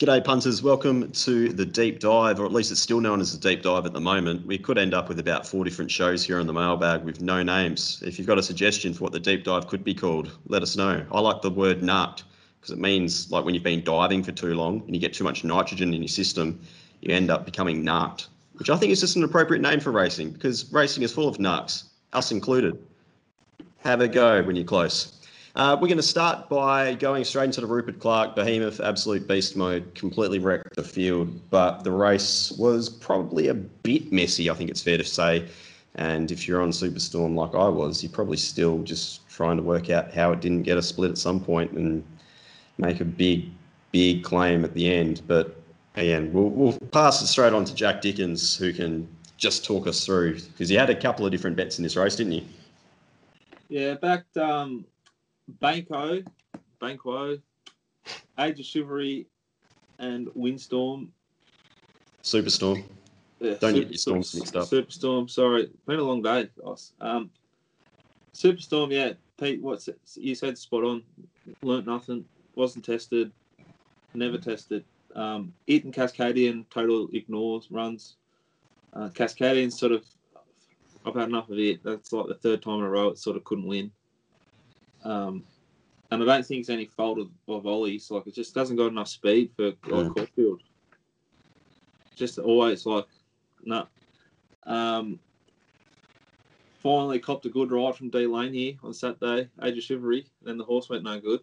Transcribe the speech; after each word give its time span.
G'day, 0.00 0.24
punters. 0.24 0.62
Welcome 0.62 1.12
to 1.12 1.50
the 1.50 1.66
deep 1.66 1.98
dive, 1.98 2.40
or 2.40 2.46
at 2.46 2.52
least 2.52 2.70
it's 2.70 2.80
still 2.80 3.02
known 3.02 3.20
as 3.20 3.38
the 3.38 3.38
deep 3.38 3.62
dive 3.62 3.84
at 3.84 3.92
the 3.92 4.00
moment. 4.00 4.46
We 4.46 4.56
could 4.56 4.78
end 4.78 4.94
up 4.94 5.10
with 5.10 5.18
about 5.18 5.46
four 5.46 5.62
different 5.62 5.90
shows 5.90 6.24
here 6.24 6.40
on 6.40 6.46
the 6.46 6.54
mailbag 6.54 7.04
with 7.04 7.20
no 7.20 7.42
names. 7.42 8.02
If 8.02 8.18
you've 8.18 8.26
got 8.26 8.38
a 8.38 8.42
suggestion 8.42 8.94
for 8.94 9.04
what 9.04 9.12
the 9.12 9.20
deep 9.20 9.44
dive 9.44 9.66
could 9.66 9.84
be 9.84 9.92
called, 9.92 10.38
let 10.46 10.62
us 10.62 10.74
know. 10.74 11.04
I 11.12 11.20
like 11.20 11.42
the 11.42 11.50
word 11.50 11.82
narked 11.82 12.24
because 12.58 12.72
it 12.72 12.78
means 12.78 13.30
like 13.30 13.44
when 13.44 13.52
you've 13.52 13.62
been 13.62 13.84
diving 13.84 14.22
for 14.22 14.32
too 14.32 14.54
long 14.54 14.80
and 14.86 14.94
you 14.94 15.02
get 15.02 15.12
too 15.12 15.22
much 15.22 15.44
nitrogen 15.44 15.92
in 15.92 16.00
your 16.00 16.08
system, 16.08 16.58
you 17.02 17.14
end 17.14 17.30
up 17.30 17.44
becoming 17.44 17.84
narked, 17.84 18.28
which 18.54 18.70
I 18.70 18.78
think 18.78 18.92
is 18.92 19.00
just 19.00 19.16
an 19.16 19.24
appropriate 19.24 19.60
name 19.60 19.80
for 19.80 19.92
racing 19.92 20.30
because 20.30 20.72
racing 20.72 21.02
is 21.02 21.12
full 21.12 21.28
of 21.28 21.36
narks, 21.36 21.84
us 22.14 22.32
included. 22.32 22.82
Have 23.80 24.00
a 24.00 24.08
go 24.08 24.42
when 24.44 24.56
you're 24.56 24.64
close. 24.64 25.19
Uh, 25.56 25.76
we're 25.80 25.88
going 25.88 25.96
to 25.96 26.02
start 26.02 26.48
by 26.48 26.94
going 26.94 27.24
straight 27.24 27.46
into 27.46 27.60
the 27.60 27.66
Rupert 27.66 27.98
Clark 27.98 28.36
Behemoth 28.36 28.80
Absolute 28.80 29.26
Beast 29.26 29.56
mode. 29.56 29.92
Completely 29.96 30.38
wrecked 30.38 30.76
the 30.76 30.84
field, 30.84 31.40
but 31.50 31.82
the 31.82 31.90
race 31.90 32.52
was 32.52 32.88
probably 32.88 33.48
a 33.48 33.54
bit 33.54 34.12
messy, 34.12 34.48
I 34.48 34.54
think 34.54 34.70
it's 34.70 34.82
fair 34.82 34.96
to 34.96 35.04
say. 35.04 35.48
And 35.96 36.30
if 36.30 36.46
you're 36.46 36.62
on 36.62 36.70
Superstorm 36.70 37.34
like 37.34 37.56
I 37.56 37.68
was, 37.68 38.00
you're 38.00 38.12
probably 38.12 38.36
still 38.36 38.82
just 38.84 39.28
trying 39.28 39.56
to 39.56 39.62
work 39.62 39.90
out 39.90 40.14
how 40.14 40.30
it 40.30 40.40
didn't 40.40 40.62
get 40.62 40.78
a 40.78 40.82
split 40.82 41.10
at 41.10 41.18
some 41.18 41.40
point 41.40 41.72
and 41.72 42.04
make 42.78 43.00
a 43.00 43.04
big, 43.04 43.50
big 43.90 44.22
claim 44.22 44.64
at 44.64 44.72
the 44.74 44.92
end. 44.92 45.22
But 45.26 45.56
again, 45.96 46.32
we'll, 46.32 46.50
we'll 46.50 46.78
pass 46.92 47.20
it 47.22 47.26
straight 47.26 47.52
on 47.52 47.64
to 47.64 47.74
Jack 47.74 48.02
Dickens, 48.02 48.56
who 48.56 48.72
can 48.72 49.08
just 49.36 49.64
talk 49.64 49.88
us 49.88 50.06
through 50.06 50.34
because 50.40 50.68
he 50.68 50.76
had 50.76 50.90
a 50.90 50.94
couple 50.94 51.26
of 51.26 51.32
different 51.32 51.56
bets 51.56 51.76
in 51.78 51.82
this 51.82 51.96
race, 51.96 52.14
didn't 52.14 52.34
he? 52.34 52.48
Yeah, 53.68 53.94
backed 53.94 54.36
um, 54.36 54.84
Banco, 55.60 56.22
Banquo, 56.80 57.38
Age 58.38 58.60
of 58.60 58.66
Chivalry, 58.66 59.26
and 59.98 60.28
Windstorm. 60.34 61.12
Superstorm. 62.22 62.84
Yeah, 63.40 63.54
Don't 63.54 63.60
Super- 63.60 63.72
get 63.80 63.88
your 63.88 63.98
storms 63.98 64.34
mixed 64.34 64.56
up. 64.56 64.68
Superstorm, 64.68 65.30
sorry. 65.30 65.70
Been 65.86 65.98
a 65.98 66.02
long 66.04 66.22
day, 66.22 66.48
guys. 66.62 66.92
Um, 67.00 67.30
Superstorm, 68.34 68.92
yeah. 68.92 69.12
Pete, 69.38 69.62
what's 69.62 69.88
it? 69.88 69.98
you 70.16 70.34
said 70.34 70.58
spot 70.58 70.84
on. 70.84 71.02
Learned 71.62 71.86
nothing. 71.86 72.24
Wasn't 72.54 72.84
tested. 72.84 73.32
Never 74.14 74.36
tested. 74.38 74.84
Um, 75.14 75.52
Eaton 75.66 75.92
Cascadian 75.92 76.66
total 76.70 77.08
ignores 77.12 77.70
runs. 77.70 78.16
Uh, 78.92 79.08
Cascadian 79.08 79.72
sort 79.72 79.92
of. 79.92 80.04
I've 81.06 81.14
had 81.14 81.28
enough 81.30 81.48
of 81.48 81.58
it. 81.58 81.82
That's 81.82 82.12
like 82.12 82.26
the 82.26 82.34
third 82.34 82.62
time 82.62 82.80
in 82.80 82.84
a 82.84 82.90
row 82.90 83.08
it 83.08 83.18
sort 83.18 83.36
of 83.38 83.44
couldn't 83.44 83.66
win. 83.66 83.90
Um, 85.04 85.44
and 86.10 86.22
I 86.22 86.26
don't 86.26 86.44
think 86.44 86.60
it's 86.60 86.70
any 86.70 86.86
fault 86.86 87.18
of, 87.18 87.30
of 87.48 87.66
Ollie's. 87.66 88.10
Like 88.10 88.26
it 88.26 88.34
just 88.34 88.54
doesn't 88.54 88.76
got 88.76 88.86
enough 88.88 89.08
speed 89.08 89.50
for 89.54 89.66
like 89.66 89.76
Mm. 90.06 90.14
Caulfield. 90.16 90.62
Just 92.16 92.38
always 92.38 92.84
like, 92.84 93.06
no. 93.64 93.86
Um, 94.64 95.18
finally 96.80 97.18
copped 97.18 97.46
a 97.46 97.48
good 97.48 97.70
ride 97.72 97.94
from 97.94 98.10
D 98.10 98.26
Lane 98.26 98.52
here 98.52 98.74
on 98.82 98.92
Saturday, 98.92 99.48
Age 99.62 99.78
of 99.78 99.84
Chivalry. 99.84 100.26
Then 100.42 100.58
the 100.58 100.64
horse 100.64 100.88
went 100.88 101.04
no 101.04 101.20
good 101.20 101.40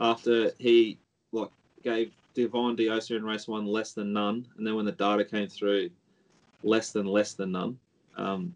after 0.00 0.52
he 0.58 0.98
like 1.32 1.50
gave 1.82 2.12
Divine 2.34 2.76
Diosa 2.76 3.16
in 3.16 3.24
race 3.24 3.48
one 3.48 3.66
less 3.66 3.92
than 3.92 4.12
none, 4.12 4.46
and 4.56 4.66
then 4.66 4.76
when 4.76 4.84
the 4.84 4.92
data 4.92 5.24
came 5.24 5.48
through, 5.48 5.90
less 6.62 6.92
than 6.92 7.06
less 7.06 7.34
than 7.34 7.52
none. 7.52 7.78
Um, 8.16 8.54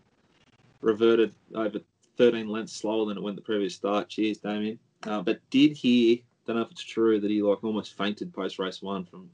reverted 0.80 1.32
over 1.54 1.80
13 2.16 2.48
lengths 2.48 2.74
slower 2.74 3.06
than 3.06 3.16
it 3.16 3.22
went 3.22 3.36
the 3.36 3.42
previous 3.42 3.74
start. 3.74 4.08
Cheers, 4.08 4.38
Damien. 4.38 4.78
Uh, 5.04 5.22
but 5.22 5.40
did 5.50 5.72
hear, 5.72 6.18
don't 6.46 6.56
know 6.56 6.62
if 6.62 6.70
it's 6.70 6.82
true, 6.82 7.20
that 7.20 7.30
he 7.30 7.42
like 7.42 7.64
almost 7.64 7.96
fainted 7.96 8.32
post 8.32 8.58
race 8.58 8.82
one 8.82 9.04
from 9.04 9.30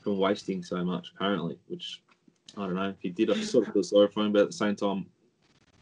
from 0.00 0.18
wasting 0.18 0.62
so 0.62 0.84
much 0.84 1.12
apparently, 1.14 1.58
which 1.68 2.02
I 2.56 2.66
don't 2.66 2.74
know. 2.74 2.90
If 2.90 3.00
he 3.00 3.08
did, 3.08 3.30
I 3.30 3.40
sort 3.40 3.66
of 3.66 3.72
feel 3.72 3.82
sorry 3.82 4.08
for 4.08 4.24
him, 4.24 4.32
but 4.32 4.42
at 4.42 4.48
the 4.48 4.52
same 4.52 4.76
time, 4.76 5.06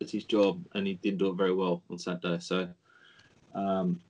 it's 0.01 0.13
his 0.13 0.25
job, 0.25 0.65
and 0.75 0.87
he 0.87 0.95
did 0.95 1.19
do 1.19 1.29
it 1.31 1.35
very 1.35 1.53
well 1.53 1.83
on 1.91 1.99
Saturday. 1.99 2.39
So, 2.39 2.69
um, 3.55 4.01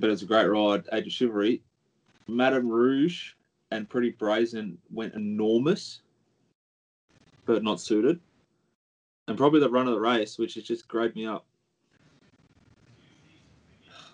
but 0.00 0.10
it's 0.10 0.22
a 0.22 0.26
great 0.26 0.46
ride. 0.46 0.84
Age 0.92 1.06
of 1.06 1.12
Chivalry, 1.12 1.62
Madame 2.26 2.68
Rouge, 2.68 3.32
and 3.70 3.88
Pretty 3.88 4.10
Brazen 4.10 4.78
went 4.92 5.14
enormous, 5.14 6.00
but 7.46 7.62
not 7.62 7.80
suited 7.80 8.20
and 9.26 9.38
probably 9.38 9.60
the 9.60 9.70
run 9.70 9.88
of 9.88 9.94
the 9.94 10.00
race, 10.00 10.38
which 10.38 10.54
has 10.54 10.64
just 10.64 10.88
grabbed 10.88 11.16
me 11.16 11.26
up 11.26 11.44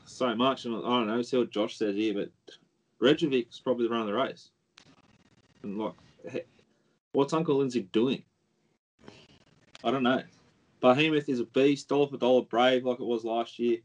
so 0.05 0.35
much. 0.35 0.65
And 0.65 0.77
I 0.77 0.81
don't 0.81 1.07
know, 1.07 1.23
see 1.23 1.39
what 1.39 1.51
Josh 1.51 1.77
says 1.77 1.97
here, 1.97 2.15
but 2.15 2.31
Rejovic 3.01 3.51
is 3.51 3.61
probably 3.61 3.87
the 3.87 3.93
run 3.93 4.03
of 4.03 4.07
the 4.07 4.15
race. 4.15 4.51
And 5.63 5.79
like, 5.79 5.95
he- 6.31 6.43
what's 7.13 7.33
Uncle 7.33 7.57
Lindsay 7.57 7.89
doing? 7.93 8.23
I 9.83 9.91
don't 9.91 10.03
know. 10.03 10.23
Behemoth 10.81 11.29
is 11.29 11.41
a 11.41 11.45
beast, 11.45 11.89
dollar 11.89 12.09
for 12.09 12.17
dollar 12.17 12.43
brave 12.43 12.85
like 12.85 13.01
it 13.01 13.07
was 13.07 13.25
last 13.25 13.59
year. 13.59 13.79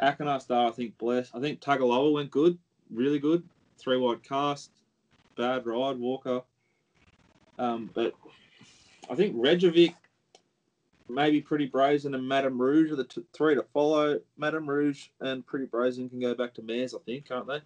Akinar 0.00 0.40
Star, 0.40 0.68
I 0.68 0.70
think, 0.70 0.96
blessed. 0.98 1.34
I 1.34 1.40
think 1.40 1.60
Tagaloa 1.60 2.12
went 2.12 2.30
good, 2.30 2.58
really 2.90 3.18
good. 3.18 3.42
Three 3.78 3.96
wide 3.96 4.22
cast, 4.22 4.70
bad 5.36 5.66
ride, 5.66 5.98
Walker. 5.98 6.42
Um, 7.58 7.90
but 7.94 8.14
I 9.10 9.14
think 9.14 9.36
Rejovic 9.36 9.94
maybe 11.14 11.40
Pretty 11.40 11.66
Brazen 11.66 12.14
and 12.14 12.26
Madame 12.26 12.60
Rouge 12.60 12.90
are 12.90 12.96
the 12.96 13.04
t- 13.04 13.24
three 13.32 13.54
to 13.54 13.64
follow. 13.72 14.20
Madame 14.36 14.68
Rouge 14.68 15.08
and 15.20 15.46
Pretty 15.46 15.66
Brazen 15.66 16.08
can 16.08 16.20
go 16.20 16.34
back 16.34 16.54
to 16.54 16.62
mares, 16.62 16.94
I 16.94 16.98
think, 17.04 17.28
can't 17.28 17.46
they? 17.46 17.60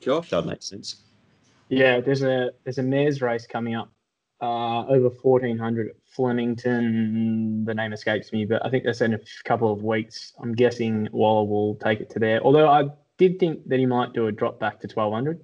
Josh? 0.00 0.30
That 0.30 0.46
makes 0.46 0.66
sense. 0.66 1.02
Yeah, 1.68 2.00
there's 2.00 2.22
a 2.22 2.50
there's 2.64 2.78
a 2.78 2.82
mares 2.82 3.20
race 3.20 3.46
coming 3.46 3.74
up 3.74 3.90
uh, 4.40 4.86
over 4.86 5.08
1400 5.08 5.88
at 5.88 5.94
Flemington. 6.14 7.64
The 7.64 7.74
name 7.74 7.92
escapes 7.92 8.32
me, 8.32 8.44
but 8.44 8.64
I 8.64 8.70
think 8.70 8.84
that's 8.84 9.00
in 9.00 9.14
a 9.14 9.20
couple 9.44 9.72
of 9.72 9.82
weeks. 9.82 10.32
I'm 10.40 10.52
guessing 10.52 11.08
Waller 11.12 11.48
will 11.48 11.74
take 11.76 12.00
it 12.00 12.10
to 12.10 12.18
there. 12.18 12.42
Although 12.42 12.68
I 12.68 12.84
did 13.18 13.38
think 13.38 13.66
that 13.68 13.78
he 13.78 13.86
might 13.86 14.12
do 14.12 14.26
a 14.26 14.32
drop 14.32 14.60
back 14.60 14.80
to 14.80 14.88
1200. 14.88 15.40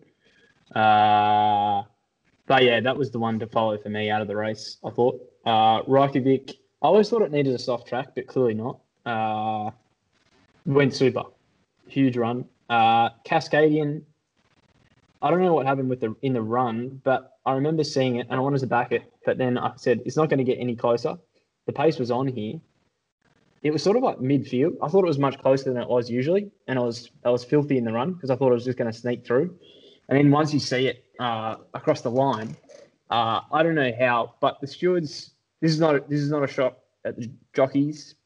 Uh, 0.76 1.82
but 2.46 2.64
yeah, 2.64 2.80
that 2.80 2.96
was 2.96 3.10
the 3.10 3.18
one 3.18 3.38
to 3.38 3.46
follow 3.46 3.78
for 3.78 3.88
me 3.88 4.10
out 4.10 4.22
of 4.22 4.28
the 4.28 4.36
race. 4.36 4.78
I 4.84 4.90
thought 4.90 5.20
uh, 5.44 5.82
Reykjavik. 5.86 6.50
I 6.50 6.86
always 6.86 7.08
thought 7.08 7.22
it 7.22 7.30
needed 7.30 7.54
a 7.54 7.58
soft 7.58 7.86
track, 7.86 8.14
but 8.14 8.26
clearly 8.26 8.54
not. 8.54 8.80
Uh, 9.04 9.70
went 10.66 10.94
super, 10.94 11.24
huge 11.86 12.16
run. 12.16 12.44
Uh, 12.68 13.10
Cascadian. 13.26 14.02
I 15.20 15.30
don't 15.30 15.40
know 15.40 15.52
what 15.52 15.66
happened 15.66 15.88
with 15.88 16.00
the 16.00 16.16
in 16.22 16.32
the 16.32 16.42
run, 16.42 17.00
but 17.04 17.38
I 17.46 17.52
remember 17.52 17.84
seeing 17.84 18.16
it 18.16 18.26
and 18.28 18.36
I 18.36 18.40
wanted 18.40 18.60
to 18.60 18.66
back 18.66 18.92
it, 18.92 19.04
but 19.24 19.38
then 19.38 19.56
I 19.56 19.72
said 19.76 20.00
it's 20.04 20.16
not 20.16 20.28
going 20.28 20.38
to 20.38 20.44
get 20.44 20.58
any 20.58 20.74
closer. 20.74 21.16
The 21.66 21.72
pace 21.72 21.98
was 21.98 22.10
on 22.10 22.26
here. 22.26 22.60
It 23.62 23.72
was 23.72 23.82
sort 23.82 23.96
of 23.96 24.02
like 24.02 24.18
midfield. 24.18 24.76
I 24.82 24.88
thought 24.88 25.04
it 25.04 25.08
was 25.08 25.20
much 25.20 25.38
closer 25.38 25.72
than 25.72 25.80
it 25.80 25.88
was 25.88 26.10
usually, 26.10 26.50
and 26.66 26.78
I 26.78 26.82
was 26.82 27.10
I 27.24 27.30
was 27.30 27.44
filthy 27.44 27.78
in 27.78 27.84
the 27.84 27.92
run 27.92 28.14
because 28.14 28.30
I 28.30 28.36
thought 28.36 28.50
it 28.50 28.54
was 28.54 28.64
just 28.64 28.78
going 28.78 28.90
to 28.90 28.98
sneak 28.98 29.24
through. 29.24 29.56
And 30.08 30.18
then 30.18 30.30
once 30.30 30.52
you 30.52 30.58
see 30.58 30.88
it 30.88 31.04
uh, 31.20 31.56
across 31.72 32.00
the 32.00 32.10
line, 32.10 32.56
uh, 33.10 33.40
I 33.52 33.62
don't 33.62 33.74
know 33.74 33.92
how, 33.98 34.34
but 34.40 34.60
the 34.60 34.66
stewards. 34.66 35.31
This 35.62 35.70
is 35.72 35.78
not 35.80 36.10
this 36.10 36.20
is 36.20 36.30
not 36.30 36.42
a 36.42 36.46
shot 36.48 36.78
at 37.04 37.16
the 37.16 37.30
jockeys, 37.54 38.16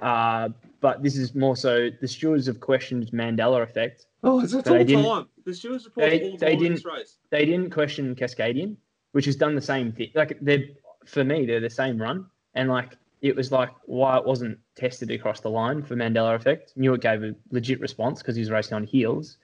uh, 0.00 0.48
but 0.80 1.02
this 1.04 1.16
is 1.16 1.34
more 1.34 1.56
so 1.56 1.88
the 2.00 2.08
stewards 2.08 2.46
have 2.48 2.58
questioned 2.60 3.10
Mandela 3.12 3.62
effect. 3.62 4.06
Oh, 4.24 4.40
it's 4.40 4.52
They 4.52 4.58
all 4.96 5.22
time. 5.22 5.28
The 5.44 5.54
stewards 5.54 5.84
report 5.84 6.10
they- 6.10 6.30
all 6.32 6.36
they 6.36 6.56
didn't- 6.56 6.84
race. 6.84 7.18
they 7.30 7.44
didn't 7.46 7.70
question 7.70 8.14
Cascadian, 8.16 8.76
which 9.12 9.26
has 9.26 9.36
done 9.36 9.54
the 9.54 9.60
same 9.62 9.92
thing. 9.92 10.10
Like 10.14 10.36
they're 10.40 10.64
for 11.06 11.22
me, 11.22 11.46
they're 11.46 11.60
the 11.60 11.70
same 11.70 11.96
run, 12.02 12.26
and 12.54 12.68
like 12.68 12.96
it 13.22 13.36
was 13.36 13.52
like 13.52 13.70
why 13.86 14.18
it 14.18 14.24
wasn't 14.26 14.58
tested 14.74 15.12
across 15.12 15.40
the 15.40 15.50
line 15.50 15.80
for 15.80 15.94
Mandela 15.94 16.34
effect. 16.34 16.76
Knew 16.76 16.92
it 16.94 17.00
gave 17.00 17.22
a 17.22 17.36
legit 17.52 17.78
response 17.78 18.20
because 18.20 18.34
he 18.34 18.40
was 18.40 18.50
racing 18.50 18.74
on 18.74 18.82
heels. 18.84 19.36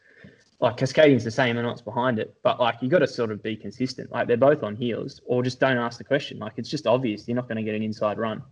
Like 0.61 0.77
Cascadian's 0.77 1.25
the 1.25 1.31
same 1.31 1.57
and 1.57 1.67
what's 1.67 1.81
behind 1.81 2.19
it, 2.19 2.35
but 2.43 2.61
like 2.61 2.77
you 2.83 2.89
got 2.89 2.99
to 2.99 3.07
sort 3.09 3.31
of 3.31 3.43
be 3.43 3.57
consistent. 3.57 4.13
Like 4.13 4.29
they're 4.29 4.37
both 4.37 4.63
on 4.63 4.77
heels, 4.77 5.21
or 5.25 5.43
just 5.43 5.59
don't 5.59 5.79
ask 5.79 5.97
the 5.97 6.05
question. 6.05 6.39
Like 6.39 6.53
it's 6.57 6.69
just 6.69 6.87
obvious 6.87 7.27
you're 7.27 7.35
not 7.37 7.49
going 7.49 7.57
to 7.57 7.63
get 7.63 7.75
an 7.75 7.83
inside 7.83 8.19
run 8.19 8.43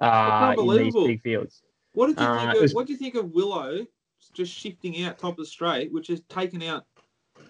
uh, 0.00 0.54
in 0.58 0.76
these 0.76 0.94
big 0.94 1.22
fields. 1.22 1.62
What 1.92 2.08
did 2.08 2.18
you 2.18 2.26
Uh, 2.26 2.38
think? 2.40 2.54
Of, 2.56 2.62
was- 2.62 2.74
What 2.74 2.86
do 2.86 2.92
you 2.92 2.98
think 2.98 3.14
of 3.14 3.30
Willow 3.30 3.86
just 4.32 4.52
shifting 4.52 5.04
out 5.04 5.16
top 5.18 5.32
of 5.32 5.36
the 5.38 5.46
straight, 5.46 5.92
which 5.92 6.08
has 6.08 6.20
taken 6.28 6.60
out 6.62 6.84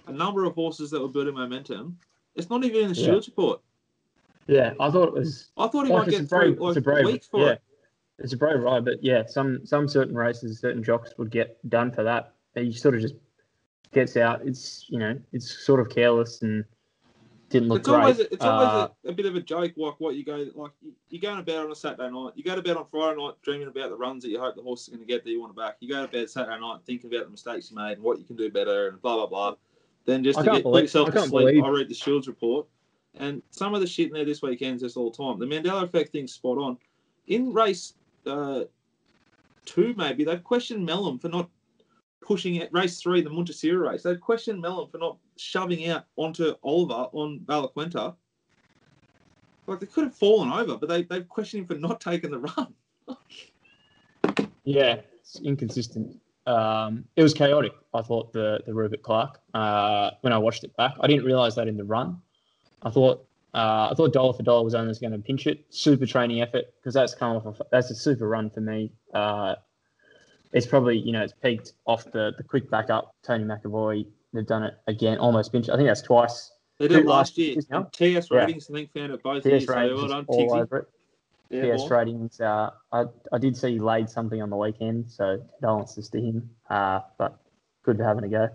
a 0.07 0.13
number 0.13 0.45
of 0.45 0.55
horses 0.55 0.91
that 0.91 1.01
were 1.01 1.09
building 1.09 1.35
momentum? 1.35 1.99
It's 2.35 2.51
not 2.51 2.63
even 2.65 2.83
in 2.83 2.89
the 2.93 2.95
Yeah. 2.95 3.05
stewards 3.05 3.27
report. 3.29 3.61
Yeah, 4.49 4.75
I 4.81 4.91
thought 4.91 5.09
it 5.09 5.15
was 5.15 5.51
I 5.57 5.67
thought 5.69 5.87
he 5.87 5.93
Like, 5.93 6.07
might 6.07 6.11
get 6.11 6.29
brave, 6.29 6.57
through 6.57 6.65
like 6.67 6.77
it's 6.77 6.79
a 6.79 6.81
brave, 6.83 7.05
weeks 7.07 7.27
for 7.27 7.41
yeah. 7.41 7.53
it. 7.53 7.63
It's 8.19 8.33
a 8.35 8.37
brave 8.37 8.61
ride, 8.61 8.85
but 8.85 9.03
yeah, 9.03 9.25
some 9.27 9.65
some 9.65 9.89
certain 9.89 10.15
races, 10.15 10.61
certain 10.61 10.83
jocks 10.83 11.13
would 11.17 11.31
get 11.31 11.57
done 11.71 11.91
for 11.91 12.03
that. 12.03 12.35
And 12.55 12.67
he 12.67 12.73
sort 12.73 12.95
of 12.95 13.01
just 13.01 13.15
gets 13.93 14.17
out. 14.17 14.47
It's 14.47 14.87
you 14.89 14.99
know, 14.99 15.19
it's 15.33 15.65
sort 15.65 15.81
of 15.81 15.89
careless 15.89 16.43
and 16.43 16.65
didn't 17.49 17.69
look 17.69 17.79
It's 17.81 17.89
great. 17.89 18.01
always 18.01 18.19
a, 18.21 18.33
it's 18.33 18.45
always 18.45 18.69
Uh, 18.69 18.89
a, 19.07 19.09
a 19.09 19.13
bit 19.13 19.25
of 19.27 19.35
a 19.35 19.41
joke, 19.41 19.73
like 19.77 19.95
what 19.99 20.15
you 20.17 20.25
go 20.25 20.47
like 20.55 20.73
you- 20.83 20.93
you're 21.09 21.21
going 21.23 21.39
to 21.39 21.43
bed 21.43 21.57
on 21.65 21.71
a 21.73 21.75
Saturday 21.75 22.11
night. 22.11 22.33
You 22.37 22.45
go 22.45 22.55
to 22.55 22.61
bed 22.63 22.77
on 22.77 22.85
Friday 22.87 23.19
night 23.21 23.35
dreaming 23.43 23.69
about 23.69 23.89
the 23.91 23.97
runs 23.97 24.23
that 24.23 24.29
you 24.31 24.39
hope 24.39 24.55
the 24.55 24.63
horse 24.63 24.83
is 24.83 24.89
going 24.89 25.01
to 25.01 25.07
get 25.07 25.25
that 25.25 25.31
you 25.31 25.41
want 25.41 25.55
to 25.55 25.61
back. 25.61 25.77
You 25.81 25.89
go 25.89 26.05
to 26.05 26.13
bed 26.13 26.29
Saturday 26.29 26.61
night 26.61 26.81
thinking 26.87 27.13
about 27.13 27.25
the 27.25 27.31
mistakes 27.31 27.71
you 27.71 27.77
made 27.77 27.93
and 27.93 28.03
what 28.03 28.19
you 28.19 28.25
can 28.25 28.37
do 28.37 28.51
better 28.51 28.89
and 28.89 29.01
blah 29.01 29.15
blah 29.17 29.27
blah. 29.27 29.55
Then 30.05 30.23
just 30.25 30.39
I 30.39 30.45
to 30.45 30.51
get 30.53 30.63
believe- 30.63 30.85
yourself 30.85 31.11
to 31.13 31.21
sleep, 31.21 31.31
believe- 31.31 31.65
I 31.65 31.69
read 31.71 31.89
the 31.89 31.95
Shields 31.95 32.29
report, 32.29 32.67
and 33.15 33.43
some 33.51 33.75
of 33.75 33.81
the 33.81 33.87
shit 33.87 34.09
in 34.09 34.13
there 34.13 34.25
this 34.27 34.43
weekend 34.43 34.77
is 34.77 34.83
just 34.83 34.97
all 34.99 35.11
the 35.11 35.17
time. 35.17 35.39
The 35.39 35.47
Mandela 35.47 35.83
effect 35.85 36.13
thing's 36.13 36.33
spot 36.33 36.59
on. 36.59 36.77
In 37.29 37.53
race 37.55 37.95
uh, 38.27 38.65
two, 39.65 39.95
maybe 39.97 40.25
they've 40.25 40.45
questioned 40.45 40.87
Melham 40.87 41.19
for 41.21 41.29
not 41.29 41.49
pushing 42.21 42.57
it. 42.57 42.71
Race 42.73 43.01
three, 43.01 43.21
the 43.21 43.31
Montesira 43.31 43.91
race, 43.91 44.03
they've 44.03 44.21
questioned 44.21 44.63
Melham 44.63 44.91
for 44.91 44.99
not 44.99 45.19
shoving 45.37 45.89
out 45.89 46.05
onto 46.17 46.55
Oliver 46.63 47.09
on 47.13 47.41
Valaquenta. 47.45 48.15
Like 49.67 49.81
they 49.81 49.87
could 49.87 50.05
have 50.05 50.15
fallen 50.15 50.51
over, 50.51 50.77
but 50.77 50.89
they 50.89 51.03
they've 51.03 51.29
questioned 51.29 51.63
him 51.63 51.67
for 51.67 51.75
not 51.75 52.01
taking 52.01 52.31
the 52.31 52.39
run. 52.39 52.75
Yeah, 54.65 55.01
it's 55.19 55.41
inconsistent. 55.41 56.21
Um, 56.47 57.05
it 57.17 57.23
was 57.23 57.35
chaotic. 57.35 57.73
I 57.93 58.01
thought 58.01 58.33
the 58.33 58.61
the 58.65 58.73
Rupert 58.73 59.03
Clark 59.03 59.41
uh, 59.53 60.13
when 60.23 60.33
I 60.33 60.39
watched 60.39 60.65
it 60.65 60.75
back. 60.77 60.95
I 61.01 61.07
didn't 61.07 61.25
realize 61.25 61.55
that 61.57 61.69
in 61.69 61.77
the 61.77 61.85
run. 61.85 62.21
I 62.83 62.91
thought 62.91 63.27
uh, 63.53 63.89
I 63.91 63.95
thought 63.95 64.13
dollar 64.13 64.33
for 64.33 64.43
dollar 64.43 64.65
was 64.65 64.75
only 64.75 64.95
going 64.95 65.13
to 65.13 65.19
pinch 65.19 65.47
it. 65.47 65.65
Super 65.69 66.07
training 66.07 66.41
effort 66.41 66.65
because 66.77 66.95
that's 66.95 67.15
off. 67.21 67.61
A, 67.61 67.65
that's 67.71 67.91
a 67.91 67.95
super 67.95 68.29
run 68.29 68.49
for 68.49 68.61
me. 68.61 68.91
Uh, 69.13 69.57
it's 70.53 70.67
probably 70.67 70.99
you 70.99 71.13
know 71.13 71.23
it's 71.23 71.35
peaked 71.43 71.73
off 71.87 72.05
the 72.13 72.33
the 72.37 72.43
quick 72.43 72.71
backup. 72.71 73.15
Tony 73.23 73.45
McEvoy. 73.45 74.07
They've 74.33 74.47
done 74.47 74.63
it 74.63 74.75
again, 74.87 75.19
almost 75.19 75.53
pinch. 75.53 75.69
I 75.71 75.77
think 75.77 75.89
that's 75.89 76.03
twice. 76.03 76.53
They 76.79 76.87
did 76.89 77.07
last 77.07 77.39
year. 77.39 77.57
TS 77.93 78.29
Yeah. 78.31 78.39
ratings, 78.39 78.71
I 78.71 78.75
think, 78.75 78.93
found 78.93 79.13
it 79.13 79.23
both 79.23 79.43
TS 79.43 79.51
years. 79.51 79.67
So 79.67 79.75
ratings 79.75 79.99
well 80.01 80.09
done, 80.09 80.25
all 80.29 80.55
over 80.55 80.77
it. 80.79 80.89
Yeah, 81.51 81.77
boy. 81.77 81.89
ratings. 81.89 82.41
Uh, 82.41 82.71
I 82.93 83.05
I 83.33 83.39
did 83.39 83.57
see 83.57 83.73
he 83.73 83.79
laid 83.79 84.11
something 84.11 84.41
on 84.43 84.51
the 84.51 84.57
weekend, 84.57 85.11
so 85.11 85.43
condolences 85.59 86.09
to 86.11 86.21
him. 86.21 86.51
Uh, 86.69 87.01
but 87.17 87.39
good 87.85 87.97
to 87.99 88.05
having 88.05 88.25
a 88.25 88.29
go. 88.29 88.49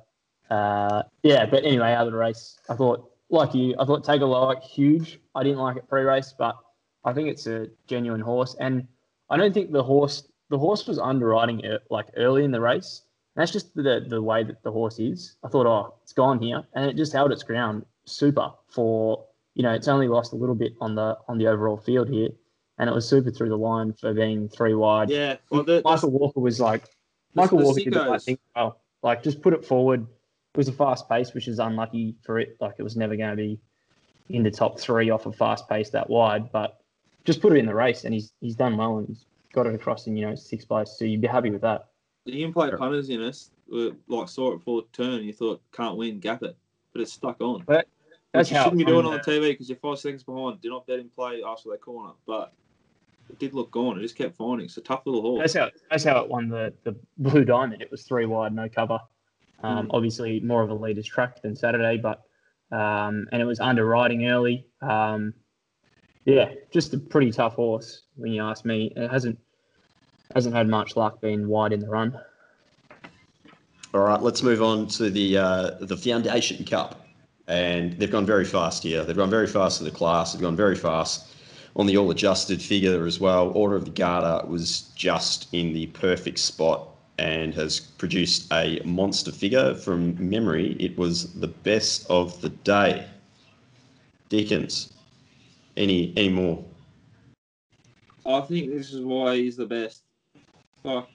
Uh, 0.49 1.03
yeah, 1.23 1.45
but 1.47 1.63
anyway, 1.65 1.91
out 1.93 2.05
of 2.05 2.13
the 2.13 2.17
race, 2.17 2.59
I 2.69 2.75
thought 2.75 3.09
like 3.29 3.55
you, 3.55 3.75
I 3.79 3.85
thought 3.85 4.05
Tagaloa 4.05 4.61
huge. 4.61 5.19
I 5.33 5.41
didn't 5.43 5.57
like 5.59 5.77
it 5.77 5.89
pre-race, 5.89 6.35
but 6.37 6.55
I 7.03 7.13
think 7.13 7.29
it's 7.29 7.47
a 7.47 7.67
genuine 7.87 8.21
horse, 8.21 8.55
and 8.59 8.87
I 9.31 9.37
don't 9.37 9.53
think 9.53 9.71
the 9.71 9.83
horse 9.83 10.27
the 10.53 10.59
horse 10.59 10.85
was 10.85 10.99
underwriting 10.99 11.61
it 11.61 11.81
like 11.89 12.05
early 12.15 12.43
in 12.43 12.51
the 12.51 12.61
race. 12.61 13.01
That's 13.35 13.51
just 13.51 13.73
the 13.73 14.05
the 14.07 14.21
way 14.21 14.43
that 14.43 14.61
the 14.61 14.71
horse 14.71 14.99
is. 14.99 15.35
I 15.43 15.47
thought, 15.47 15.65
oh, 15.65 15.95
it's 16.03 16.13
gone 16.13 16.39
here, 16.39 16.61
and 16.75 16.85
it 16.85 16.95
just 16.95 17.11
held 17.11 17.31
its 17.31 17.41
ground 17.41 17.87
super 18.05 18.51
for 18.69 19.25
you 19.55 19.63
know 19.63 19.71
it's 19.71 19.87
only 19.87 20.07
lost 20.07 20.31
a 20.31 20.35
little 20.35 20.53
bit 20.53 20.73
on 20.79 20.93
the 20.93 21.17
on 21.27 21.39
the 21.39 21.47
overall 21.47 21.77
field 21.77 22.07
here, 22.07 22.29
and 22.77 22.87
it 22.87 22.93
was 22.93 23.09
super 23.09 23.31
through 23.31 23.49
the 23.49 23.57
line 23.57 23.93
for 23.93 24.13
being 24.13 24.47
three 24.47 24.75
wide. 24.75 25.09
Yeah, 25.09 25.37
well, 25.49 25.63
the, 25.63 25.81
Michael 25.83 26.11
Walker 26.11 26.39
was 26.39 26.59
like 26.59 26.83
Michael 27.33 27.57
Walker 27.57 27.79
did 27.79 27.93
the 27.93 28.05
right 28.05 28.21
thing. 28.21 28.37
Well, 28.55 28.79
like 29.01 29.23
just 29.23 29.41
put 29.41 29.55
it 29.55 29.65
forward. 29.65 30.05
It 30.53 30.57
was 30.59 30.67
a 30.67 30.71
fast 30.71 31.09
pace, 31.09 31.33
which 31.33 31.47
is 31.47 31.57
unlucky 31.57 32.13
for 32.21 32.37
it. 32.37 32.57
Like 32.61 32.75
it 32.77 32.83
was 32.83 32.95
never 32.95 33.15
going 33.15 33.31
to 33.31 33.35
be 33.35 33.59
in 34.29 34.43
the 34.43 34.51
top 34.51 34.79
three 34.79 35.09
off 35.09 35.25
a 35.25 35.31
fast 35.31 35.67
pace 35.67 35.89
that 35.89 36.11
wide, 36.11 36.51
but 36.51 36.79
just 37.25 37.41
put 37.41 37.53
it 37.53 37.57
in 37.57 37.65
the 37.65 37.73
race, 37.73 38.03
and 38.03 38.13
he's 38.13 38.33
he's 38.39 38.55
done 38.55 38.77
well 38.77 38.99
and 38.99 39.07
he's 39.07 39.25
got 39.53 39.65
it 39.67 39.73
across 39.75 40.07
in 40.07 40.17
you 40.17 40.27
know 40.27 40.35
six 40.35 40.65
place. 40.65 40.95
So 40.97 41.05
you'd 41.05 41.21
be 41.21 41.27
happy 41.27 41.49
with 41.49 41.61
that. 41.61 41.87
the 42.25 42.43
in-play 42.43 42.69
Sure. 42.69 42.77
punters 42.77 43.09
in 43.09 43.21
us 43.21 43.51
were, 43.69 43.91
like 44.07 44.27
saw 44.29 44.53
it 44.53 44.61
for 44.61 44.83
turn 44.93 45.23
you 45.23 45.33
thought 45.33 45.61
can't 45.71 45.97
win, 45.97 46.19
gap 46.19 46.41
it, 46.43 46.55
but 46.91 47.01
it's 47.01 47.13
stuck 47.13 47.39
on. 47.41 47.63
That's 47.67 47.85
Which 48.33 48.51
you 48.51 48.57
shouldn't 48.57 48.77
be 48.79 48.85
doing 48.85 49.05
on 49.05 49.13
the 49.13 49.19
TV 49.19 49.51
because 49.51 49.69
you're 49.69 49.77
five 49.77 49.99
seconds 49.99 50.23
behind. 50.23 50.59
Do 50.61 50.69
not 50.69 50.87
bet 50.87 50.99
in 50.99 51.09
play 51.09 51.43
after 51.45 51.69
that 51.69 51.81
corner, 51.81 52.13
but 52.25 52.51
it 53.29 53.37
did 53.39 53.53
look 53.53 53.69
gone. 53.71 53.97
It 53.99 54.01
just 54.01 54.15
kept 54.15 54.35
finding. 54.35 54.65
It's 54.65 54.77
a 54.77 54.81
tough 54.81 55.05
little 55.05 55.21
horse. 55.21 55.41
That's 55.41 55.53
how 55.53 55.69
that's 55.89 56.03
how 56.03 56.19
it 56.23 56.29
won 56.29 56.49
the 56.49 56.73
the 56.83 56.95
Blue 57.17 57.45
Diamond. 57.45 57.81
It 57.81 57.91
was 57.91 58.03
three 58.03 58.25
wide, 58.25 58.53
no 58.55 58.67
cover. 58.69 58.99
Um, 59.61 59.87
Mm. 59.87 59.89
Obviously, 59.91 60.39
more 60.41 60.61
of 60.63 60.69
a 60.71 60.73
leader's 60.73 61.05
track 61.05 61.41
than 61.41 61.55
Saturday, 61.55 61.97
but 61.97 62.23
um, 62.71 63.27
and 63.31 63.41
it 63.41 63.45
was 63.45 63.59
underwriting 63.59 64.27
early. 64.27 64.65
Um, 64.81 65.33
yeah, 66.25 66.51
just 66.71 66.93
a 66.93 66.97
pretty 66.97 67.31
tough 67.31 67.55
horse 67.55 68.03
when 68.15 68.31
you 68.31 68.41
ask 68.41 68.65
me. 68.65 68.93
It 68.95 69.09
hasn't 69.09 69.39
hasn't 70.33 70.55
had 70.55 70.67
much 70.67 70.95
luck 70.95 71.21
being 71.21 71.47
wide 71.47 71.73
in 71.73 71.79
the 71.79 71.89
run. 71.89 72.17
All 73.93 74.01
right, 74.01 74.21
let's 74.21 74.41
move 74.41 74.63
on 74.63 74.87
to 74.87 75.09
the 75.09 75.37
uh, 75.37 75.71
the 75.81 75.97
Foundation 75.97 76.63
Cup, 76.65 77.05
and 77.47 77.93
they've 77.93 78.11
gone 78.11 78.25
very 78.25 78.45
fast 78.45 78.83
here. 78.83 79.03
They've 79.03 79.15
gone 79.15 79.29
very 79.29 79.47
fast 79.47 79.81
in 79.81 79.85
the 79.85 79.91
class. 79.91 80.33
They've 80.33 80.41
gone 80.41 80.55
very 80.55 80.75
fast 80.75 81.29
on 81.75 81.87
the 81.87 81.97
all 81.97 82.09
adjusted 82.11 82.61
figure 82.61 83.05
as 83.05 83.19
well. 83.19 83.49
Order 83.49 83.75
of 83.75 83.85
the 83.85 83.91
Garter 83.91 84.47
was 84.47 84.91
just 84.95 85.53
in 85.53 85.73
the 85.73 85.87
perfect 85.87 86.39
spot 86.39 86.87
and 87.19 87.53
has 87.53 87.79
produced 87.79 88.51
a 88.51 88.79
monster 88.85 89.31
figure. 89.31 89.75
From 89.75 90.15
memory, 90.29 90.75
it 90.79 90.97
was 90.97 91.33
the 91.33 91.47
best 91.47 92.09
of 92.09 92.39
the 92.41 92.49
day. 92.49 93.07
Dickens, 94.29 94.92
any 95.77 96.13
any 96.15 96.29
more? 96.29 96.63
I 98.25 98.41
think 98.41 98.71
this 98.71 98.93
is 98.93 99.01
why 99.01 99.37
he's 99.37 99.57
the 99.57 99.65
best. 99.65 100.03
Like 100.83 101.07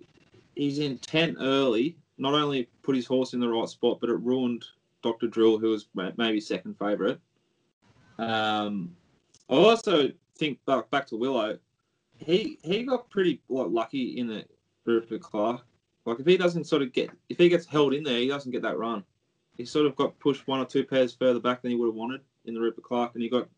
his 0.57 0.79
intent 0.79 1.37
early 1.41 1.97
not 2.19 2.35
only 2.35 2.69
put 2.83 2.97
his 2.97 3.07
horse 3.07 3.33
in 3.33 3.41
the 3.41 3.49
right 3.49 3.69
spot, 3.69 3.99
but 4.01 4.11
it 4.11 4.17
ruined 4.17 4.65
Doctor 5.03 5.29
Drill, 5.29 5.59
who 5.59 5.71
was 5.71 5.87
maybe 6.17 6.41
second 6.41 6.77
favourite. 6.79 7.19
Um, 8.19 8.97
I 9.49 9.55
also 9.55 10.11
think 10.37 10.59
back 10.67 10.91
back 10.91 11.07
to 11.09 11.17
Willow. 11.17 11.59
He 12.17 12.59
he 12.63 12.83
got 12.83 13.09
pretty 13.11 13.41
like 13.49 13.69
lucky 13.71 14.19
in 14.19 14.27
the 14.27 14.45
Rupert 14.85 15.23
Clark. 15.23 15.63
Like 16.05 16.21
if 16.21 16.27
he 16.27 16.37
doesn't 16.37 16.65
sort 16.65 16.83
of 16.83 16.93
get 16.93 17.11
if 17.29 17.39
he 17.39 17.49
gets 17.49 17.67
held 17.67 17.95
in 17.95 18.03
there, 18.03 18.19
he 18.19 18.29
doesn't 18.29 18.51
get 18.51 18.63
that 18.63 18.79
run. 18.79 19.05
He 19.57 19.65
sort 19.65 19.87
of 19.87 19.97
got 19.97 20.19
pushed 20.19 20.47
one 20.47 20.61
or 20.61 20.65
two 20.65 20.85
pairs 20.85 21.15
further 21.15 21.41
back 21.41 21.63
than 21.63 21.71
he 21.71 21.77
would 21.77 21.87
have 21.87 21.95
wanted 21.95 22.21
in 22.45 22.55
the 22.55 22.61
Rupert 22.61 22.85
Clark, 22.85 23.15
and 23.15 23.23
he 23.23 23.29
got 23.29 23.49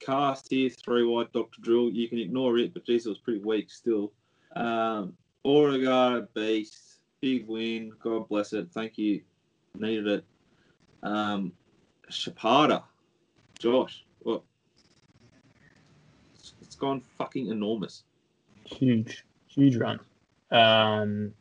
cast 0.00 0.48
here 0.50 0.70
three 0.70 1.04
wide 1.04 1.32
Doctor 1.32 1.60
Drill. 1.60 1.90
You 1.90 2.08
can 2.08 2.18
ignore 2.18 2.58
it, 2.58 2.72
but 2.74 2.84
geez, 2.84 3.06
it 3.06 3.10
was 3.10 3.18
pretty 3.18 3.40
weak 3.40 3.70
still. 3.70 4.12
Um, 4.56 5.14
Oregon 5.44 6.26
beast, 6.34 6.98
big 7.20 7.46
win. 7.48 7.92
God 8.02 8.28
bless 8.28 8.52
it. 8.52 8.68
Thank 8.72 8.98
you. 8.98 9.22
Needed 9.78 10.06
it. 10.06 10.24
Um, 11.02 11.52
Chapada, 12.10 12.82
Josh. 13.58 14.04
What? 14.20 14.42
It's- 16.34 16.52
it's 16.62 16.76
gone 16.76 17.00
fucking 17.00 17.48
enormous. 17.48 18.04
Huge, 18.64 19.24
huge 19.46 19.76
run. 19.76 20.00
Um, 20.50 21.32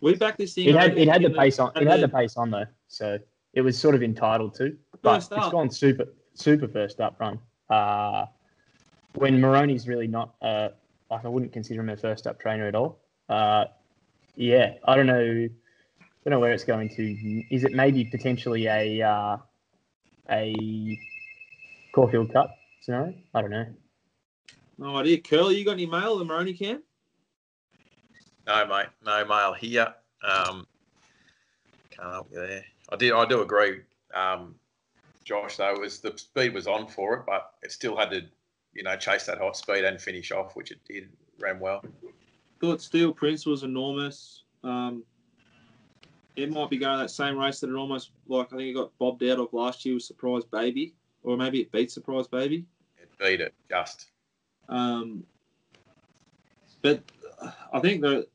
We 0.00 0.14
backed 0.14 0.38
this 0.38 0.54
thing. 0.54 0.68
it 0.68 0.74
had 0.74 0.96
it 0.96 1.08
had 1.08 1.22
the 1.22 1.30
pace 1.30 1.58
on. 1.58 1.72
It 1.76 1.86
had 1.86 2.00
the 2.00 2.06
the 2.06 2.12
pace 2.12 2.36
on 2.36 2.50
though, 2.50 2.66
so 2.88 3.18
it 3.52 3.60
was 3.62 3.78
sort 3.78 3.94
of 3.94 4.02
entitled 4.02 4.54
to. 4.56 4.76
But 5.02 5.16
it's 5.18 5.28
gone 5.28 5.70
super 5.70 6.06
super 6.34 6.68
first 6.68 7.00
up 7.00 7.18
run. 7.20 7.38
Uh, 7.70 8.26
when 9.14 9.40
Moroney's 9.40 9.88
really 9.88 10.06
not 10.06 10.34
uh, 10.42 10.70
like 11.10 11.24
I 11.24 11.28
wouldn't 11.28 11.52
consider 11.52 11.80
him 11.80 11.88
a 11.88 11.96
first 11.96 12.26
up 12.26 12.40
trainer 12.40 12.66
at 12.66 12.74
all. 12.74 12.98
Uh, 13.28 13.66
yeah, 14.36 14.74
I 14.84 14.96
don't 14.96 15.06
know. 15.06 15.48
I 15.50 16.24
Don't 16.24 16.32
know 16.32 16.40
where 16.40 16.52
it's 16.52 16.64
going 16.64 16.88
to. 16.90 17.54
Is 17.54 17.64
it 17.64 17.72
maybe 17.72 18.04
potentially 18.04 18.66
a 18.66 19.02
uh, 19.02 19.36
a 20.30 20.98
Caulfield 21.94 22.32
Cup 22.32 22.54
scenario? 22.80 23.14
I 23.34 23.40
don't 23.40 23.50
know. 23.50 23.66
No 24.78 24.96
idea. 24.96 25.20
Curly, 25.20 25.56
you 25.56 25.64
got 25.64 25.72
any 25.72 25.86
mail? 25.86 26.18
The 26.18 26.24
Moroni 26.24 26.54
camp? 26.54 26.82
No, 28.46 28.66
mate, 28.66 28.86
no 29.04 29.24
mail 29.26 29.52
here. 29.52 29.94
Um, 30.24 30.66
can't 31.90 32.10
help 32.10 32.28
you 32.32 32.40
there. 32.40 32.64
I 32.90 32.96
did, 32.96 33.12
I 33.12 33.24
do 33.26 33.42
agree, 33.42 33.80
um, 34.14 34.54
Josh. 35.24 35.56
Though 35.56 35.78
was 35.78 36.00
the 36.00 36.16
speed 36.16 36.54
was 36.54 36.66
on 36.66 36.86
for 36.86 37.14
it, 37.14 37.22
but 37.26 37.54
it 37.62 37.72
still 37.72 37.96
had 37.96 38.10
to, 38.10 38.22
you 38.74 38.82
know, 38.82 38.96
chase 38.96 39.26
that 39.26 39.38
hot 39.38 39.56
speed 39.56 39.84
and 39.84 40.00
finish 40.00 40.32
off, 40.32 40.56
which 40.56 40.70
it 40.70 40.80
did. 40.88 41.08
Ran 41.38 41.58
well. 41.58 41.82
Thought 42.60 42.82
Steel 42.82 43.12
Prince 43.12 43.46
was 43.46 43.62
enormous. 43.62 44.42
Um, 44.62 45.04
it 46.36 46.50
might 46.50 46.70
be 46.70 46.76
going 46.76 46.98
that 46.98 47.10
same 47.10 47.38
race 47.38 47.60
that 47.60 47.70
it 47.70 47.74
almost 47.74 48.10
like 48.28 48.52
I 48.52 48.56
think 48.56 48.68
it 48.68 48.74
got 48.74 48.96
bobbed 48.98 49.24
out 49.24 49.38
of 49.38 49.52
last 49.52 49.84
year 49.84 49.94
with 49.94 50.04
Surprise 50.04 50.44
Baby, 50.44 50.94
or 51.22 51.36
maybe 51.36 51.60
it 51.60 51.72
beat 51.72 51.90
Surprise 51.90 52.26
Baby. 52.26 52.66
It 52.98 53.08
beat 53.18 53.40
it 53.40 53.54
just. 53.68 54.06
Um, 54.68 55.24
but 56.82 57.02
uh, 57.40 57.50
I 57.72 57.80
think 57.80 58.02
the 58.02 58.26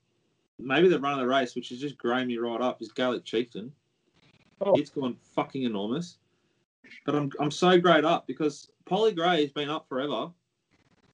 maybe 0.60 0.88
the 0.88 1.00
run 1.00 1.14
of 1.14 1.20
the 1.20 1.28
race, 1.28 1.56
which 1.56 1.70
has 1.70 1.80
just 1.80 1.98
grown 1.98 2.28
me 2.28 2.38
right 2.38 2.62
up, 2.62 2.82
is 2.82 2.92
Gaelic 2.92 3.24
Chieftain. 3.24 3.72
Oh. 4.62 4.74
It's 4.76 4.90
gone 4.90 5.18
fucking 5.36 5.64
enormous. 5.64 6.18
But 7.06 7.16
I'm 7.16 7.32
I'm 7.40 7.52
so 7.52 7.80
great 7.80 8.06
up 8.06 8.28
because 8.28 8.72
Polly 8.86 9.14
Gray 9.14 9.42
has 9.42 9.52
been 9.52 9.70
up 9.70 9.88
forever. 9.88 10.32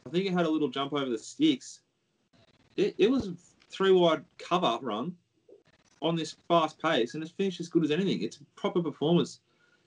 I 0.06 0.10
think 0.10 0.25
it 0.25 0.34
had 0.34 0.46
a 0.46 0.50
little 0.50 0.70
jump 0.70 0.94
over 0.94 1.10
the 1.10 1.18
sticks. 1.18 1.82
It, 2.75 2.96
it 2.98 3.10
was 3.10 3.28
a 3.28 3.36
three 3.70 3.92
wide 3.92 4.24
cover 4.38 4.80
run 4.82 5.16
on 6.01 6.16
this 6.16 6.36
fast 6.48 6.82
pace, 6.82 7.13
and 7.13 7.24
it's 7.24 7.32
finished 7.32 7.60
as 7.60 7.70
good 7.70 7.84
as 7.84 7.92
anything. 7.92 8.22
It's 8.22 8.38
a 8.38 8.44
proper 8.56 8.82
performance. 8.82 9.40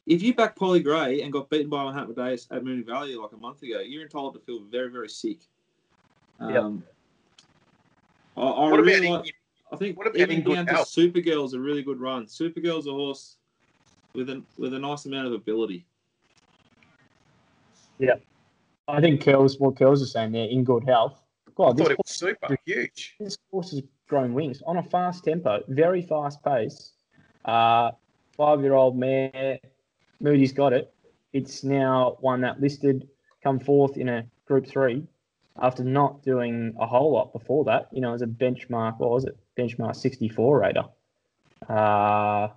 if 0.07 0.23
you 0.23 0.35
back 0.35 0.55
Polly 0.55 0.81
Gray 0.81 1.23
and 1.23 1.33
got 1.33 1.51
beaten 1.51 1.69
by 1.69 1.85
Mahatma 1.85 2.15
Days 2.15 2.47
at 2.51 2.63
Moonee 2.63 2.87
Valley 2.87 3.17
like 3.17 3.33
a 3.33 3.37
month 3.37 3.63
ago, 3.63 3.81
you're 3.81 4.03
entitled 4.03 4.35
to 4.35 4.41
feel 4.41 4.61
very, 4.71 4.91
very 4.91 5.09
sick. 5.09 5.39
Yep. 6.41 6.57
Um, 6.57 6.85
I, 8.37 8.43
I 8.43 8.71
What 8.71 8.81
really 8.81 9.09
like, 9.09 9.35
I 9.73 9.77
think 9.77 9.97
what 9.97 10.07
about 10.07 10.21
even 10.21 10.43
down 10.43 10.67
to? 10.67 10.73
Supergirl's 10.75 11.55
a 11.55 11.61
really 11.61 11.83
good 11.83 12.01
run. 12.01 12.27
Supergirl's 12.27 12.87
a 12.87 12.93
horse 12.93 13.37
with 14.15 14.31
a 14.31 14.43
with 14.57 14.73
a 14.75 14.79
nice 14.79 15.05
amount 15.07 15.27
of 15.27 15.33
ability. 15.33 15.87
Yeah, 17.99 18.15
I 18.89 19.01
think 19.01 19.23
Curls, 19.23 19.59
what 19.59 19.77
Curls 19.77 20.03
is 20.03 20.13
saying 20.13 20.33
there, 20.33 20.49
in 20.49 20.65
good 20.65 20.85
health. 20.85 21.21
God, 21.55 21.71
I 21.71 21.73
this 21.75 21.83
thought 21.83 21.93
it 21.93 21.99
was 21.99 22.11
super 22.11 22.59
huge. 22.65 23.15
this 23.21 23.39
horse 23.51 23.73
is 23.73 23.83
growing 24.09 24.35
wings 24.35 24.63
on 24.67 24.79
a 24.79 24.83
fast 24.83 25.25
tempo, 25.25 25.63
very 25.69 26.03
fast 26.03 26.43
pace. 26.43 26.93
Uh, 27.45 27.93
five 28.37 28.61
year 28.61 28.75
old 28.75 28.99
mare, 28.99 29.59
Moody's 30.21 30.53
got 30.53 30.73
it. 30.73 30.93
It's 31.33 31.65
now 31.65 32.17
one 32.21 32.41
that 32.43 32.61
listed 32.61 33.09
come 33.43 33.61
fourth 33.61 33.97
in 33.97 34.09
a 34.09 34.25
group 34.47 34.67
three 34.67 35.07
after 35.61 35.85
not 35.85 36.23
doing 36.23 36.75
a 36.81 36.87
whole 36.87 37.13
lot 37.13 37.33
before 37.33 37.65
that. 37.65 37.89
You 37.93 38.01
know, 38.01 38.15
as 38.15 38.23
a 38.23 38.27
benchmark, 38.27 38.99
what 38.99 39.11
was 39.11 39.25
it? 39.25 39.37
Benchmark 39.57 39.95
64 39.95 40.59
rater. 40.61 40.85
Uh, 41.69 42.49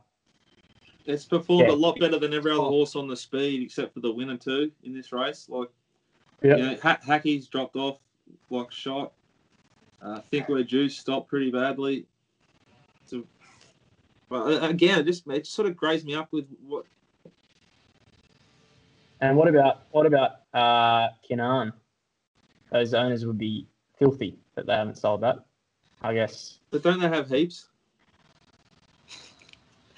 It's 1.08 1.26
performed 1.26 1.70
Yeah. 1.70 1.74
a 1.74 1.76
lot 1.76 1.98
better 2.00 2.20
than 2.20 2.34
every 2.34 2.52
other 2.52 2.62
Oh. 2.62 2.70
horse 2.70 2.96
on 2.96 3.08
the 3.08 3.16
speed, 3.16 3.64
except 3.64 3.94
for 3.94 4.02
the 4.02 4.12
winner 4.12 4.38
too 4.38 4.72
in 4.84 4.94
this 4.94 5.12
race. 5.14 5.48
Like, 5.50 5.70
Yeah. 6.44 6.58
you 6.58 6.64
know, 6.64 6.78
ha- 6.84 7.00
Hackey's 7.02 7.48
dropped 7.48 7.76
off 7.78 8.00
like 8.50 8.72
shot. 8.72 9.14
Uh, 10.02 10.20
think 10.30 10.50
we're 10.50 10.64
juice 10.64 10.98
stopped 10.98 11.30
pretty 11.30 11.50
badly. 11.50 12.06
So, 13.06 13.24
but 14.30 14.64
uh, 14.64 14.68
again, 14.68 15.00
it 15.00 15.04
just 15.06 15.26
it 15.28 15.40
just 15.46 15.54
sort 15.56 15.68
of 15.70 15.78
grazed 15.78 16.06
me 16.06 16.14
up 16.14 16.32
with 16.34 16.46
what 16.62 16.86
and 19.22 19.36
what 19.38 19.48
about 19.48 19.84
what 19.92 20.06
about 20.06 20.42
uh, 20.54 21.08
Kinan? 21.28 21.72
Those 22.72 22.94
owners 22.94 23.26
would 23.26 23.38
be 23.38 23.66
filthy 23.98 24.38
that 24.56 24.66
they 24.66 24.74
haven't 24.74 24.98
sold 24.98 25.22
that. 25.22 25.46
I 26.02 26.14
guess. 26.14 26.60
But 26.70 26.84
don't 26.84 27.00
they 27.00 27.08
have 27.08 27.30
heaps? 27.30 27.70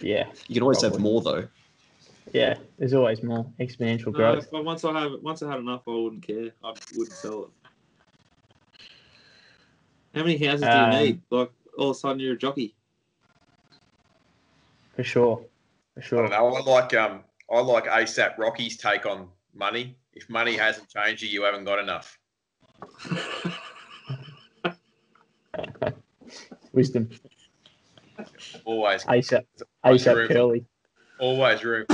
Yeah. 0.01 0.27
You 0.47 0.55
can 0.55 0.63
always 0.63 0.81
have 0.81 0.99
more 0.99 1.21
though. 1.21 1.47
Yeah. 2.33 2.57
There's 2.77 2.93
always 2.93 3.23
more 3.23 3.45
exponential 3.59 4.07
No, 4.07 4.11
growth. 4.11 4.47
but 4.51 4.63
once 4.63 4.83
I 4.85 4.99
have 4.99 5.11
once 5.21 5.41
I 5.43 5.49
had 5.49 5.59
enough, 5.59 5.81
I 5.87 5.91
wouldn't 5.91 6.25
care. 6.25 6.51
I 6.63 6.73
wouldn't 6.95 7.15
sell 7.15 7.43
it. 7.45 7.49
How 10.15 10.23
many 10.23 10.37
houses 10.37 10.63
Um, 10.67 10.91
do 10.91 10.97
you 10.97 11.03
need? 11.03 11.21
Like 11.29 11.51
all 11.77 11.91
of 11.91 11.95
a 11.95 11.99
sudden 11.99 12.19
you're 12.19 12.33
a 12.33 12.37
jockey. 12.37 12.75
For 14.95 15.03
sure. 15.03 15.45
For 15.93 15.99
I 15.99 16.03
sure. 16.03 16.21
don't 16.27 16.31
know. 16.31 16.55
I 16.55 16.61
like 16.61 16.93
um 16.93 17.23
I 17.51 17.59
like 17.61 17.85
ASAP 17.85 18.37
Rocky's 18.37 18.77
take 18.77 19.05
on 19.05 19.29
money. 19.53 19.95
If 20.13 20.29
money 20.29 20.55
hasn't 20.55 20.89
changed 20.89 21.23
you, 21.23 21.29
you 21.29 21.43
haven't 21.43 21.65
got 21.65 21.79
enough. 21.79 22.19
Wisdom. 26.73 27.09
Always, 28.65 29.03
ASAP. 29.05 29.45
Always 29.83 30.03
ASAP 30.03 30.15
room. 30.15 30.27
Curly. 30.27 30.65
always 31.19 31.63
room. 31.63 31.85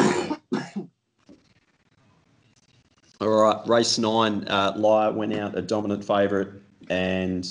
All 3.22 3.30
right, 3.30 3.68
race 3.68 3.98
nine, 3.98 4.46
uh, 4.48 4.74
Liar 4.76 5.12
went 5.12 5.34
out 5.34 5.58
a 5.58 5.62
dominant 5.62 6.04
favourite, 6.04 6.50
and 6.90 7.48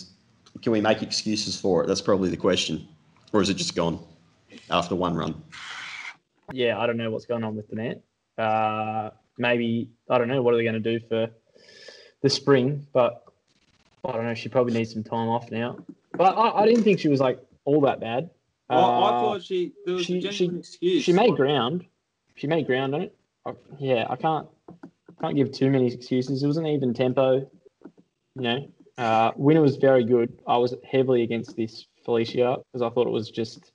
can 0.62 0.73
we 0.73 0.81
make 0.81 1.03
excuses 1.03 1.59
for 1.59 1.83
it? 1.83 1.87
That's 1.87 2.03
probably 2.03 2.29
the 2.29 2.37
question, 2.37 2.87
or 3.33 3.41
is 3.41 3.49
it 3.49 3.55
just 3.55 3.75
gone 3.75 3.99
after 4.71 4.95
one 4.95 5.14
run? 5.14 5.43
Yeah, 6.53 6.79
I 6.79 6.87
don't 6.87 6.99
know 6.99 7.11
what's 7.11 7.25
going 7.25 7.45
on 7.45 7.57
with 7.57 7.69
the 7.69 7.76
net. 7.76 8.03
Uh, 8.37 9.11
maybe 9.38 9.91
I 10.11 10.19
don't 10.19 10.29
know 10.29 10.43
what 10.43 10.53
are 10.53 10.57
they 10.59 10.64
going 10.64 10.81
to 10.83 10.99
do 10.99 11.00
for 11.09 11.31
the 12.21 12.31
spring, 12.31 12.87
but 12.93 13.25
I 14.05 14.12
don't 14.12 14.26
know. 14.26 14.35
She 14.35 14.49
probably 14.50 14.75
needs 14.75 14.93
some 14.93 15.03
time 15.03 15.29
off 15.29 15.50
now. 15.50 15.79
But 16.12 16.37
I, 16.37 16.62
I 16.62 16.67
didn't 16.67 16.85
think 16.85 17.00
she 17.00 17.09
was 17.09 17.21
like 17.21 17.41
all 17.64 17.81
that 17.83 18.00
bad. 18.00 18.31
I, 18.71 18.75
I 18.76 18.78
Uh, 18.78 19.21
thought 19.21 19.42
she 19.42 19.73
there 19.85 19.94
was 19.94 20.04
she- 20.06 20.18
a 20.18 20.21
genuine 20.21 20.59
excuse. 20.61 21.02
she 21.02 21.12
made 21.12 21.35
ground. 21.37 21.85
She 22.37 22.47
made 22.47 22.66
ground 22.66 22.94
on 22.94 23.02
it. 23.02 23.16
I, 23.47 23.52
yeah, 23.78 24.06
I 24.09 24.16
can't 24.16 24.49
can't 25.21 25.37
give 25.37 25.52
too 25.52 25.71
many 25.71 25.87
excuses. 25.92 26.42
It 26.42 26.47
wasn't 26.47 26.66
even 26.66 26.92
tempo. 26.94 27.49
You 28.37 28.42
know, 28.42 28.68
uh, 28.99 29.33
winner 29.37 29.61
was 29.61 29.76
very 29.76 30.04
good. 30.04 30.40
I 30.47 30.56
was 30.56 30.75
heavily 30.90 31.23
against 31.23 31.54
this 31.56 31.87
Felicia 32.04 32.56
because 32.73 32.83
I 32.83 32.90
thought 32.92 33.06
it 33.06 33.11
was 33.11 33.30
just. 33.30 33.71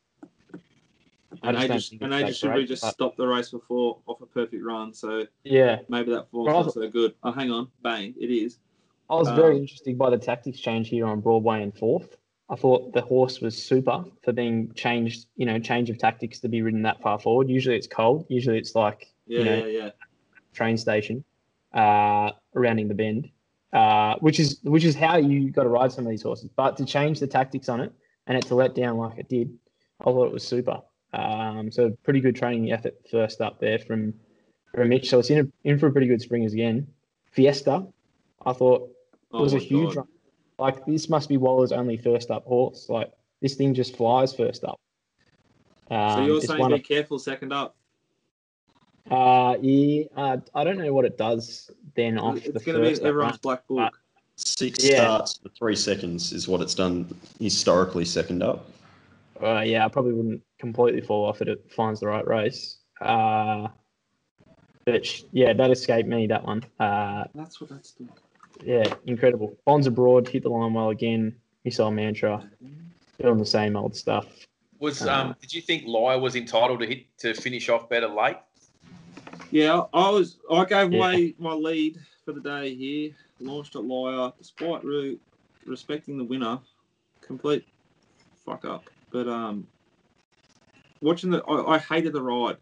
I 1.43 1.50
and 1.50 1.58
just 1.58 1.67
they 1.67 1.74
just 1.75 1.91
and 2.01 2.12
they 2.12 2.24
just 2.24 2.39
should 2.39 2.51
great, 2.51 2.67
just 2.67 2.81
but- 2.81 2.93
stopped 2.93 3.17
the 3.17 3.27
race 3.27 3.50
before 3.51 4.00
off 4.08 4.19
a 4.22 4.25
perfect 4.25 4.63
run. 4.63 4.93
So 4.93 5.25
Yeah, 5.43 5.79
maybe 5.88 6.12
that 6.12 6.29
form's 6.31 6.48
not 6.48 6.74
so 6.74 6.89
good. 6.89 7.13
Oh, 7.24 7.31
hang 7.31 7.51
on, 7.51 7.67
bang! 7.84 8.15
It 8.19 8.31
is. 8.31 8.58
I 9.10 9.15
was 9.15 9.29
very 9.29 9.55
Um, 9.55 9.62
interested 9.62 9.98
by 9.98 10.10
the 10.10 10.17
tactics 10.17 10.60
change 10.60 10.89
here 10.89 11.05
on 11.05 11.22
Broadway 11.22 11.62
and 11.63 11.75
fourth. 11.77 12.17
I 12.50 12.56
thought 12.56 12.94
the 12.94 13.01
horse 13.01 13.41
was 13.41 13.62
super 13.62 14.03
for 14.24 14.34
being 14.34 14.74
changed, 14.74 15.27
you 15.36 15.46
know, 15.46 15.60
change 15.60 15.89
of 15.89 16.00
tactics 16.00 16.39
to 16.39 16.50
be 16.50 16.62
ridden 16.62 16.82
that 16.84 17.01
far 17.01 17.20
forward. 17.20 17.50
Usually 17.50 17.75
it's 17.75 17.88
cold. 17.88 18.25
Usually 18.29 18.58
it's 18.58 18.75
like 18.75 19.08
Yeah, 19.27 19.39
You 19.39 19.46
know, 19.46 19.65
yeah, 19.68 19.77
yeah. 19.84 19.89
train 20.53 20.77
station, 20.77 21.24
uh, 21.74 22.32
rounding 22.53 22.88
the 22.88 22.96
bend, 22.96 23.29
uh, 23.72 24.15
which 24.20 24.39
is 24.39 24.60
which 24.63 24.84
is 24.84 24.96
how 24.96 25.18
you 25.18 25.51
got 25.51 25.63
to 25.63 25.70
ride 25.70 25.91
some 25.91 26.06
of 26.06 26.10
these 26.10 26.24
horses. 26.24 26.50
But 26.56 26.75
to 26.77 26.86
change 26.86 27.20
the 27.20 27.27
tactics 27.27 27.70
on 27.70 27.82
it 27.82 27.94
and 28.25 28.38
it 28.38 28.46
to 28.48 28.56
let 28.56 28.74
down 28.74 28.98
like 28.98 29.20
it 29.20 29.29
did, 29.29 29.56
I 30.01 30.06
thought 30.06 30.25
it 30.25 30.34
was 30.34 30.48
super. 30.48 30.82
Um, 31.13 31.72
so 31.72 31.91
pretty 32.03 32.20
good 32.20 32.36
training 32.36 32.72
effort 32.72 32.96
first 33.12 33.41
up 33.41 33.60
there 33.60 33.77
from 33.77 34.13
from 34.74 34.89
Mitch. 34.89 35.10
So 35.10 35.20
it's 35.20 35.29
in 35.29 35.39
a, 35.39 35.68
in 35.68 35.77
for 35.77 35.88
a 35.88 35.91
pretty 35.91 36.08
good 36.08 36.22
springers 36.22 36.53
again. 36.53 36.88
Fiesta, 37.32 37.86
I 38.44 38.53
thought 38.53 38.89
Oh 39.32 39.41
was 39.41 39.53
a 39.53 39.60
huge 39.60 39.96
God. 39.96 39.98
run. 39.98 40.08
Like 40.60 40.86
this 40.86 41.10
must 41.10 41.30
be 41.30 41.38
Waller's 41.38 41.72
only 41.72 41.98
first 41.98 42.30
up 42.32 42.46
horse. 42.46 42.88
Like 42.89 43.12
this 43.42 43.56
thing 43.56 43.74
just 43.74 43.96
flies 43.96 44.36
first 44.36 44.63
up. 44.63 44.80
Um, 45.89 46.12
So 46.18 46.25
you're 46.25 46.38
it's 46.38 46.48
saying 46.48 46.68
be 46.68 46.74
of- 46.75 46.84
careful 46.84 47.18
second 47.20 47.54
up. 47.54 47.75
uh, 49.10 49.56
yeah, 49.62 50.04
uh, 50.16 50.38
I 50.54 50.63
don't 50.63 50.78
know 50.78 50.94
what 50.94 51.06
it 51.06 51.18
does 51.18 51.72
then 51.96 52.20
off 52.20 52.36
the 52.44 52.50
It's 52.54 52.66
going 52.66 52.82
to 52.82 52.88
be 52.89 52.96
up 52.96 53.01
everyone's 53.04 53.32
run. 53.34 53.39
black 53.42 53.68
book. 53.68 54.00
Six 54.36 54.84
Yeah. 54.88 55.04
starts 55.04 55.38
for 55.42 55.50
three 55.50 55.75
seconds 55.75 56.32
is 56.32 56.48
what 56.48 56.62
it's 56.62 56.75
done 56.75 57.08
historically. 57.39 58.06
Second 58.06 58.44
up. 58.44 58.70
Uh, 59.42 59.62
yeah, 59.62 59.86
I 59.86 59.88
probably 59.88 60.13
wouldn't 60.13 60.42
completely 60.60 61.01
fall 61.01 61.25
off 61.25 61.42
it. 61.42 61.48
It 61.48 61.72
finds 61.72 62.01
the 62.01 62.08
right 62.08 62.25
race. 62.28 62.78
Uh, 63.01 63.70
but 64.86 65.06
sh- 65.06 65.24
yeah, 65.32 65.54
that 65.54 65.72
escaped 65.72 66.08
me. 66.10 66.28
That 66.28 66.44
one. 66.44 66.63
Uh, 66.80 67.24
That's 67.34 67.60
what 67.62 67.70
that's 67.70 67.92
doing. 67.94 68.10
Yeah, 68.63 68.94
incredible. 69.06 69.58
Bonds 69.66 69.88
abroad 69.88 70.28
hit 70.28 70.44
the 70.44 70.50
line 70.50 70.74
well 70.74 70.89
again. 70.89 71.36
Missile 71.66 71.92
mantra, 71.92 72.50
doing 73.22 73.38
the 73.38 73.46
same 73.46 73.75
old 73.75 73.96
stuff. 73.96 74.25
Was 74.80 75.01
Uh, 75.06 75.13
um? 75.13 75.36
Did 75.42 75.54
you 75.54 75.62
think 75.62 75.86
Lye 75.86 76.16
was 76.16 76.36
entitled 76.36 76.80
to 76.80 76.88
hit 76.88 77.06
to 77.20 77.34
finish 77.34 77.68
off 77.70 77.89
better 77.89 78.08
late? 78.08 78.38
Yeah, 79.51 79.84
I 79.94 80.10
was. 80.10 80.38
I 80.50 80.63
gave 80.66 80.94
Yeah. 80.94 81.00
away 81.00 81.36
my 81.38 81.54
lead 81.54 81.98
for 82.24 82.32
the 82.32 82.39
day 82.42 82.74
here. 82.75 83.12
Launched 83.42 83.75
at 83.75 83.84
Liar, 83.84 84.32
despite 84.38 84.84
really 84.84 85.20
respecting 85.66 86.18
the 86.18 86.24
winner. 86.24 86.60
Complete 87.22 87.66
fuck 88.46 88.66
up. 88.66 88.89
But 89.12 89.28
um, 89.28 89.68
watching 91.01 91.30
the, 91.30 91.44
I, 91.44 91.75
I 91.75 91.78
hated 91.78 92.13
the 92.13 92.22
ride. 92.22 92.58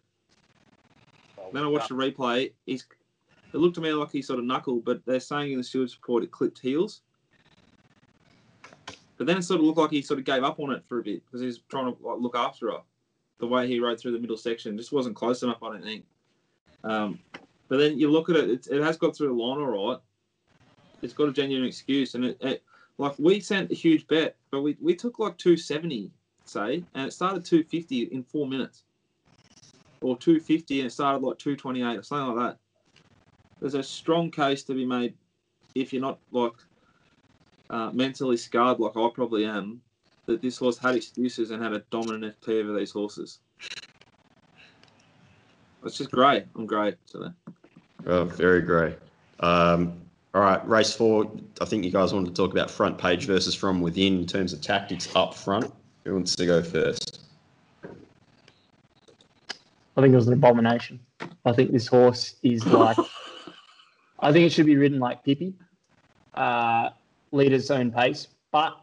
Then 1.53 1.63
I 1.63 1.67
watched 1.67 1.89
the 1.89 1.95
replay. 1.95 2.51
He's. 2.65 2.85
It 3.57 3.61
looked 3.61 3.73
to 3.75 3.81
me 3.81 3.91
like 3.91 4.11
he 4.11 4.21
sort 4.21 4.37
of 4.37 4.45
knuckled, 4.45 4.85
but 4.85 5.03
they're 5.07 5.19
saying 5.19 5.51
in 5.51 5.57
the 5.57 5.63
stewards 5.63 5.97
report 5.99 6.23
it 6.23 6.29
clipped 6.29 6.59
heels. 6.59 7.01
But 9.17 9.25
then 9.25 9.37
it 9.37 9.41
sort 9.41 9.61
of 9.61 9.65
looked 9.65 9.79
like 9.79 9.89
he 9.89 10.03
sort 10.03 10.19
of 10.19 10.25
gave 10.25 10.43
up 10.43 10.59
on 10.59 10.71
it 10.71 10.83
for 10.87 10.99
a 10.99 11.03
bit 11.03 11.25
because 11.25 11.41
he 11.41 11.47
was 11.47 11.61
trying 11.67 11.91
to 11.91 11.97
like, 12.07 12.19
look 12.19 12.35
after 12.35 12.69
her. 12.69 12.81
The 13.39 13.47
way 13.47 13.67
he 13.67 13.79
rode 13.79 13.99
through 13.99 14.11
the 14.11 14.19
middle 14.19 14.37
section 14.37 14.77
just 14.77 14.91
wasn't 14.91 15.15
close 15.15 15.41
enough, 15.41 15.63
I 15.63 15.71
don't 15.71 15.83
think. 15.83 16.05
Um, 16.83 17.17
but 17.67 17.77
then 17.77 17.97
you 17.97 18.11
look 18.11 18.29
at 18.29 18.35
it, 18.35 18.47
it, 18.47 18.67
it 18.69 18.83
has 18.83 18.95
got 18.95 19.15
through 19.15 19.29
the 19.29 19.33
line 19.33 19.57
all 19.57 19.87
right. 19.89 19.97
It's 21.01 21.13
got 21.13 21.29
a 21.29 21.33
genuine 21.33 21.67
excuse, 21.67 22.13
and 22.13 22.25
it, 22.25 22.37
it 22.41 22.63
like 22.99 23.17
we 23.17 23.39
sent 23.39 23.71
a 23.71 23.75
huge 23.75 24.05
bet, 24.05 24.35
but 24.51 24.61
we, 24.61 24.77
we 24.79 24.95
took 24.95 25.17
like 25.17 25.35
two 25.39 25.57
seventy, 25.57 26.11
say, 26.45 26.83
and 26.93 27.07
it 27.07 27.11
started 27.11 27.43
two 27.43 27.63
fifty 27.63 28.03
in 28.03 28.21
four 28.21 28.47
minutes, 28.47 28.83
or 30.01 30.15
two 30.15 30.39
fifty 30.39 30.79
and 30.79 30.85
it 30.85 30.91
started 30.91 31.25
like 31.25 31.39
two 31.39 31.55
twenty 31.55 31.81
eight 31.81 31.97
or 31.97 32.03
something 32.03 32.35
like 32.35 32.51
that. 32.51 32.59
There's 33.59 33.73
a 33.73 33.83
strong 33.83 34.31
case 34.31 34.63
to 34.63 34.73
be 34.73 34.85
made 34.85 35.13
if 35.75 35.93
you're 35.93 36.01
not 36.01 36.19
like 36.31 36.53
uh, 37.69 37.91
mentally 37.93 38.37
scarred 38.37 38.79
like 38.79 38.95
I 38.95 39.09
probably 39.13 39.45
am, 39.45 39.81
that 40.25 40.41
this 40.41 40.57
horse 40.57 40.77
had 40.77 40.95
excuses 40.95 41.51
and 41.51 41.61
had 41.61 41.73
a 41.73 41.79
dominant 41.89 42.35
FP 42.41 42.63
over 42.63 42.77
these 42.77 42.91
horses. 42.91 43.39
It's 45.83 45.97
just 45.97 46.11
great. 46.11 46.45
I'm 46.55 46.65
great 46.65 46.95
today. 47.07 47.29
Oh, 48.05 48.25
very 48.25 48.61
great. 48.61 48.97
Um, 49.39 49.93
all 50.33 50.41
right, 50.41 50.67
race 50.67 50.93
four. 50.93 51.31
I 51.61 51.65
think 51.65 51.83
you 51.83 51.91
guys 51.91 52.13
wanted 52.13 52.29
to 52.29 52.33
talk 52.33 52.51
about 52.51 52.69
front 52.69 52.97
page 52.97 53.25
versus 53.25 53.55
from 53.55 53.81
within 53.81 54.19
in 54.19 54.25
terms 54.25 54.53
of 54.53 54.61
tactics 54.61 55.07
up 55.15 55.33
front. 55.33 55.73
Who 56.03 56.13
wants 56.13 56.35
to 56.35 56.45
go 56.45 56.61
first? 56.61 57.21
I 57.83 57.87
think 60.01 60.13
it 60.13 60.15
was 60.15 60.27
an 60.27 60.33
abomination. 60.33 60.99
I 61.21 61.27
I 61.47 61.53
think 61.53 61.71
this 61.71 61.87
horse 61.87 62.35
is 62.43 62.65
like, 62.67 62.97
I 64.19 64.31
think 64.31 64.45
it 64.45 64.51
should 64.51 64.65
be 64.65 64.75
ridden 64.75 64.99
like 64.99 65.23
Pippi, 65.23 65.53
uh, 66.33 66.89
lead 67.31 67.53
own 67.69 67.91
pace. 67.91 68.27
But 68.51 68.77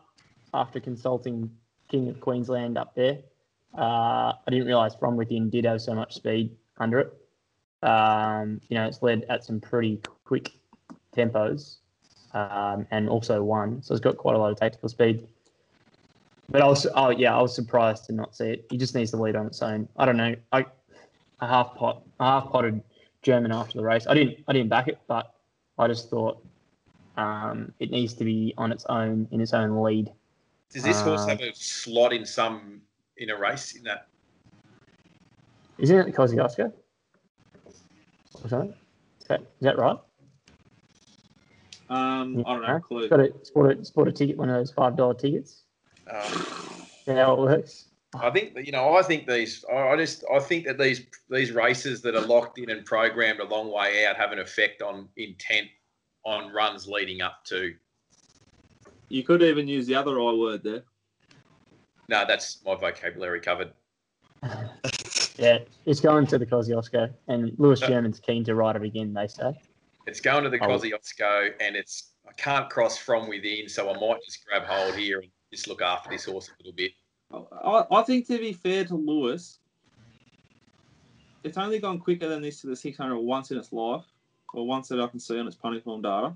after 0.53 0.81
consulting 0.81 1.51
King 1.89 2.09
of 2.09 2.21
Queensland 2.21 2.79
up 2.79 2.95
there, 2.95 3.19
uh, 3.77 4.33
I 4.33 4.51
didn't 4.51 4.67
realise 4.67 4.95
From 4.95 5.17
Within 5.17 5.51
did 5.51 5.65
have 5.65 5.83
so 5.83 5.95
much 5.95 6.15
speed 6.15 6.55
under 6.79 7.01
it. 7.01 7.13
Um, 7.83 8.61
you 8.69 8.77
know, 8.77 8.87
it's 8.87 9.03
led 9.03 9.27
at 9.29 9.45
some 9.45 9.61
pretty 9.61 10.01
quick 10.25 10.53
tempos 11.15 11.77
um, 12.33 12.87
and 12.91 13.09
also 13.09 13.43
won. 13.43 13.83
So 13.83 13.95
it's 13.95 14.01
got 14.01 14.17
quite 14.17 14.37
a 14.37 14.39
lot 14.39 14.53
of 14.53 14.59
tactical 14.59 14.89
speed. 14.89 15.27
But 16.49 16.63
I 16.63 16.67
was, 16.67 16.87
oh 16.95 17.11
yeah, 17.11 17.37
I 17.37 17.43
was 17.43 17.55
surprised 17.55 18.05
to 18.07 18.13
not 18.13 18.37
see 18.37 18.51
it. 18.51 18.67
He 18.71 18.77
just 18.77 18.95
needs 18.95 19.11
to 19.13 19.17
lead 19.17 19.35
on 19.35 19.47
its 19.47 19.63
own. 19.63 19.89
I 19.97 20.05
don't 20.05 20.17
know. 20.17 20.35
I 20.53 20.67
a 21.41 21.47
half 21.47 21.75
pot, 21.75 22.03
a 22.21 22.25
half 22.25 22.51
potted 22.51 22.83
German 23.25 23.51
after 23.51 23.79
the 23.79 23.85
race. 23.85 24.07
I 24.07 24.15
didn't, 24.15 24.39
I 24.47 24.53
didn't 24.53 24.69
back 24.69 24.87
it, 24.87 24.99
but 25.09 25.35
I 25.79 25.89
just 25.89 26.11
thought 26.11 26.45
um, 27.17 27.73
it 27.81 27.91
needs 27.91 28.15
to 28.15 28.25
be 28.25 28.55
on 28.57 28.71
its 28.71 28.85
own 28.89 29.27
in 29.33 29.41
its 29.41 29.53
own 29.53 29.83
lead. 29.83 30.13
Does 30.73 30.85
this 30.85 31.01
horse 31.01 31.23
Uh, 31.23 31.29
have 31.29 31.41
a 31.41 31.55
slot 31.55 32.13
in 32.13 32.25
some 32.25 32.83
in 33.17 33.31
a 33.31 33.37
race 33.37 33.75
in 33.75 33.83
that? 33.85 34.07
Isn't 35.79 36.09
it 36.09 36.15
Kosciuszko? 36.15 36.73
Or 38.43 38.49
something? 38.49 38.75
Is 39.21 39.29
that, 39.29 39.41
is 39.41 39.47
that 39.63 39.79
right? 39.79 39.97
Um, 41.89 42.45
I 42.47 42.53
don't 42.53 42.63
know. 42.63 42.81
Clue. 42.81 43.09
Got 43.09 43.21
a 43.21 43.33
sport 43.43 43.79
a 43.79 43.85
sport 43.85 44.09
a 44.09 44.13
ticket, 44.13 44.37
one 44.37 44.49
of 44.51 44.57
those 44.57 44.71
five 44.71 44.97
dollar 44.97 45.15
tickets. 45.15 45.63
Um, 46.11 46.21
Is 47.07 47.17
how 47.17 47.35
it 47.35 47.39
works? 47.41 47.87
I 48.21 48.31
think 48.31 48.55
that, 48.55 48.67
you 48.67 48.73
know. 48.73 48.97
I 48.97 49.03
think 49.03 49.27
these. 49.27 49.65
I 49.73 49.89
I 49.89 49.97
just. 49.97 50.25
I 50.33 50.39
think 50.39 50.67
that 50.67 50.79
these 50.79 51.07
these 51.31 51.53
races 51.53 52.01
that 52.03 52.15
are 52.15 52.27
locked 52.27 52.59
in 52.59 52.71
and 52.71 52.85
programmed 52.85 53.41
a 53.41 53.45
long 53.45 53.73
way 53.73 54.07
out 54.07 54.17
have 54.17 54.33
an 54.33 54.39
effect 54.39 54.83
on 54.83 55.09
intent 55.17 55.69
on 56.25 56.53
runs 56.53 56.87
leading 56.89 57.23
up 57.23 57.45
to. 57.47 57.75
You 59.09 59.23
could 59.23 59.43
even 59.43 59.69
use 59.69 59.87
the 59.87 59.95
other 59.95 60.21
I 60.21 60.33
word 60.33 60.63
there. 60.63 60.83
No, 62.09 62.25
that's 62.27 62.63
my 62.65 62.75
vocabulary 62.75 63.41
covered. 63.41 63.73
Yeah, 65.37 65.59
it's 65.85 66.01
going 66.01 66.27
to 66.29 66.39
the 66.39 66.47
Kosciuszko, 66.47 67.13
and 67.27 67.53
Lewis 67.59 67.83
uh, 67.83 67.89
German's 67.89 68.21
keen 68.21 68.45
to 68.45 68.55
ride 68.55 68.77
it 68.77 68.83
again. 68.85 69.13
They 69.13 69.27
say. 69.27 69.53
It's 70.07 70.21
going 70.21 70.45
to 70.45 70.51
the 70.51 70.61
Oh. 70.61 70.69
Kosciuszko, 70.69 71.55
and 71.61 71.75
it's 71.75 72.13
I 72.29 72.33
can't 72.33 72.71
cross 72.71 72.97
from 72.97 73.29
within, 73.29 73.69
so 73.69 73.91
I 73.91 73.99
might 73.99 74.23
just 74.25 74.47
grab 74.47 74.63
hold 74.63 74.95
here 74.95 75.19
and 75.21 75.29
just 75.53 75.67
look 75.69 75.83
after 75.83 76.11
this 76.11 76.25
horse 76.25 76.49
a 76.49 76.53
little 76.59 76.73
bit. 76.73 76.93
I, 77.65 77.85
I 77.91 78.03
think 78.03 78.27
to 78.29 78.39
be 78.39 78.53
fair 78.53 78.85
to 78.87 78.95
Lewis, 78.95 79.59
it's 81.43 81.59
only 81.59 81.79
gone 81.79 81.99
quicker 81.99 82.29
than 82.29 82.43
this 82.43 82.61
to 82.63 82.67
the 82.67 82.77
600 82.77 83.19
once 83.19 83.51
in 83.51 83.59
its 83.59 83.73
life, 83.73 84.05
or 84.53 84.67
once 84.67 84.89
that 84.89 85.01
I 85.01 85.07
can 85.07 85.21
see 85.21 85.39
on 85.39 85.47
its 85.47 85.57
pony 85.57 85.81
form 85.81 86.03
data. 86.03 86.35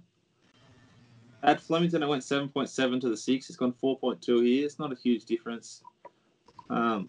At 1.42 1.60
Flemington, 1.60 2.02
it 2.02 2.08
went 2.08 2.22
7.7 2.22 3.00
to 3.00 3.08
the 3.08 3.16
6. 3.16 3.48
It's 3.48 3.56
gone 3.56 3.72
4.2 3.72 4.44
here. 4.44 4.66
It's 4.66 4.78
not 4.78 4.92
a 4.92 4.96
huge 4.96 5.24
difference. 5.24 5.82
Um, 6.68 7.08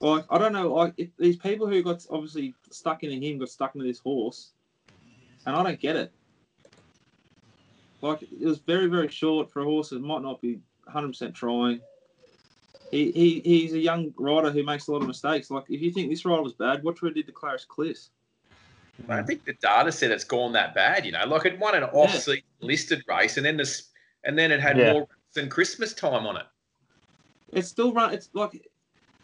like, 0.00 0.26
I 0.28 0.38
don't 0.38 0.52
know. 0.52 0.72
Like, 0.74 1.10
these 1.18 1.36
people 1.36 1.66
who 1.66 1.82
got 1.82 2.04
obviously 2.10 2.54
stuck 2.70 3.02
into 3.02 3.26
him 3.26 3.38
got 3.38 3.48
stuck 3.48 3.74
into 3.74 3.86
this 3.86 3.98
horse, 3.98 4.52
and 5.46 5.56
I 5.56 5.62
don't 5.62 5.80
get 5.80 5.96
it. 5.96 6.12
Like, 8.02 8.22
it 8.22 8.44
was 8.44 8.58
very, 8.58 8.86
very 8.86 9.08
short 9.08 9.50
for 9.50 9.62
a 9.62 9.64
horse 9.64 9.90
that 9.90 10.02
might 10.02 10.22
not 10.22 10.42
be 10.42 10.60
100% 10.92 11.34
trying. 11.34 11.80
He, 12.90 13.10
he 13.10 13.40
he's 13.44 13.72
a 13.72 13.78
young 13.78 14.14
rider 14.16 14.50
who 14.50 14.62
makes 14.62 14.86
a 14.86 14.92
lot 14.92 15.02
of 15.02 15.08
mistakes. 15.08 15.50
Like 15.50 15.64
if 15.68 15.80
you 15.80 15.90
think 15.90 16.08
this 16.08 16.24
rider 16.24 16.42
was 16.42 16.52
bad, 16.52 16.84
watch 16.84 17.02
what 17.02 17.08
he 17.14 17.14
did 17.20 17.26
to 17.26 17.32
Clarice 17.32 17.64
Cliffs. 17.64 18.10
I 19.08 19.22
think 19.22 19.44
the 19.44 19.54
data 19.54 19.90
said 19.92 20.10
it's 20.12 20.24
gone 20.24 20.52
that 20.52 20.74
bad. 20.74 21.04
You 21.04 21.12
know, 21.12 21.24
like 21.26 21.44
it 21.46 21.58
won 21.58 21.74
an 21.74 21.82
off-season 21.84 22.42
listed 22.60 23.02
race, 23.08 23.36
and 23.36 23.44
then 23.44 23.56
this, 23.56 23.90
and 24.24 24.38
then 24.38 24.52
it 24.52 24.60
had 24.60 24.78
Yeah. 24.78 24.92
more 24.92 25.08
than 25.34 25.50
Christmas 25.50 25.92
time 25.94 26.26
on 26.26 26.36
it. 26.36 26.46
It's 27.52 27.68
still 27.68 27.92
run. 27.92 28.14
It's 28.14 28.30
like 28.34 28.52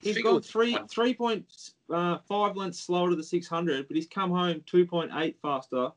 he's 0.02 0.16
Figure 0.16 0.32
gone 0.32 0.42
three 0.42 0.74
fine. 0.74 0.88
three 0.88 1.14
point 1.14 1.46
uh, 1.88 2.18
five 2.28 2.56
lengths 2.56 2.80
slower 2.80 3.10
to 3.10 3.16
the 3.16 3.22
six 3.22 3.46
hundred, 3.46 3.86
but 3.86 3.96
he's 3.96 4.08
come 4.08 4.30
home 4.30 4.62
two 4.66 4.84
point 4.84 5.12
eight 5.14 5.36
faster. 5.40 5.90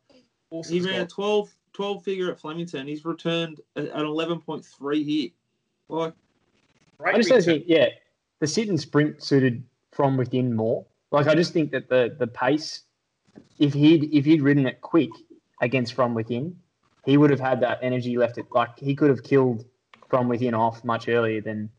Horse 0.52 0.70
He 0.70 0.80
ran 0.82 0.96
a 0.96 1.00
got- 1.00 1.10
12, 1.10 1.56
12 1.74 2.04
figure 2.04 2.32
at 2.32 2.40
Flemington. 2.40 2.88
He's 2.88 3.04
returned 3.06 3.60
at 3.76 3.86
an 3.86 4.06
eleven 4.06 4.40
point 4.40 4.64
three 4.64 5.04
here. 5.04 5.30
Like 7.00 7.16
I 7.16 7.18
just 7.18 7.30
don't 7.30 7.44
think, 7.44 7.66
yeah, 7.68 7.88
the 8.40 8.48
sit 8.48 8.70
and 8.70 8.80
sprint 8.80 9.24
suited 9.24 9.64
from 9.92 10.18
within 10.18 10.56
more. 10.56 10.86
Like 11.12 11.28
I 11.28 11.36
just 11.36 11.54
think 11.54 11.72
that 11.72 11.90
the 11.90 12.16
the 12.18 12.28
pace, 12.28 12.84
if 13.60 13.74
he'd 13.74 14.14
if 14.14 14.26
he'd 14.26 14.42
ridden 14.42 14.66
it 14.66 14.82
quick 14.82 15.10
against 15.62 15.94
from 15.94 16.14
within, 16.14 16.56
he 17.06 17.18
would 17.18 17.30
have 17.30 17.40
had 17.40 17.62
that 17.62 17.80
energy 17.82 18.18
left. 18.18 18.38
It 18.38 18.48
like 18.52 18.78
he 18.78 18.96
could 18.96 19.10
have 19.10 19.24
killed 19.24 19.66
from 20.10 20.28
within 20.28 20.54
off 20.54 20.84
much 20.84 21.08
earlier 21.08 21.42
than, 21.42 21.70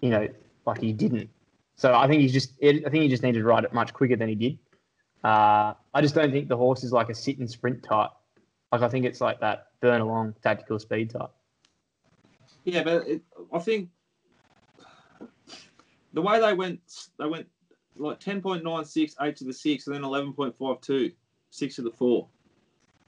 you 0.00 0.10
know, 0.10 0.28
like 0.66 0.80
he 0.80 0.92
didn't. 0.92 1.30
So 1.76 1.94
I 1.94 2.06
think 2.06 2.20
he's 2.20 2.32
just 2.32 2.52
I 2.62 2.88
think 2.90 3.02
he 3.02 3.08
just 3.08 3.22
needed 3.22 3.40
to 3.40 3.44
ride 3.44 3.64
it 3.64 3.72
much 3.72 3.92
quicker 3.92 4.16
than 4.16 4.28
he 4.28 4.34
did. 4.34 4.58
Uh, 5.22 5.72
I 5.94 6.02
just 6.02 6.14
don't 6.14 6.30
think 6.30 6.48
the 6.48 6.56
horse 6.56 6.84
is 6.84 6.92
like 6.92 7.08
a 7.08 7.14
sit 7.14 7.38
and 7.38 7.50
sprint 7.50 7.82
type. 7.82 8.10
Like 8.70 8.82
I 8.82 8.88
think 8.88 9.06
it's 9.06 9.20
like 9.20 9.40
that 9.40 9.68
burn 9.80 10.00
along 10.00 10.34
tactical 10.42 10.78
speed 10.78 11.10
type. 11.10 11.30
Yeah, 12.64 12.82
but 12.82 13.06
it, 13.06 13.22
I 13.52 13.58
think 13.58 13.90
the 16.12 16.22
way 16.22 16.40
they 16.40 16.54
went, 16.54 16.80
they 17.18 17.26
went 17.26 17.46
like 17.96 18.20
10.96, 18.20 19.14
8 19.20 19.36
to 19.36 19.44
the 19.44 19.52
6, 19.52 19.86
and 19.86 19.94
then 19.94 20.02
11.52, 20.02 21.12
6 21.50 21.76
to 21.76 21.82
the 21.82 21.90
4. 21.90 22.28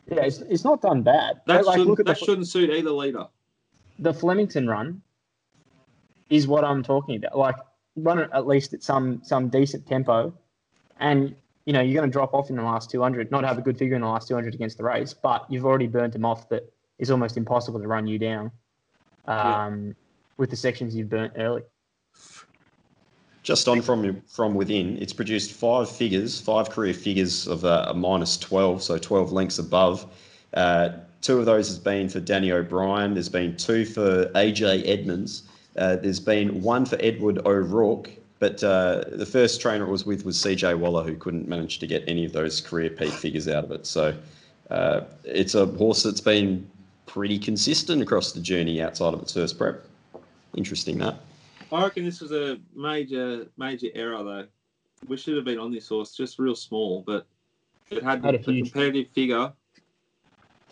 Yeah, 0.09 0.21
it's, 0.23 0.39
it's 0.39 0.65
not 0.65 0.83
done 0.83 1.03
bad. 1.03 1.41
That, 1.47 1.65
like, 1.65 1.79
shouldn't, 1.79 1.97
that 1.99 2.07
the, 2.07 2.15
shouldn't 2.15 2.49
suit 2.49 2.71
either 2.71 2.91
leader. 2.91 3.27
the 3.99 4.13
Flemington 4.15 4.69
run 4.69 5.03
is 6.31 6.47
what 6.47 6.65
I'm 6.65 6.83
talking 6.83 7.17
about. 7.17 7.37
Like 7.37 7.57
run 7.97 8.19
it 8.19 8.31
at 8.33 8.47
least 8.47 8.75
at 8.75 8.83
some 8.83 9.21
some 9.25 9.49
decent 9.49 9.87
tempo, 9.87 10.33
and 11.01 11.35
you 11.65 11.73
know 11.73 11.81
you're 11.81 12.01
going 12.01 12.09
to 12.09 12.13
drop 12.13 12.35
off 12.35 12.51
in 12.51 12.57
the 12.57 12.63
last 12.63 12.91
200, 12.91 13.31
not 13.31 13.45
have 13.45 13.59
a 13.59 13.63
good 13.63 13.79
figure 13.79 13.97
in 13.97 14.03
the 14.03 14.09
last 14.09 14.29
200 14.29 14.55
against 14.55 14.79
the 14.79 14.85
race, 14.85 15.15
but 15.15 15.45
you've 15.49 15.65
already 15.65 15.87
burnt 15.87 16.13
them 16.13 16.25
off. 16.25 16.49
That 16.49 16.73
it's 16.99 17.11
almost 17.11 17.37
impossible 17.37 17.81
to 17.81 17.89
run 17.89 18.07
you 18.07 18.19
down 18.19 18.51
um, 19.27 19.95
with 20.37 20.51
the 20.51 20.57
sections 20.57 20.95
you've 20.95 21.09
burnt 21.09 21.33
early. 21.37 21.63
Just 23.43 23.69
on 23.69 23.81
from 23.81 24.21
from 24.23 24.55
within, 24.55 25.01
it's 25.01 25.13
produced 25.13 25.53
five 25.53 25.89
figures, 25.89 26.41
five 26.41 26.69
career 26.69 26.93
figures 26.93 27.47
of 27.47 27.65
uh, 27.65 27.87
a 27.89 27.95
minus 27.95 28.37
12, 28.39 28.83
so 28.83 28.99
12 28.99 29.31
lengths 29.31 29.59
above. 29.59 30.07
Uh, 30.55 30.89
two 31.21 31.39
of 31.39 31.47
those 31.47 31.69
has 31.69 31.79
been 31.79 32.09
for 32.09 32.19
Danny 32.19 32.51
O'Brien. 32.51 33.15
There's 33.15 33.29
been 33.29 33.57
two 33.57 33.85
for 33.85 34.27
AJ 34.35 34.89
Edmonds. 34.89 35.45
Uh, 35.77 35.97
there's 35.97 36.19
been 36.21 36.61
one 36.63 36.87
for 36.87 36.97
Edward 37.01 37.39
O'Rourke, 37.47 38.11
but 38.39 38.65
uh, 38.65 39.05
the 39.13 39.27
first 39.27 39.61
trainer 39.61 39.85
it 39.85 39.91
was 39.91 40.05
with 40.05 40.25
was 40.25 40.37
CJ 40.39 40.79
Waller, 40.79 41.05
who 41.05 41.15
couldn't 41.15 41.47
manage 41.47 41.79
to 41.79 41.87
get 41.87 42.03
any 42.09 42.25
of 42.25 42.33
those 42.33 42.61
career 42.61 42.91
peak 42.91 43.13
figures 43.13 43.47
out 43.47 43.65
of 43.65 43.71
it. 43.71 43.87
So 43.87 44.15
uh, 44.71 45.03
it's 45.25 45.55
a 45.55 45.67
horse 45.67 46.03
that's 46.03 46.21
been 46.21 46.69
pretty 47.07 47.39
consistent 47.39 48.03
across 48.03 48.33
the 48.33 48.41
journey 48.41 48.83
outside 48.83 49.15
of 49.15 49.23
its 49.23 49.33
first 49.33 49.57
prep. 49.59 49.85
Interesting 50.57 50.99
that. 50.99 51.17
I 51.73 51.83
reckon 51.83 52.05
this 52.05 52.21
was 52.21 52.33
a 52.33 52.59
major, 52.75 53.47
major 53.57 53.89
error, 53.95 54.23
though. 54.23 54.47
We 55.09 55.17
should 55.17 55.37
have 55.37 55.45
been 55.45 55.59
on 55.59 55.73
this 55.73 55.89
horse, 55.89 56.15
just 56.17 56.39
real 56.39 56.55
small, 56.55 57.03
but 57.07 57.27
it 57.91 58.03
had, 58.03 58.25
Had 58.25 58.35
a 58.35 58.39
the 58.39 58.53
huge- 58.53 58.73
competitive 58.73 59.13
figure. 59.13 59.53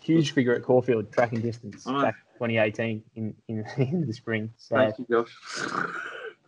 Huge 0.01 0.31
figure 0.31 0.53
at 0.53 0.61
Caulfield 0.61 1.11
tracking 1.11 1.41
distance 1.41 1.83
back 1.85 2.15
2018 2.33 3.01
in, 3.15 3.33
in, 3.47 3.65
in 3.77 4.05
the 4.05 4.13
spring. 4.13 4.51
So 4.57 4.75
Thank 4.75 4.99
you, 4.99 5.05
Josh. 5.09 5.35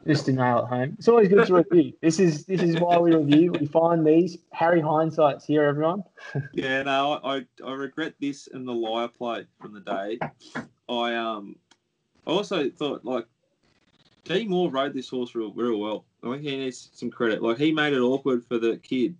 Just 0.08 0.26
to 0.26 0.34
nail 0.34 0.60
it 0.60 0.67
home. 0.67 0.96
It's 0.98 1.08
always 1.08 1.28
good 1.28 1.46
to 1.48 1.54
review. 1.56 1.93
This 2.02 2.20
is 2.20 2.46
this 2.46 2.62
is 2.62 2.80
why 2.80 2.98
we 2.98 3.13
review. 3.13 3.52
We 3.52 3.67
find 3.67 4.06
these 4.06 4.38
Harry 4.52 4.82
hindsights 4.82 5.46
here, 5.46 5.63
everyone. 5.63 6.04
Yeah, 6.54 6.84
no, 6.84 7.20
I, 7.24 7.46
I, 7.65 7.74
regret 7.74 8.13
this 8.20 8.48
and 8.52 8.67
the 8.67 8.74
liar 8.74 9.08
play 9.08 9.46
from 9.62 9.74
the 9.74 9.82
day. 9.82 10.20
I 10.89 11.15
um, 11.15 11.56
I 12.26 12.32
also 12.32 12.70
thought 12.70 13.06
like, 13.06 13.28
D 14.24 14.46
Moore 14.46 14.72
rode 14.72 14.93
this 14.93 15.10
horse 15.10 15.36
real, 15.36 15.54
real 15.54 15.78
well. 15.78 16.06
I 16.24 16.32
think 16.32 16.43
he 16.43 16.58
needs 16.58 16.89
some 16.93 17.10
credit. 17.10 17.41
Like 17.41 17.58
he 17.58 17.72
made 17.72 17.93
it 17.93 18.00
awkward 18.00 18.46
for 18.46 18.58
the 18.58 18.78
kid. 18.78 19.15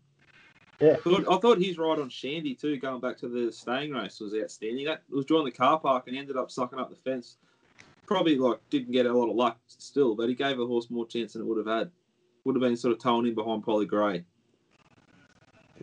Yeah. 0.80 0.93
I 0.93 0.95
thought, 0.97 1.26
I 1.30 1.38
thought 1.38 1.58
his 1.58 1.78
ride 1.78 2.00
on 2.00 2.10
Shandy 2.10 2.54
too, 2.54 2.78
going 2.78 3.02
back 3.02 3.17
to 3.19 3.28
the 3.28 3.52
staying 3.52 3.91
race, 3.91 4.19
was 4.19 4.36
outstanding. 4.36 4.86
That 4.86 5.04
was 5.10 5.26
drawing 5.26 5.45
the 5.45 5.52
car 5.52 5.80
park 5.80 6.08
and 6.08 6.15
ended 6.15 6.38
up 6.38 6.52
sucking 6.52 6.80
up 6.80 6.89
the 6.89 6.95
fence. 6.95 7.38
Probably 8.08 8.38
like 8.38 8.60
didn't 8.70 8.93
get 8.93 9.06
a 9.06 9.13
lot 9.13 9.30
of 9.30 9.36
luck 9.36 9.60
still, 9.67 10.15
but 10.15 10.30
he 10.30 10.36
gave 10.36 10.60
a 10.60 10.65
horse 10.65 10.89
more 10.89 11.06
chance 11.06 11.34
than 11.34 11.41
it 11.43 11.46
would 11.46 11.58
have 11.58 11.67
had. 11.67 11.91
Would 12.46 12.56
have 12.56 12.62
been 12.62 12.78
sort 12.78 12.93
of 12.93 13.00
towing 13.00 13.28
in 13.28 13.36
behind 13.36 13.63
Polly 13.63 13.86
Gray. 13.86 14.24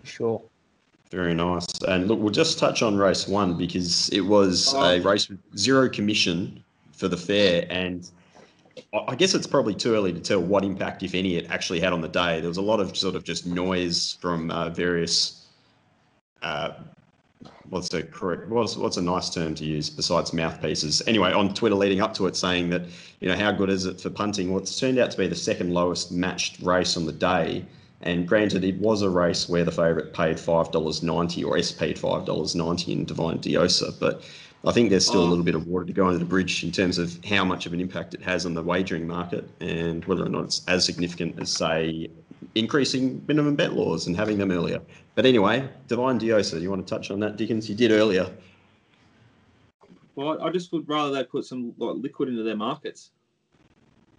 For 0.01 0.07
sure. 0.07 0.43
Very 1.11 1.35
nice. 1.35 1.67
And 1.87 2.09
look, 2.09 2.19
we'll 2.19 2.33
just 2.33 2.59
touch 2.59 2.83
on 2.83 2.97
race 2.97 3.29
one 3.29 3.57
because 3.57 4.09
it 4.09 4.23
was 4.23 4.73
Oh. 4.75 4.83
a 4.83 5.01
race 5.01 5.29
with 5.29 5.39
zero 5.57 5.89
commission 5.89 6.65
for 6.93 7.09
the 7.09 7.17
fair. 7.17 7.67
And 7.71 8.11
I 8.95 8.99
I 9.09 9.15
guess 9.15 9.35
it's 9.35 9.47
probably 9.47 9.75
too 9.75 9.95
early 9.95 10.13
to 10.13 10.21
tell 10.21 10.41
what 10.41 10.65
impact, 10.65 11.03
if 11.03 11.15
any, 11.15 11.37
it 11.37 11.47
actually 11.51 11.79
had 11.81 11.93
on 11.93 12.01
the 12.01 12.09
day. 12.09 12.41
There 12.41 12.49
was 12.49 12.57
a 12.57 12.63
lot 12.63 12.81
of 12.81 12.97
sort 12.97 13.15
of 13.15 13.23
just 13.23 13.47
noise 13.47 14.17
from 14.21 14.51
uh, 14.51 14.71
various. 14.71 15.47
Uh, 16.43 16.73
what's 17.71 17.89
the 17.89 18.03
correct? 18.03 18.49
What's 18.49 18.77
what's 18.77 18.97
a 18.97 19.03
nice 19.03 19.31
term 19.31 19.55
to 19.57 19.65
use 19.65 19.91
besides 19.91 20.33
mouthpieces? 20.33 21.03
Anyway, 21.07 21.33
on 21.33 21.53
Twitter 21.55 21.75
leading 21.75 22.01
up 22.01 22.15
to 22.15 22.27
it, 22.27 22.37
saying 22.37 22.71
that 22.71 22.83
you 23.21 23.29
know 23.29 23.37
how 23.37 23.53
good 23.53 23.71
is 23.71 23.87
it 23.87 24.01
for 24.01 24.11
punting? 24.11 24.51
Well, 24.51 24.63
it's 24.63 24.79
turned 24.79 24.99
out 24.99 25.11
to 25.13 25.19
be 25.19 25.27
the 25.27 25.35
second 25.35 25.73
lowest 25.73 26.13
matched 26.13 26.61
race 26.63 26.97
on 26.97 27.07
the 27.07 27.13
day. 27.13 27.65
And 28.03 28.29
granted, 28.29 28.65
it 28.65 28.77
was 28.79 29.01
a 29.01 29.09
race 29.09 29.49
where 29.49 29.65
the 29.65 29.73
favourite 29.73 30.13
paid 30.13 30.39
five 30.39 30.71
dollars 30.71 31.03
ninety 31.03 31.43
or 31.43 31.57
s 31.57 31.73
paid 31.73 31.99
five 31.99 32.25
dollars 32.27 32.55
ninety 32.55 32.93
in 32.93 33.05
Divine 33.05 33.39
Diosa, 33.39 33.99
but 33.99 34.23
I 34.67 34.73
think 34.73 34.89
there's 34.91 35.07
still 35.07 35.21
a 35.23 35.27
Oh. 35.27 35.29
little 35.29 35.45
bit 35.45 35.55
of 35.55 35.67
water 35.67 35.85
to 35.85 35.93
go 35.93 36.07
under 36.07 36.19
the 36.19 36.25
bridge 36.25 36.65
in 36.65 36.71
terms 36.73 36.97
of 36.99 37.23
how 37.25 37.45
much 37.45 37.67
of 37.67 37.73
an 37.75 37.81
impact 37.81 38.15
it 38.15 38.23
has 38.23 38.47
on 38.47 38.55
the 38.55 38.63
wagering 38.63 39.07
market 39.07 39.49
and 39.61 40.05
whether 40.07 40.25
or 40.25 40.29
not 40.31 40.45
it's 40.45 40.63
as 40.69 40.85
significant 40.87 41.39
as, 41.41 41.51
say, 41.51 42.09
increasing 42.55 43.25
minimum 43.27 43.55
bet 43.57 43.73
laws 43.75 44.07
and 44.07 44.17
having 44.17 44.39
them 44.39 44.51
earlier. 44.51 44.81
But 45.15 45.27
anyway, 45.27 45.69
Divine 45.89 46.19
Diosa, 46.19 46.61
you 46.61 46.71
want 46.71 46.87
to 46.87 46.95
touch 46.95 47.11
on 47.11 47.21
that, 47.21 47.37
Dickens? 47.37 47.69
You 47.69 47.75
did 47.75 47.91
earlier. 47.93 48.31
Well, 50.17 50.41
I 50.43 50.51
just 50.51 50.73
would 50.73 50.89
rather 50.89 51.13
they 51.13 51.25
put 51.25 51.45
some 51.45 51.75
like 51.79 51.97
liquid 51.97 52.29
into 52.29 52.43
their 52.43 52.57
markets. 52.57 53.11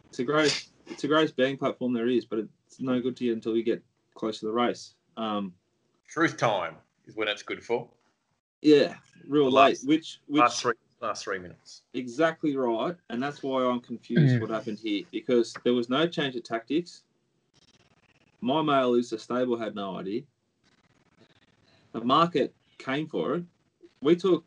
It's 0.09 0.19
a 0.19 0.23
great, 0.23 0.67
it's 0.87 1.03
a 1.03 1.07
great 1.07 1.35
betting 1.35 1.57
platform 1.57 1.93
there 1.93 2.07
is, 2.07 2.25
but 2.25 2.39
it's 2.39 2.79
no 2.79 3.01
good 3.01 3.15
to 3.17 3.25
you 3.25 3.33
until 3.33 3.55
you 3.55 3.63
get 3.63 3.81
close 4.13 4.39
to 4.39 4.45
the 4.45 4.51
race. 4.51 4.95
Um, 5.17 5.53
Truth 6.07 6.37
time 6.37 6.75
is 7.07 7.15
when 7.15 7.27
it's 7.27 7.43
good 7.43 7.63
for. 7.63 7.87
yeah, 8.61 8.95
real 9.27 9.49
late, 9.49 9.79
which 9.85 10.19
which 10.27 10.41
Last 10.41 10.61
three 10.61 10.73
last 11.01 11.23
three 11.23 11.39
minutes. 11.39 11.81
exactly 11.93 12.55
right, 12.55 12.95
and 13.09 13.21
that's 13.21 13.43
why 13.43 13.63
I'm 13.63 13.79
confused 13.79 14.35
Mm. 14.37 14.41
what 14.41 14.49
happened 14.49 14.79
here 14.79 15.03
because 15.11 15.53
there 15.63 15.73
was 15.73 15.89
no 15.89 16.07
change 16.07 16.35
of 16.35 16.43
tactics. 16.43 17.03
My 18.45 18.61
mail 18.61 18.93
is 18.93 19.09
the 19.09 19.17
stable 19.17 19.57
had 19.57 19.73
no 19.73 19.97
idea. 19.97 20.21
The 21.93 22.01
market 22.01 22.53
came 22.77 23.07
for 23.07 23.37
it. 23.37 23.43
We 24.01 24.15
took, 24.15 24.45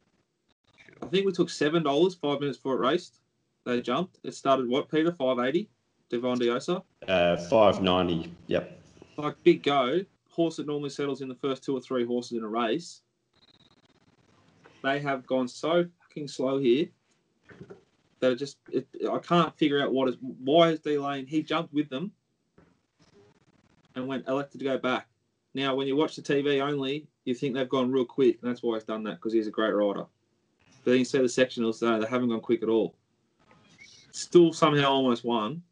I 1.02 1.06
think 1.06 1.26
we 1.26 1.32
took 1.32 1.50
seven 1.50 1.82
dollars 1.82 2.14
five 2.14 2.38
minutes 2.38 2.58
before 2.58 2.76
it 2.76 2.88
raced. 2.88 3.18
They 3.66 3.82
jumped. 3.82 4.20
It 4.22 4.36
started 4.36 4.68
what 4.68 4.88
Peter 4.88 5.10
five 5.10 5.40
eighty, 5.40 5.68
Devon 6.10 6.38
Diosa. 6.38 6.84
Uh, 7.08 7.38
590, 7.50 8.32
yep. 8.46 8.80
Like 9.16 9.34
big 9.42 9.64
go 9.64 10.04
horse 10.30 10.58
that 10.58 10.68
normally 10.68 10.90
settles 10.90 11.20
in 11.20 11.26
the 11.26 11.34
first 11.34 11.64
two 11.64 11.76
or 11.76 11.80
three 11.80 12.04
horses 12.04 12.38
in 12.38 12.44
a 12.44 12.48
race. 12.48 13.00
They 14.84 15.00
have 15.00 15.26
gone 15.26 15.48
so 15.48 15.86
fucking 16.02 16.28
slow 16.28 16.58
here 16.60 16.86
that 18.20 18.30
it 18.30 18.36
just 18.36 18.58
it, 18.70 18.86
I 19.10 19.18
can't 19.18 19.58
figure 19.58 19.82
out 19.82 19.92
what 19.92 20.08
is 20.08 20.14
why 20.20 20.68
is 20.68 20.78
D 20.78 20.98
Lane 20.98 21.26
he 21.26 21.42
jumped 21.42 21.74
with 21.74 21.90
them 21.90 22.12
and 23.98 24.08
went 24.08 24.26
elected 24.28 24.60
to 24.60 24.64
go 24.64 24.78
back. 24.78 25.08
Now, 25.54 25.74
when 25.74 25.86
you 25.86 25.96
watch 25.96 26.16
the 26.16 26.22
TV 26.22 26.60
only, 26.60 27.06
you 27.24 27.34
think 27.34 27.54
they've 27.54 27.68
gone 27.68 27.90
real 27.90 28.04
quick, 28.04 28.38
and 28.40 28.50
that's 28.50 28.62
why 28.62 28.76
he's 28.76 28.84
done 28.84 29.02
that 29.04 29.16
because 29.16 29.32
he's 29.32 29.46
a 29.46 29.52
great 29.52 29.74
rider. 29.74 30.06
But 30.84 30.92
then 30.92 30.98
you 30.98 31.04
see 31.04 31.18
the 31.18 31.24
sectionals, 31.24 31.82
no, 31.82 32.00
they 32.00 32.06
haven't 32.06 32.28
gone 32.28 32.40
quick 32.40 32.62
at 32.62 32.68
all. 32.68 32.94
Still 34.12 34.52
somehow 34.52 34.90
almost 34.90 35.24
won. 35.24 35.62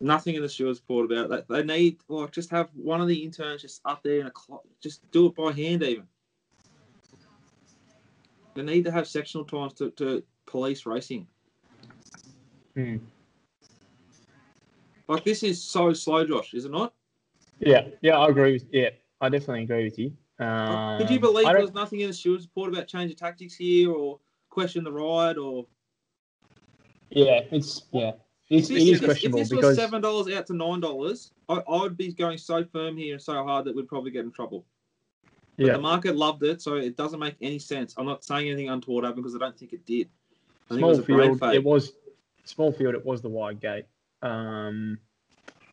Nothing 0.00 0.34
in 0.34 0.42
the 0.42 0.48
stewards 0.48 0.80
report 0.80 1.10
about 1.10 1.30
that. 1.30 1.48
They 1.48 1.62
need 1.62 1.98
like 2.08 2.30
just 2.30 2.50
have 2.50 2.68
one 2.74 3.00
of 3.00 3.08
the 3.08 3.24
interns 3.24 3.62
just 3.62 3.80
up 3.84 4.02
there 4.02 4.20
in 4.20 4.26
a 4.26 4.30
clock, 4.30 4.62
just 4.80 5.10
do 5.12 5.26
it 5.26 5.34
by 5.34 5.52
hand 5.52 5.82
even. 5.82 6.06
They 8.54 8.62
need 8.62 8.84
to 8.84 8.92
have 8.92 9.08
sectional 9.08 9.44
times 9.44 9.72
to, 9.74 9.90
to 9.92 10.22
police 10.46 10.84
racing. 10.86 11.26
Hmm. 12.74 12.96
Like 15.08 15.24
this 15.24 15.42
is 15.42 15.62
so 15.62 15.92
slow, 15.92 16.26
Josh, 16.26 16.54
is 16.54 16.64
it 16.64 16.70
not? 16.70 16.94
Yeah, 17.60 17.86
yeah, 18.00 18.18
I 18.18 18.28
agree. 18.28 18.54
With, 18.54 18.66
yeah, 18.72 18.90
I 19.20 19.28
definitely 19.28 19.64
agree 19.64 19.84
with 19.84 19.98
you. 19.98 20.12
Um, 20.38 20.98
Could 20.98 21.10
you 21.10 21.20
believe 21.20 21.46
there 21.46 21.60
was 21.60 21.74
nothing 21.74 22.00
in 22.00 22.08
the 22.08 22.14
stewards 22.14 22.44
report 22.44 22.72
about 22.72 22.88
change 22.88 23.10
of 23.10 23.16
tactics 23.16 23.54
here 23.54 23.92
or 23.92 24.18
question 24.50 24.82
the 24.82 24.92
ride 24.92 25.36
or 25.36 25.66
Yeah, 27.10 27.40
it's 27.52 27.82
yeah, 27.92 28.12
it's, 28.48 28.68
If 28.70 28.76
this- 28.76 28.88
is 28.88 29.00
questionable 29.00 29.40
If 29.40 29.48
this 29.48 29.62
was 29.62 29.76
seven 29.76 30.00
dollars 30.00 30.32
out 30.34 30.46
to 30.48 30.54
nine 30.54 30.80
dollars, 30.80 31.32
I, 31.48 31.54
I 31.68 31.82
would 31.82 31.96
be 31.96 32.12
going 32.12 32.38
so 32.38 32.64
firm 32.64 32.96
here 32.96 33.14
and 33.14 33.22
so 33.22 33.44
hard 33.44 33.66
that 33.66 33.76
we'd 33.76 33.88
probably 33.88 34.10
get 34.10 34.24
in 34.24 34.32
trouble. 34.32 34.64
But 35.56 35.66
yeah, 35.66 35.72
the 35.74 35.80
market 35.80 36.16
loved 36.16 36.42
it, 36.42 36.60
so 36.60 36.74
it 36.74 36.96
doesn't 36.96 37.20
make 37.20 37.36
any 37.40 37.60
sense. 37.60 37.94
I'm 37.96 38.06
not 38.06 38.24
saying 38.24 38.48
anything 38.48 38.70
untoward 38.70 39.04
happened 39.04 39.22
because 39.22 39.36
I 39.36 39.38
don't 39.38 39.56
think 39.56 39.72
it 39.72 39.86
did. 39.86 40.08
I 40.68 40.74
think 40.74 40.78
it 40.78 40.80
small 40.80 40.88
was 40.88 40.98
a 40.98 41.02
field. 41.04 41.54
It 41.54 41.64
was 41.64 41.92
small 42.44 42.72
field. 42.72 42.94
It 42.94 43.06
was 43.06 43.22
the 43.22 43.28
wide 43.28 43.60
gate. 43.60 43.84
Um, 44.24 44.98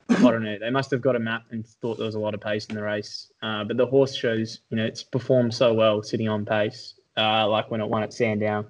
I 0.09 0.29
don't 0.29 0.43
know. 0.43 0.59
They 0.59 0.69
must 0.69 0.91
have 0.91 1.01
got 1.01 1.15
a 1.15 1.19
map 1.19 1.43
and 1.51 1.65
thought 1.65 1.97
there 1.97 2.05
was 2.05 2.15
a 2.15 2.19
lot 2.19 2.33
of 2.33 2.41
pace 2.41 2.65
in 2.65 2.75
the 2.75 2.83
race. 2.83 3.31
Uh, 3.41 3.63
but 3.63 3.77
the 3.77 3.85
horse 3.85 4.13
shows, 4.13 4.59
you 4.69 4.77
know, 4.77 4.85
it's 4.85 5.03
performed 5.03 5.53
so 5.53 5.73
well 5.73 6.03
sitting 6.03 6.27
on 6.27 6.45
pace, 6.45 6.95
uh, 7.17 7.47
like 7.47 7.71
when 7.71 7.81
it 7.81 7.87
won 7.87 8.03
at 8.03 8.13
Sandown. 8.13 8.67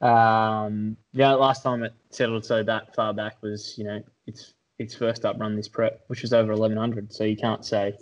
Um, 0.00 0.96
yeah, 1.12 1.32
last 1.32 1.62
time 1.62 1.82
it 1.82 1.92
settled 2.10 2.44
so 2.44 2.62
that 2.62 2.94
far 2.94 3.12
back 3.12 3.42
was, 3.42 3.76
you 3.76 3.84
know, 3.84 4.02
its 4.26 4.54
its 4.78 4.94
first 4.94 5.24
up 5.24 5.38
run 5.38 5.56
this 5.56 5.68
prep, 5.68 6.04
which 6.06 6.22
was 6.22 6.32
over 6.32 6.52
1100. 6.52 7.12
So 7.12 7.24
you 7.24 7.36
can't 7.36 7.64
say. 7.64 7.96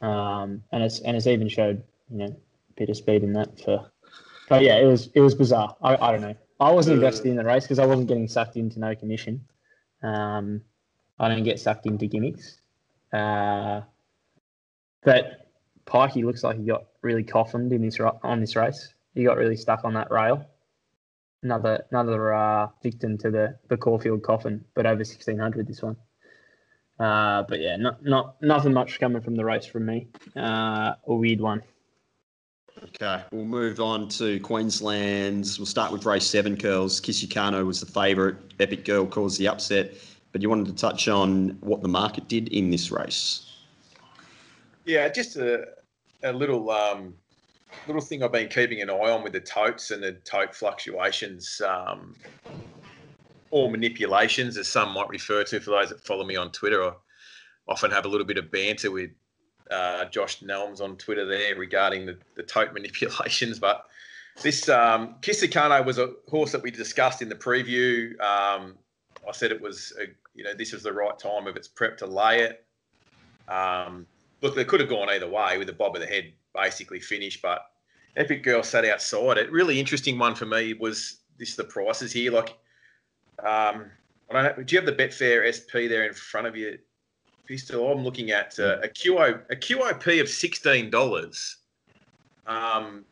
Um, 0.00 0.62
and 0.72 0.82
it's 0.82 1.00
and 1.00 1.16
it's 1.16 1.26
even 1.26 1.48
showed, 1.48 1.82
you 2.10 2.18
know, 2.18 2.26
a 2.26 2.72
bit 2.76 2.90
of 2.90 2.96
speed 2.96 3.22
in 3.22 3.32
that 3.34 3.58
for. 3.60 3.90
But 4.48 4.62
yeah, 4.62 4.76
it 4.76 4.86
was 4.86 5.08
it 5.14 5.20
was 5.20 5.34
bizarre. 5.34 5.76
I, 5.82 5.96
I 5.96 6.12
don't 6.12 6.20
know. 6.20 6.34
I 6.60 6.70
wasn't 6.70 6.96
invested 6.96 7.26
in 7.26 7.36
the 7.36 7.44
race 7.44 7.64
because 7.64 7.78
I 7.78 7.86
wasn't 7.86 8.08
getting 8.08 8.28
sucked 8.28 8.56
into 8.56 8.78
no 8.78 8.94
commission. 8.94 9.44
Um, 10.04 10.60
I 11.18 11.28
don't 11.28 11.42
get 11.42 11.58
sucked 11.58 11.86
into 11.86 12.06
gimmicks. 12.06 12.60
Uh, 13.12 13.80
but 15.02 15.48
Pikey 15.86 16.24
looks 16.24 16.44
like 16.44 16.58
he 16.58 16.64
got 16.64 16.84
really 17.02 17.24
coffined 17.24 17.72
in 17.72 17.82
this 17.82 17.98
on 18.00 18.40
this 18.40 18.56
race. 18.56 18.92
He 19.14 19.24
got 19.24 19.36
really 19.36 19.56
stuck 19.56 19.84
on 19.84 19.94
that 19.94 20.10
rail. 20.10 20.46
Another 21.42 21.84
another 21.90 22.34
uh, 22.34 22.68
victim 22.82 23.18
to 23.18 23.30
the 23.30 23.58
the 23.68 23.76
Caulfield 23.76 24.22
coffin, 24.22 24.64
but 24.74 24.86
over 24.86 25.04
sixteen 25.04 25.38
hundred 25.38 25.66
this 25.66 25.82
one. 25.82 25.96
Uh, 26.98 27.42
but 27.48 27.60
yeah, 27.60 27.76
not 27.76 28.04
not 28.04 28.40
nothing 28.42 28.72
much 28.72 29.00
coming 29.00 29.22
from 29.22 29.36
the 29.36 29.44
race 29.44 29.66
from 29.66 29.86
me. 29.86 30.08
Uh, 30.36 30.94
a 31.06 31.14
weird 31.14 31.40
one. 31.40 31.62
Okay, 32.82 33.22
we'll 33.30 33.44
move 33.44 33.80
on 33.80 34.08
to 34.10 34.40
Queensland's. 34.40 35.58
We'll 35.58 35.66
start 35.66 35.92
with 35.92 36.04
race 36.04 36.26
seven, 36.26 36.56
Curls. 36.56 37.00
Kisukano 37.00 37.64
was 37.64 37.80
the 37.80 37.86
favourite. 37.86 38.36
Epic 38.58 38.84
Girl 38.84 39.06
caused 39.06 39.38
the 39.38 39.48
upset. 39.48 39.94
But 40.32 40.42
you 40.42 40.48
wanted 40.48 40.66
to 40.66 40.74
touch 40.74 41.06
on 41.06 41.56
what 41.60 41.82
the 41.82 41.88
market 41.88 42.26
did 42.26 42.48
in 42.48 42.70
this 42.70 42.90
race. 42.90 43.52
Yeah, 44.84 45.08
just 45.08 45.36
a, 45.36 45.68
a 46.24 46.32
little 46.32 46.70
um, 46.70 47.14
little 47.86 48.02
thing 48.02 48.24
I've 48.24 48.32
been 48.32 48.48
keeping 48.48 48.82
an 48.82 48.90
eye 48.90 49.10
on 49.10 49.22
with 49.22 49.32
the 49.32 49.40
totes 49.40 49.92
and 49.92 50.02
the 50.02 50.12
tote 50.24 50.52
fluctuations, 50.54 51.62
um, 51.64 52.16
or 53.52 53.70
manipulations, 53.70 54.56
as 54.56 54.66
some 54.66 54.92
might 54.92 55.08
refer 55.08 55.44
to. 55.44 55.60
For 55.60 55.70
those 55.70 55.90
that 55.90 56.04
follow 56.04 56.24
me 56.24 56.34
on 56.34 56.50
Twitter, 56.50 56.82
I 56.82 56.92
often 57.68 57.92
have 57.92 58.04
a 58.04 58.08
little 58.08 58.26
bit 58.26 58.36
of 58.36 58.50
banter 58.50 58.90
with 58.90 59.10
uh, 59.70 60.04
Josh 60.06 60.40
Nelms 60.40 60.80
on 60.80 60.96
Twitter 60.96 61.24
there 61.24 61.56
regarding 61.56 62.06
the, 62.06 62.18
the 62.36 62.42
tote 62.42 62.72
manipulations. 62.74 63.58
But 63.58 63.86
this 64.42 64.68
um, 64.68 65.16
was 65.22 65.98
a 65.98 66.12
horse 66.28 66.52
that 66.52 66.62
we 66.62 66.70
discussed 66.70 67.22
in 67.22 67.28
the 67.28 67.34
preview. 67.34 68.18
Um, 68.20 68.74
I 69.26 69.32
said 69.32 69.52
it 69.52 69.60
was, 69.60 69.92
a, 70.00 70.06
you 70.34 70.44
know, 70.44 70.54
this 70.54 70.72
was 70.72 70.82
the 70.82 70.92
right 70.92 71.18
time 71.18 71.46
of 71.46 71.56
its 71.56 71.68
prep 71.68 71.96
to 71.98 72.06
lay 72.06 72.40
it. 72.40 72.64
Um, 73.48 74.06
look, 74.40 74.54
they 74.54 74.64
could 74.64 74.80
have 74.80 74.88
gone 74.88 75.08
either 75.08 75.28
way 75.28 75.58
with 75.58 75.66
the 75.66 75.72
bob 75.72 75.94
of 75.94 76.00
the 76.00 76.06
head 76.06 76.32
basically 76.54 77.00
finished, 77.00 77.42
but 77.42 77.70
Epic 78.16 78.42
Girl 78.42 78.62
sat 78.62 78.84
outside 78.84 79.38
it. 79.38 79.50
Really 79.50 79.80
interesting 79.80 80.18
one 80.18 80.34
for 80.34 80.46
me 80.46 80.74
was 80.74 81.18
this 81.38 81.56
the 81.56 81.64
prices 81.64 82.12
here. 82.12 82.30
Like, 82.32 82.50
um, 83.40 83.90
I 84.30 84.32
don't 84.32 84.44
know, 84.44 84.62
do 84.62 84.74
you 84.74 84.80
have 84.80 84.86
the 84.86 85.02
Betfair 85.02 85.52
SP 85.52 85.88
there 85.88 86.06
in 86.06 86.14
front 86.14 86.46
of 86.46 86.56
you, 86.56 86.78
Pistol? 87.46 87.90
I'm 87.92 88.02
looking 88.04 88.30
at 88.30 88.58
uh, 88.58 88.78
a 88.82 88.88
QO 88.88 89.40
a 89.50 89.56
QOP 89.56 90.20
of 90.20 90.28
sixteen 90.28 90.90
dollars. 90.90 91.56
Um, 92.46 93.04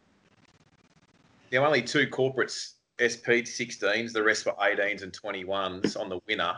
there 1.51 1.61
are 1.61 1.67
only 1.67 1.83
two 1.83 2.07
corporates 2.07 2.73
SP 3.01 3.45
16s, 3.45 4.13
the 4.13 4.23
rest 4.23 4.47
were 4.47 4.53
18s 4.53 5.03
and 5.03 5.13
21s 5.13 5.99
on 5.99 6.09
the 6.09 6.21
winner. 6.29 6.55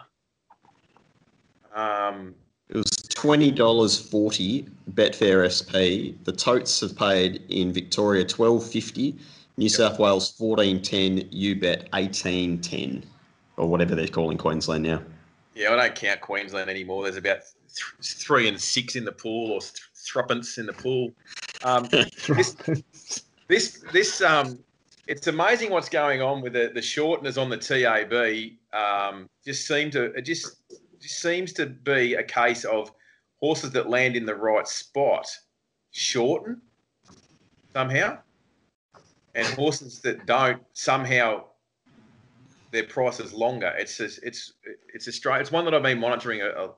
Um, 1.75 2.35
It 2.69 2.77
was 2.77 2.91
twenty 3.15 3.51
dollars 3.51 3.99
forty 3.99 4.67
Betfair 4.93 5.49
SP. 5.51 6.15
The 6.25 6.33
totes 6.33 6.81
have 6.81 6.97
paid 6.97 7.43
in 7.49 7.73
Victoria 7.73 8.25
twelve 8.25 8.69
fifty, 8.69 9.17
New 9.57 9.69
South 9.69 9.99
Wales 9.99 10.33
fourteen 10.33 10.81
ten, 10.81 11.21
UBet 11.31 11.89
eighteen 11.95 12.61
ten, 12.61 13.05
or 13.57 13.67
whatever 13.69 13.95
they're 13.95 14.07
calling 14.07 14.39
Queensland 14.39 14.85
now. 14.85 15.03
Yeah, 15.55 15.73
I 15.73 15.77
don't 15.77 15.95
count 15.95 16.21
Queensland 16.21 16.69
anymore. 16.71 17.05
There's 17.05 17.17
about 17.17 17.39
th- 17.75 18.13
three 18.15 18.49
and 18.49 18.61
six 18.61 18.97
in 18.97 19.05
the 19.05 19.13
pool, 19.13 19.53
or 19.53 19.61
th- 19.61 19.83
threepence 19.95 20.59
in 20.59 20.67
the 20.67 20.73
pool. 20.73 21.13
Um, 21.63 21.89
this 23.49 23.85
this 23.93 24.21
um, 24.23 24.59
it's 25.07 25.27
amazing 25.27 25.71
what's 25.71 25.89
going 25.89 26.23
on 26.23 26.41
with 26.41 26.55
the, 26.55 26.71
the 26.75 26.81
shorteners 26.81 27.41
on 27.41 27.51
the 27.51 27.57
TAB. 27.57 28.53
Um, 28.73 29.29
just 29.45 29.67
seem 29.67 29.91
to 29.93 30.05
it 30.15 30.23
just 30.23 30.63
just 31.01 31.21
seems 31.21 31.53
to 31.55 31.67
be 31.67 32.15
a 32.15 32.23
case 32.23 32.65
of 32.65 32.91
horses 33.37 33.71
that 33.73 33.91
land 33.91 34.17
in 34.17 34.25
the 34.25 34.35
right 34.35 34.67
spot 34.67 35.27
shorten 35.91 36.61
somehow, 37.73 38.19
and 39.35 39.47
horses 39.49 40.01
that 40.01 40.27
don't 40.27 40.63
somehow 40.73 41.45
their 42.71 42.85
price 42.85 43.21
is 43.21 43.33
longer. 43.33 43.73
It's 43.79 43.99
just, 43.99 44.21
it's 44.23 44.55
it's 44.93 45.07
a 45.07 45.13
strange. 45.13 45.43
It's 45.43 45.53
one 45.53 45.65
that 45.65 45.75
I've 45.75 45.83
been 45.83 46.01
monitoring 46.01 46.43
a, 46.43 46.49
a, 46.49 46.71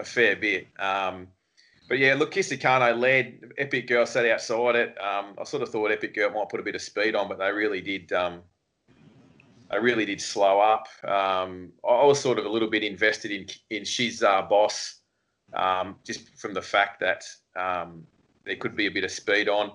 a 0.00 0.04
fair 0.04 0.36
bit. 0.36 0.66
Um, 0.78 1.28
but 1.88 1.98
yeah, 1.98 2.14
look, 2.14 2.32
Kistakano 2.32 2.96
led. 2.98 3.52
Epic 3.58 3.88
Girl 3.88 4.06
sat 4.06 4.24
outside 4.26 4.76
it. 4.76 4.96
Um, 5.00 5.34
I 5.38 5.44
sort 5.44 5.62
of 5.62 5.70
thought 5.70 5.90
Epic 5.90 6.14
Girl 6.14 6.30
might 6.30 6.48
put 6.48 6.60
a 6.60 6.62
bit 6.62 6.74
of 6.74 6.82
speed 6.82 7.14
on, 7.14 7.28
but 7.28 7.38
they 7.38 7.50
really 7.50 7.80
did. 7.80 8.12
Um, 8.12 8.42
they 9.70 9.78
really 9.78 10.04
did 10.04 10.20
slow 10.20 10.60
up. 10.60 10.86
Um, 11.04 11.72
I 11.88 12.04
was 12.04 12.20
sort 12.20 12.38
of 12.38 12.44
a 12.44 12.48
little 12.48 12.70
bit 12.70 12.82
invested 12.82 13.30
in 13.30 13.46
in 13.70 13.84
She's 13.84 14.22
Our 14.22 14.48
Boss, 14.48 15.00
um, 15.52 15.96
just 16.04 16.28
from 16.38 16.54
the 16.54 16.62
fact 16.62 17.00
that 17.00 17.24
um, 17.56 18.06
there 18.44 18.56
could 18.56 18.76
be 18.76 18.86
a 18.86 18.90
bit 18.90 19.04
of 19.04 19.10
speed 19.10 19.48
on. 19.48 19.72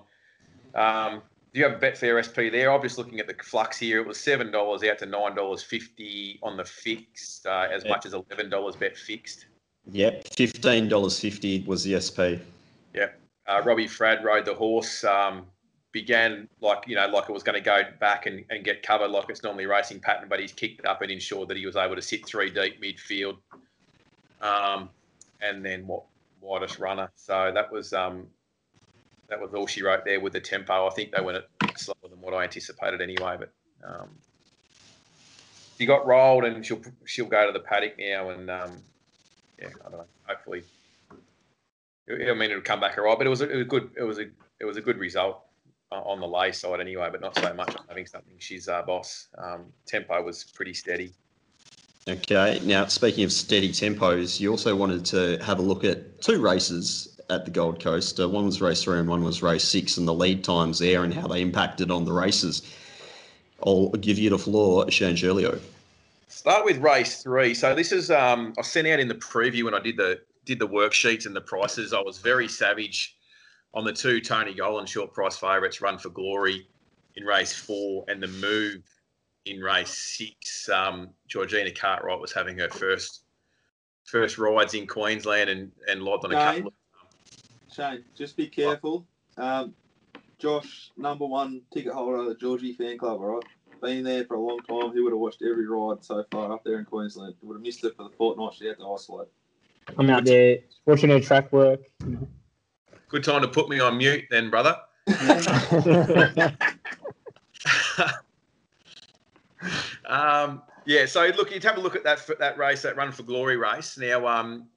Um, 0.74 1.22
do 1.52 1.60
you 1.60 1.68
have 1.68 1.82
a 1.82 1.86
Betfair 1.86 2.22
SP 2.24 2.52
there? 2.52 2.70
I'm 2.70 2.82
just 2.82 2.98
looking 2.98 3.20
at 3.20 3.26
the 3.26 3.34
flux 3.42 3.78
here. 3.78 4.00
It 4.00 4.06
was 4.06 4.18
seven 4.18 4.50
dollars 4.50 4.82
out 4.84 4.98
to 5.00 5.06
nine 5.06 5.34
dollars 5.34 5.62
fifty 5.62 6.38
on 6.42 6.56
the 6.56 6.64
fixed, 6.64 7.46
uh, 7.46 7.68
as 7.70 7.84
much 7.84 8.06
as 8.06 8.14
eleven 8.14 8.48
dollars 8.50 8.76
bet 8.76 8.96
fixed. 8.96 9.46
Yep, 9.92 10.28
fifteen 10.34 10.88
dollars 10.88 11.20
fifty 11.20 11.62
was 11.66 11.84
the 11.84 12.00
SP. 12.00 12.42
Yep. 12.94 13.20
Uh, 13.46 13.62
Robbie 13.64 13.86
Fradd 13.86 14.22
rode 14.24 14.44
the 14.44 14.54
horse. 14.54 15.04
Um, 15.04 15.46
began 15.92 16.46
like 16.60 16.84
you 16.86 16.94
know 16.94 17.06
like 17.06 17.28
it 17.28 17.32
was 17.32 17.42
going 17.42 17.54
to 17.54 17.64
go 17.64 17.82
back 18.00 18.26
and, 18.26 18.44
and 18.50 18.64
get 18.64 18.82
covered 18.82 19.08
like 19.08 19.30
it's 19.30 19.42
normally 19.42 19.66
racing 19.66 20.00
pattern, 20.00 20.28
but 20.28 20.38
he's 20.40 20.52
kicked 20.52 20.84
up 20.84 21.00
and 21.02 21.10
ensured 21.10 21.48
that 21.48 21.56
he 21.56 21.64
was 21.64 21.76
able 21.76 21.96
to 21.96 22.02
sit 22.02 22.26
three 22.26 22.50
deep 22.50 22.82
midfield. 22.82 23.36
Um, 24.42 24.90
and 25.40 25.64
then 25.64 25.86
what 25.86 26.02
widest 26.40 26.78
runner. 26.78 27.10
So 27.16 27.50
that 27.54 27.70
was 27.72 27.92
um, 27.92 28.26
that 29.28 29.40
was 29.40 29.54
all 29.54 29.66
she 29.66 29.82
wrote 29.82 30.04
there 30.04 30.20
with 30.20 30.32
the 30.32 30.40
tempo. 30.40 30.86
I 30.86 30.90
think 30.90 31.12
they 31.12 31.22
went 31.22 31.42
slower 31.76 31.96
than 32.08 32.20
what 32.20 32.34
I 32.34 32.44
anticipated 32.44 33.00
anyway. 33.00 33.36
But 33.38 33.52
um, 33.86 34.08
she 35.78 35.86
got 35.86 36.06
rolled 36.06 36.44
and 36.44 36.64
she'll 36.64 36.82
she'll 37.04 37.26
go 37.26 37.46
to 37.46 37.52
the 37.52 37.60
paddock 37.60 37.94
now 37.98 38.30
and 38.30 38.50
um, 38.50 38.82
yeah, 39.60 39.68
I 39.84 39.90
don't 39.90 39.98
know. 39.98 40.06
Hopefully, 40.24 40.62
I 42.10 42.34
mean 42.34 42.50
it'll 42.50 42.62
come 42.62 42.80
back 42.80 42.98
alright. 42.98 43.18
But 43.18 43.26
it 43.26 43.30
was 43.30 43.40
a, 43.40 43.50
it 43.50 43.56
was 43.56 43.62
a 43.62 43.68
good 43.68 43.90
it 43.96 44.02
was 44.02 44.18
a 44.18 44.26
it 44.60 44.64
was 44.64 44.76
a 44.76 44.82
good 44.82 44.98
result 44.98 45.42
on 45.92 46.20
the 46.20 46.26
lay 46.26 46.52
side 46.52 46.80
anyway, 46.80 47.08
but 47.10 47.20
not 47.20 47.36
so 47.36 47.52
much 47.54 47.74
on 47.76 47.84
having 47.88 48.06
something. 48.06 48.34
She's 48.38 48.68
our 48.68 48.84
boss. 48.84 49.28
Um, 49.38 49.66
tempo 49.86 50.20
was 50.22 50.44
pretty 50.44 50.74
steady. 50.74 51.12
Okay. 52.08 52.60
Now, 52.64 52.86
speaking 52.86 53.24
of 53.24 53.32
steady 53.32 53.70
tempos, 53.70 54.38
you 54.40 54.50
also 54.50 54.76
wanted 54.76 55.04
to 55.06 55.38
have 55.42 55.58
a 55.58 55.62
look 55.62 55.84
at 55.84 56.20
two 56.20 56.40
races 56.40 57.20
at 57.30 57.44
the 57.44 57.50
Gold 57.50 57.82
Coast. 57.82 58.20
Uh, 58.20 58.28
one 58.28 58.46
was 58.46 58.60
race 58.60 58.84
three 58.84 58.98
and 58.98 59.08
one 59.08 59.24
was 59.24 59.42
race 59.42 59.64
six, 59.64 59.96
and 59.96 60.06
the 60.06 60.14
lead 60.14 60.44
times 60.44 60.78
there 60.78 61.02
and 61.02 61.12
how 61.12 61.26
they 61.26 61.42
impacted 61.42 61.90
on 61.90 62.04
the 62.04 62.12
races. 62.12 62.62
I'll 63.64 63.88
give 63.90 64.18
you 64.18 64.30
the 64.30 64.38
floor, 64.38 64.88
Shirley. 64.90 65.46
Start 66.36 66.66
with 66.66 66.76
race 66.76 67.22
three. 67.22 67.54
So 67.54 67.74
this 67.74 67.92
is 67.92 68.10
um, 68.10 68.52
I 68.58 68.62
sent 68.62 68.86
out 68.86 69.00
in 69.00 69.08
the 69.08 69.14
preview 69.14 69.64
when 69.64 69.72
I 69.72 69.80
did 69.80 69.96
the 69.96 70.20
did 70.44 70.58
the 70.58 70.68
worksheets 70.68 71.24
and 71.24 71.34
the 71.34 71.40
prices. 71.40 71.94
I 71.94 72.00
was 72.00 72.18
very 72.18 72.46
savage 72.46 73.16
on 73.72 73.84
the 73.84 73.92
two 73.92 74.20
Tony 74.20 74.54
Gollan 74.54 74.86
short 74.86 75.14
price 75.14 75.38
favourites, 75.38 75.80
Run 75.80 75.96
for 75.96 76.10
Glory 76.10 76.68
in 77.14 77.24
race 77.24 77.54
four, 77.54 78.04
and 78.08 78.22
the 78.22 78.28
move 78.28 78.82
in 79.46 79.62
race 79.62 79.88
six. 80.18 80.68
Um, 80.68 81.08
Georgina 81.26 81.70
Cartwright 81.70 82.20
was 82.20 82.34
having 82.34 82.58
her 82.58 82.68
first 82.68 83.22
first 84.04 84.36
rides 84.36 84.74
in 84.74 84.86
Queensland 84.86 85.48
and 85.48 85.72
and 85.88 86.02
lobbed 86.02 86.26
on 86.26 86.32
a 86.32 86.34
couple. 86.34 86.66
Of, 86.66 87.72
Shane, 87.72 88.04
just 88.14 88.36
be 88.36 88.48
careful. 88.48 89.06
Um, 89.38 89.74
Josh, 90.38 90.90
number 90.98 91.24
one 91.24 91.62
ticket 91.72 91.94
holder 91.94 92.18
of 92.18 92.26
the 92.26 92.34
Georgie 92.34 92.74
fan 92.74 92.98
club, 92.98 93.20
all 93.20 93.36
right? 93.36 93.44
Been 93.80 94.04
there 94.04 94.24
for 94.24 94.34
a 94.34 94.40
long 94.40 94.60
time. 94.60 94.92
He 94.94 95.00
would 95.00 95.12
have 95.12 95.20
watched 95.20 95.42
every 95.42 95.66
ride 95.66 96.02
so 96.02 96.24
far 96.30 96.52
up 96.52 96.64
there 96.64 96.78
in 96.78 96.84
Queensland. 96.84 97.34
He 97.40 97.46
would 97.46 97.54
have 97.54 97.62
missed 97.62 97.84
it 97.84 97.94
for 97.96 98.04
the 98.04 98.10
fortnight 98.10 98.54
she 98.54 98.66
had 98.66 98.78
to 98.78 98.90
isolate. 98.90 99.28
I'm 99.98 100.10
out 100.10 100.24
there 100.24 100.58
watching 100.86 101.10
her 101.10 101.20
track 101.20 101.52
work. 101.52 101.80
good 103.08 103.24
time 103.24 103.42
to 103.42 103.48
put 103.48 103.68
me 103.68 103.78
on 103.80 103.98
mute, 103.98 104.24
then, 104.30 104.50
brother. 104.50 104.76
um, 110.06 110.62
yeah, 110.84 111.06
so 111.06 111.26
look, 111.36 111.52
you'd 111.52 111.62
have 111.64 111.78
a 111.78 111.80
look 111.80 111.94
at 111.96 112.04
that 112.04 112.28
that 112.38 112.58
race, 112.58 112.82
that 112.82 112.96
Run 112.96 113.12
for 113.12 113.22
Glory 113.22 113.56
race. 113.56 113.96
Now, 113.98 114.26
um, 114.26 114.68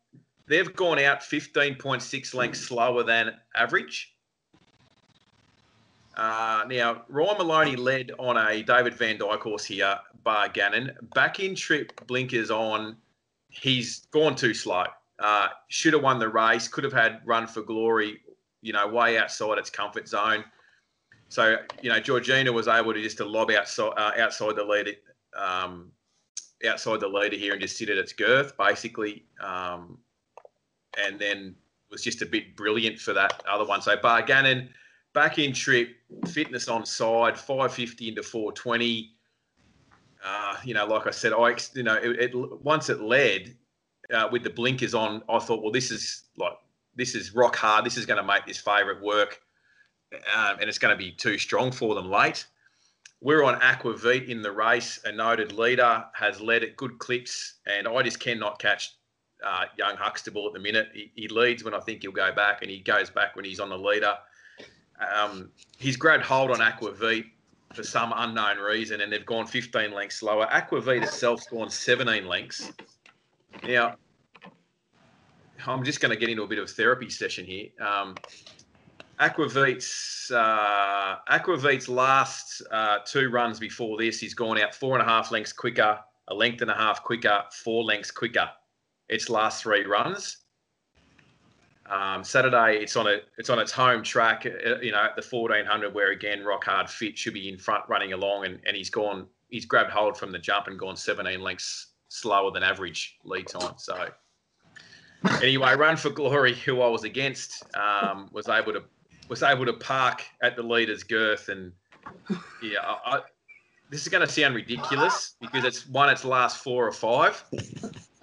they've 0.48 0.76
gone 0.76 1.00
out 1.00 1.22
15.6 1.22 2.34
lengths 2.34 2.62
slower 2.62 3.04
than 3.04 3.36
average. 3.56 4.14
Uh, 6.20 6.66
now, 6.68 7.04
Ryan 7.08 7.38
Maloney 7.38 7.76
led 7.78 8.12
on 8.20 8.36
a 8.36 8.62
David 8.62 8.94
Vandyke 8.94 9.40
horse 9.40 9.64
here, 9.64 9.98
Bar 10.26 10.50
Gannon. 10.50 10.92
Back 11.16 11.40
in 11.40 11.56
trip, 11.56 11.94
blinkers 12.08 12.52
on. 12.52 12.98
He's 13.48 14.00
gone 14.12 14.36
too 14.36 14.54
slow. 14.54 14.84
Uh, 15.18 15.48
should 15.70 15.94
have 15.94 16.04
won 16.04 16.20
the 16.20 16.28
race. 16.28 16.68
Could 16.68 16.84
have 16.84 16.92
had 16.92 17.22
Run 17.24 17.48
for 17.48 17.62
Glory, 17.62 18.20
you 18.62 18.74
know, 18.74 18.86
way 18.86 19.18
outside 19.18 19.60
its 19.60 19.70
comfort 19.70 20.10
zone. 20.10 20.44
So, 21.30 21.56
you 21.82 21.90
know, 21.90 22.02
Georgina 22.02 22.52
was 22.52 22.68
able 22.68 22.94
to 22.94 23.02
just 23.02 23.16
to 23.20 23.26
lob 23.26 23.50
outside 23.52 23.94
uh, 23.96 24.12
outside 24.20 24.58
the 24.58 24.66
lead, 24.66 24.98
um, 25.38 25.90
outside 26.68 27.00
the 27.00 27.08
leader 27.08 27.38
here 27.38 27.54
and 27.54 27.62
just 27.62 27.78
sit 27.78 27.90
at 27.90 27.98
its 27.98 28.12
girth, 28.12 28.58
basically, 28.58 29.24
um, 29.40 29.98
and 31.02 31.18
then 31.18 31.56
was 31.90 32.04
just 32.04 32.22
a 32.22 32.26
bit 32.26 32.58
brilliant 32.58 33.00
for 33.00 33.14
that 33.14 33.42
other 33.50 33.64
one. 33.66 33.82
So 33.82 33.96
Bar 33.96 34.24
Gannon 34.24 34.70
back 35.14 35.40
in 35.40 35.54
trip, 35.54 35.96
fitness 36.28 36.68
on 36.68 36.86
side, 36.86 37.38
550 37.38 38.10
into 38.10 38.24
420. 38.24 39.12
Uh, 40.24 40.58
you 40.64 40.74
know, 40.74 40.86
like 40.86 41.08
I 41.08 41.12
said, 41.12 41.34
I 41.34 41.56
you 41.74 41.84
know 41.84 41.96
it, 41.96 42.34
it 42.34 42.64
once 42.64 42.90
it 42.90 43.00
led 43.02 43.56
uh, 44.14 44.28
with 44.32 44.44
the 44.44 44.50
blinkers 44.50 44.94
on, 44.94 45.22
I 45.30 45.40
thought, 45.40 45.62
well, 45.62 45.72
this 45.72 45.92
is 45.92 46.24
like 46.38 46.54
this 46.96 47.16
is 47.16 47.34
rock 47.34 47.56
hard. 47.56 47.86
This 47.86 47.98
is 47.98 48.06
going 48.06 48.18
to 48.18 48.24
make 48.24 48.46
this 48.46 48.58
favourite 48.58 49.02
work, 49.02 49.40
um, 50.36 50.58
and 50.60 50.64
it's 50.64 50.78
going 50.78 50.96
to 50.96 50.98
be 50.98 51.12
too 51.12 51.38
strong 51.38 51.72
for 51.72 51.96
them 51.96 52.10
late. 52.10 52.46
We're 53.22 53.44
on 53.44 53.60
Aquavit 53.60 54.30
in 54.30 54.42
the 54.42 54.52
race. 54.52 55.00
A 55.06 55.12
noted 55.12 55.52
leader 55.52 56.06
has 56.14 56.40
led 56.40 56.64
at 56.64 56.76
good 56.76 57.00
clips, 57.00 57.56
and 57.68 57.88
I 57.88 58.02
just 58.02 58.20
cannot 58.20 58.60
catch 58.60 58.96
uh, 59.46 59.66
young 59.78 59.96
Huxtable 59.96 60.48
at 60.48 60.54
the 60.54 60.60
minute. 60.60 60.90
He, 60.94 61.12
he, 61.16 61.28
leads 61.28 61.64
when 61.64 61.74
I 61.74 61.80
think 61.80 62.02
he'll 62.02 62.12
go 62.12 62.32
back, 62.34 62.62
and 62.62 62.72
he 62.72 62.80
goes 62.80 63.10
back 63.10 63.36
when 63.36 63.46
he's 63.46 63.60
on 63.60 63.70
the 63.70 63.78
leader. 63.78 64.16
Um, 65.00 65.50
he's 65.78 65.98
grabbed 65.98 66.24
hold 66.24 66.52
on 66.52 66.58
Aquavit 66.58 67.26
for 67.74 67.84
some 67.84 68.14
unknown 68.16 68.58
reason, 68.58 69.02
and 69.02 69.12
they've 69.12 69.26
gone 69.26 69.46
15 69.46 69.92
lengths 69.92 70.18
slower. 70.18 70.48
Aquavit 70.48 71.04
itself's 71.04 71.48
gone 71.48 71.70
17 71.70 72.28
lengths. 72.28 72.72
Now, 73.64 73.96
I'm 75.66 75.84
just 75.84 76.02
going 76.02 76.12
to 76.12 76.18
get 76.18 76.30
into 76.30 76.44
a 76.44 76.48
bit 76.48 76.60
of 76.60 76.70
therapy 76.70 77.10
session 77.10 77.46
here. 77.46 77.70
Um, 77.80 78.16
Aquavit's 79.20 80.32
uh, 80.32 81.18
Aquavit's 81.30 81.90
last 81.90 82.62
uh, 82.72 83.00
two 83.06 83.30
runs 83.30 83.60
before 83.60 83.98
this, 83.98 84.20
he's 84.20 84.34
gone 84.34 84.60
out 84.60 84.74
four 84.74 84.98
and 84.98 85.06
a 85.06 85.10
half 85.10 85.32
lengths 85.32 85.52
quicker, 85.52 86.00
a 86.30 86.34
length 86.34 86.62
and 86.62 86.72
a 86.72 86.76
half 86.76 87.04
quicker, 87.04 87.44
four 87.52 87.84
lengths 87.84 88.12
quicker. 88.12 88.50
Its 89.10 89.30
last 89.30 89.64
three 89.64 89.86
runs. 89.86 90.38
Um, 91.90 92.24
Saturday, 92.24 92.78
it's 92.82 92.96
on 92.96 93.08
a 93.08 93.18
it's 93.38 93.50
on 93.50 93.58
its 93.58 93.72
home 93.72 94.04
track, 94.04 94.46
uh, 94.46 94.80
you 94.80 94.92
know, 94.92 95.04
at 95.04 95.16
the 95.16 95.26
1400, 95.28 95.94
where 95.94 96.12
again 96.12 96.46
Rock 96.46 96.66
Hard 96.66 96.90
Fit 96.90 97.18
should 97.18 97.34
be 97.34 97.50
in 97.50 97.58
front, 97.58 97.84
running 97.88 98.14
along, 98.14 98.46
and, 98.46 98.60
and 98.66 98.78
he's 98.78 98.92
gone, 98.92 99.26
he's 99.48 99.66
grabbed 99.66 99.90
hold 99.90 100.16
from 100.16 100.32
the 100.32 100.38
jump 100.38 100.68
and 100.68 100.78
gone 100.78 100.96
17 100.96 101.42
lengths 101.42 101.94
slower 102.10 102.52
than 102.52 102.62
average 102.62 103.18
lead 103.24 103.48
time. 103.48 103.74
So 103.78 104.08
anyway, 105.42 105.76
Run 105.76 105.98
for 105.98 106.12
Glory, 106.12 106.54
who 106.54 106.82
I 106.82 106.88
was 106.88 107.04
against, 107.04 107.64
um, 107.76 108.30
was 108.32 108.48
able 108.48 108.74
to 108.74 108.84
was 109.28 109.42
able 109.42 109.66
to 109.66 109.74
park 109.74 110.24
at 110.44 110.56
the 110.56 110.64
leader's 110.64 111.04
girth, 111.04 111.50
and 111.50 111.72
yeah, 112.62 112.80
I, 112.84 113.18
I, 113.18 113.22
this 113.90 114.04
is 114.04 114.10
going 114.10 114.26
to 114.26 114.32
sound 114.32 114.54
ridiculous 114.54 115.36
because 115.42 115.64
it's 115.66 115.88
won 115.88 116.10
its 116.10 116.24
last 116.24 116.64
four 116.64 116.88
or 116.88 116.92
five, 116.92 117.44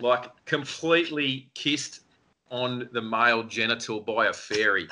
like 0.00 0.30
completely 0.44 1.50
kissed 1.54 2.00
on 2.50 2.88
the 2.92 3.02
male 3.02 3.42
genital 3.42 4.00
by 4.00 4.26
a 4.26 4.32
fairy. 4.32 4.88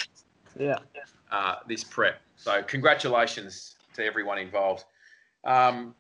Yeah. 0.59 0.79
Uh, 1.31 1.57
this 1.69 1.85
prep. 1.85 2.21
So 2.37 2.63
congratulations 2.63 3.77
to 3.95 4.05
everyone 4.05 4.39
involved. 4.39 4.85
Um, 5.45 5.95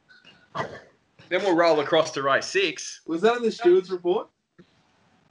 then 1.28 1.42
we'll 1.42 1.56
roll 1.56 1.80
across 1.80 2.10
to 2.12 2.22
race 2.22 2.46
six. 2.46 3.00
Was 3.06 3.22
that 3.22 3.36
in 3.36 3.42
the 3.42 3.50
steward's 3.52 3.90
report? 3.90 4.28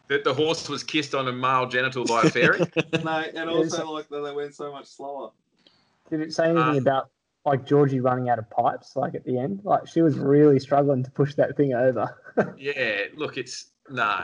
That 0.10 0.24
the 0.24 0.34
horse 0.34 0.68
was 0.70 0.84
kissed 0.84 1.16
on 1.16 1.28
a 1.28 1.32
male 1.32 1.66
genital 1.68 2.06
by 2.06 2.24
a 2.24 2.30
fairy. 2.30 2.60
no, 3.04 3.24
and 3.36 3.50
also 3.50 3.90
like 3.92 4.10
that 4.10 4.22
they 4.22 4.34
went 4.34 4.54
so 4.54 4.72
much 4.72 4.86
slower. 4.88 5.32
Did 6.10 6.22
it 6.22 6.34
say 6.34 6.46
anything 6.50 6.76
Uh, 6.76 6.82
about 6.82 7.10
like 7.46 7.66
Georgie 7.66 8.00
running 8.00 8.30
out 8.30 8.40
of 8.40 8.50
pipes, 8.50 8.96
like 8.96 9.16
at 9.16 9.26
the 9.26 9.38
end. 9.38 9.62
Like 9.64 9.88
she 9.88 10.02
was 10.02 10.18
really 10.18 10.60
struggling 10.60 11.04
to 11.04 11.12
push 11.12 11.36
that 11.36 11.56
thing 11.58 11.74
over. 11.74 12.18
Yeah, 12.58 13.02
look, 13.16 13.38
it's 13.38 13.68
no, 13.90 14.24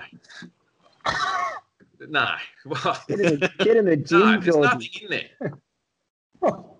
no. 2.07 2.27
Well, 2.65 3.03
Get 3.07 3.19
in 3.19 3.39
the, 3.39 3.51
get 3.59 3.77
in 3.77 3.85
the 3.85 3.97
gym, 4.11 4.19
no, 4.19 4.39
there's 4.39 4.55
nothing 4.55 4.89
in 5.01 5.09
there. 5.09 5.59
Oh, 6.41 6.77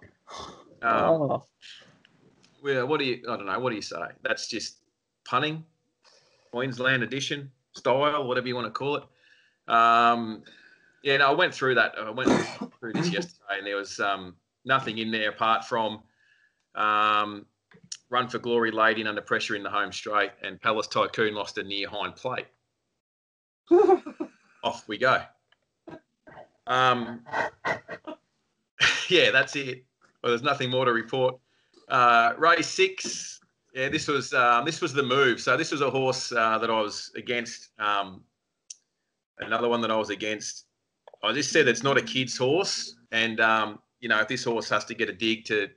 Um, 0.82 1.42
well, 2.64 2.88
what 2.88 3.00
do 3.00 3.06
you? 3.06 3.24
I 3.30 3.36
don't 3.38 3.46
know. 3.46 3.60
What 3.60 3.70
do 3.72 3.76
you 3.76 3.82
say? 3.82 3.98
That's 4.22 4.48
just 4.48 4.78
punning, 5.26 5.64
Queensland 6.52 7.04
edition 7.04 7.52
style, 7.76 8.28
whatever 8.28 8.48
you 8.48 8.56
want 8.56 8.68
to 8.68 8.72
call 8.72 8.98
it. 8.98 9.04
Um, 9.72 10.44
yeah, 11.04 11.18
no, 11.18 11.28
I 11.30 11.34
went 11.34 11.54
through 11.54 11.76
that. 11.76 11.94
I 11.98 12.10
went 12.10 12.30
through 12.80 12.94
this 12.94 13.10
yesterday, 13.12 13.58
and 13.60 13.68
there 13.68 13.78
was 13.78 14.00
um, 14.00 14.36
nothing 14.66 14.98
in 14.98 15.12
there 15.12 15.30
apart 15.30 15.66
from 15.66 16.02
um, 16.76 17.46
run 18.10 18.28
for 18.28 18.40
glory 18.40 18.72
laid 18.72 19.00
in 19.00 19.08
under 19.08 19.22
pressure 19.22 19.56
in 19.56 19.64
the 19.64 19.70
home 19.70 19.92
straight, 19.92 20.32
and 20.44 20.60
Palace 20.62 20.88
Tycoon 20.88 21.34
lost 21.36 21.58
a 21.58 21.64
near 21.64 21.88
hind 21.88 22.16
plate. 22.16 22.48
Off 24.70 24.88
we 24.88 25.00
go. 25.00 25.20
Um, 26.68 27.26
yeah, 29.10 29.32
that's 29.32 29.56
it. 29.56 29.84
Well, 30.22 30.30
there's 30.30 30.44
nothing 30.44 30.70
more 30.70 30.86
to 30.86 30.94
report. 30.94 31.40
Uh, 31.88 32.34
race 32.38 32.68
six. 32.68 33.40
Yeah, 33.74 33.90
this 33.90 34.08
was 34.08 34.32
um, 34.32 34.66
this 34.66 34.80
was 34.80 34.94
the 34.94 35.02
move. 35.02 35.42
So 35.42 35.58
this 35.58 35.72
was 35.72 35.82
a 35.82 35.90
horse 35.90 36.32
uh, 36.32 36.60
that 36.60 36.70
I 36.70 36.80
was 36.80 37.12
against. 37.16 37.70
Um, 37.80 38.22
another 39.40 39.68
one 39.68 39.82
that 39.82 39.90
I 39.90 39.96
was 39.96 40.12
against. 40.12 40.66
I 41.24 41.34
just 41.34 41.52
said 41.52 41.68
it's 41.68 41.82
not 41.82 41.98
a 41.98 42.04
kid's 42.04 42.38
horse, 42.38 42.96
and 43.12 43.40
um, 43.40 43.80
you 44.02 44.08
know 44.08 44.20
if 44.20 44.28
this 44.28 44.44
horse 44.44 44.70
has 44.70 44.86
to 44.86 44.94
get 44.94 45.10
a 45.10 45.14
dig 45.14 45.46
to 45.46 45.68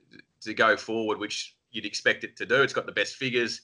to 0.41 0.53
go 0.53 0.77
forward, 0.77 1.17
which 1.17 1.55
you'd 1.71 1.85
expect 1.85 2.23
it 2.23 2.37
to 2.37 2.45
do, 2.45 2.61
it's 2.61 2.73
got 2.73 2.85
the 2.85 2.91
best 2.91 3.15
figures. 3.15 3.61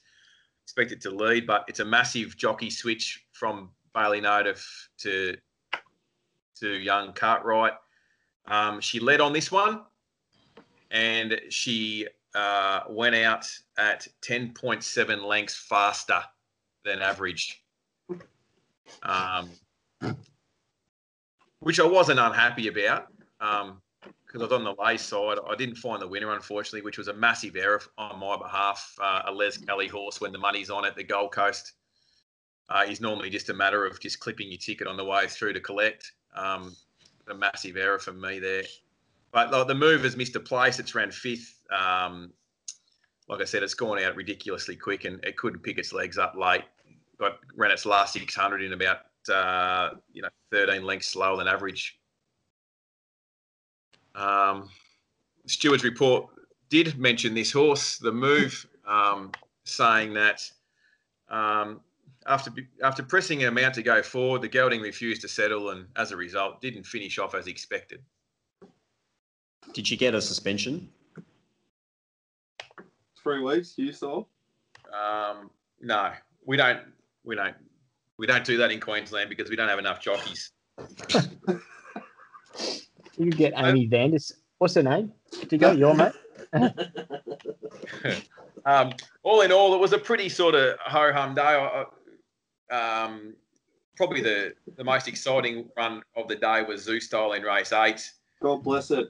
Expect 0.63 0.91
it 0.91 1.01
to 1.01 1.11
lead, 1.11 1.45
but 1.45 1.65
it's 1.67 1.81
a 1.81 1.85
massive 1.85 2.35
jockey 2.35 2.71
switch 2.71 3.25
from 3.31 3.69
Baylee 3.99 4.21
Nothdurft 4.21 4.87
to 4.99 5.35
to 6.59 6.69
young 6.69 7.13
Cartwright. 7.13 7.73
Um, 8.47 8.79
she 8.79 8.99
led 8.99 9.21
on 9.21 9.33
this 9.33 9.51
one, 9.51 9.81
and 10.91 11.39
she 11.49 12.07
uh, 12.33 12.81
went 12.89 13.15
out 13.15 13.45
at 13.77 14.07
10.7 14.21 15.23
lengths 15.23 15.55
faster 15.55 16.21
than 16.83 17.01
average, 17.01 17.63
um, 19.03 19.49
which 21.59 21.79
I 21.79 21.85
wasn't 21.85 22.19
unhappy 22.19 22.67
about 22.67 23.07
because 23.39 24.41
I 24.41 24.43
was 24.43 24.51
on 24.51 24.63
the 24.63 24.75
lay 24.81 24.97
side. 24.97 25.37
I 25.47 25.55
didn't 25.55 25.75
find 25.75 26.01
the 26.01 26.07
winner, 26.07 26.33
unfortunately, 26.33 26.81
which 26.81 26.97
was 26.97 27.09
a 27.09 27.13
massive 27.13 27.55
error 27.55 27.81
on 27.97 28.19
my 28.19 28.37
behalf. 28.37 28.95
Uh, 29.01 29.23
a 29.27 29.31
Les 29.31 29.57
Kelly 29.57 29.87
horse 29.87 30.21
when 30.21 30.31
the 30.31 30.37
money's 30.37 30.69
on 30.69 30.85
at 30.85 30.95
the 30.95 31.03
Gold 31.03 31.31
Coast 31.31 31.73
uh, 32.69 32.83
is 32.87 33.01
normally 33.01 33.29
just 33.29 33.49
a 33.49 33.53
matter 33.53 33.85
of 33.85 33.99
just 33.99 34.19
clipping 34.19 34.49
your 34.49 34.57
ticket 34.59 34.87
on 34.87 34.97
the 34.97 35.05
way 35.05 35.27
through 35.27 35.53
to 35.53 35.59
collect. 35.59 36.13
Um, 36.35 36.75
a 37.29 37.33
massive 37.33 37.77
error 37.77 37.99
from 37.99 38.19
me 38.19 38.39
there. 38.39 38.63
But 39.31 39.51
like, 39.51 39.67
the 39.67 39.75
move 39.75 40.03
has 40.03 40.17
missed 40.17 40.35
a 40.35 40.39
place. 40.39 40.79
It's 40.79 40.95
ran 40.95 41.11
fifth. 41.11 41.59
Um, 41.71 42.31
like 43.27 43.41
I 43.41 43.45
said, 43.45 43.61
it's 43.61 43.75
gone 43.75 44.01
out 44.01 44.15
ridiculously 44.15 44.75
quick, 44.75 45.05
and 45.05 45.23
it 45.23 45.37
couldn't 45.37 45.61
pick 45.61 45.77
its 45.77 45.93
legs 45.93 46.17
up 46.17 46.35
late. 46.35 46.63
Got 47.19 47.37
ran 47.55 47.71
its 47.71 47.85
last 47.85 48.13
600 48.13 48.63
in 48.63 48.73
about 48.73 48.99
uh, 49.31 49.91
you 50.11 50.21
know 50.21 50.29
13 50.51 50.83
lengths 50.83 51.07
slower 51.07 51.37
than 51.37 51.47
average. 51.47 51.99
Um, 54.15 54.69
Stewards' 55.45 55.83
report 55.83 56.29
did 56.69 56.97
mention 56.97 57.33
this 57.33 57.51
horse, 57.51 57.97
the 57.97 58.11
move, 58.11 58.65
um, 58.87 59.31
saying 59.63 60.13
that 60.15 60.41
um, 61.29 61.81
after 62.29 62.51
after 62.83 63.03
pressing 63.03 63.41
an 63.41 63.49
amount 63.49 63.73
to 63.75 63.83
go 63.83 64.01
forward, 64.01 64.41
the 64.41 64.47
gelding 64.47 64.81
refused 64.81 65.21
to 65.21 65.27
settle, 65.27 65.71
and 65.71 65.87
as 65.97 66.11
a 66.11 66.15
result, 66.17 66.61
didn't 66.61 66.85
finish 66.85 67.17
off 67.19 67.35
as 67.35 67.47
expected. 67.47 68.01
Did 69.73 69.87
she 69.87 69.97
get 69.97 70.15
a 70.15 70.21
suspension? 70.21 70.89
Three 73.21 73.41
weeks, 73.41 73.73
you 73.77 73.91
saw. 73.91 74.23
Um, 74.93 75.49
no, 75.81 76.11
we 76.45 76.55
don't. 76.55 76.79
We 77.23 77.35
don't. 77.35 77.55
We 78.17 78.27
don't 78.27 78.45
do 78.45 78.57
that 78.57 78.71
in 78.71 78.79
Queensland 78.79 79.29
because 79.29 79.49
we 79.49 79.55
don't 79.55 79.69
have 79.69 79.79
enough 79.79 79.99
jockeys. 79.99 80.51
You 83.17 83.31
get 83.31 83.53
Amy 83.57 83.87
Vandis. 83.87 84.31
What's 84.59 84.75
her 84.75 84.83
name? 84.83 85.11
Did 85.39 85.51
you 85.51 85.57
go 85.57 85.71
your 85.71 85.95
mate? 85.95 86.13
Um, 88.65 88.91
all 89.23 89.41
in 89.41 89.51
all, 89.51 89.73
it 89.73 89.79
was 89.79 89.93
a 89.93 89.97
pretty 89.97 90.29
sort 90.29 90.53
of 90.53 90.77
ho 90.79 91.11
hum 91.13 91.33
day. 91.33 91.41
I- 91.41 91.81
I- 91.81 91.85
Um, 92.71 93.33
probably 93.95 94.21
the, 94.21 94.53
the 94.77 94.83
most 94.83 95.07
exciting 95.07 95.69
run 95.75 96.01
of 96.15 96.27
the 96.27 96.35
day 96.35 96.63
was 96.63 96.83
Zoo 96.83 96.99
Style 96.99 97.33
in 97.33 97.43
race 97.43 97.73
eight. 97.73 98.11
God 98.41 98.63
bless 98.63 98.91
it. 98.91 99.09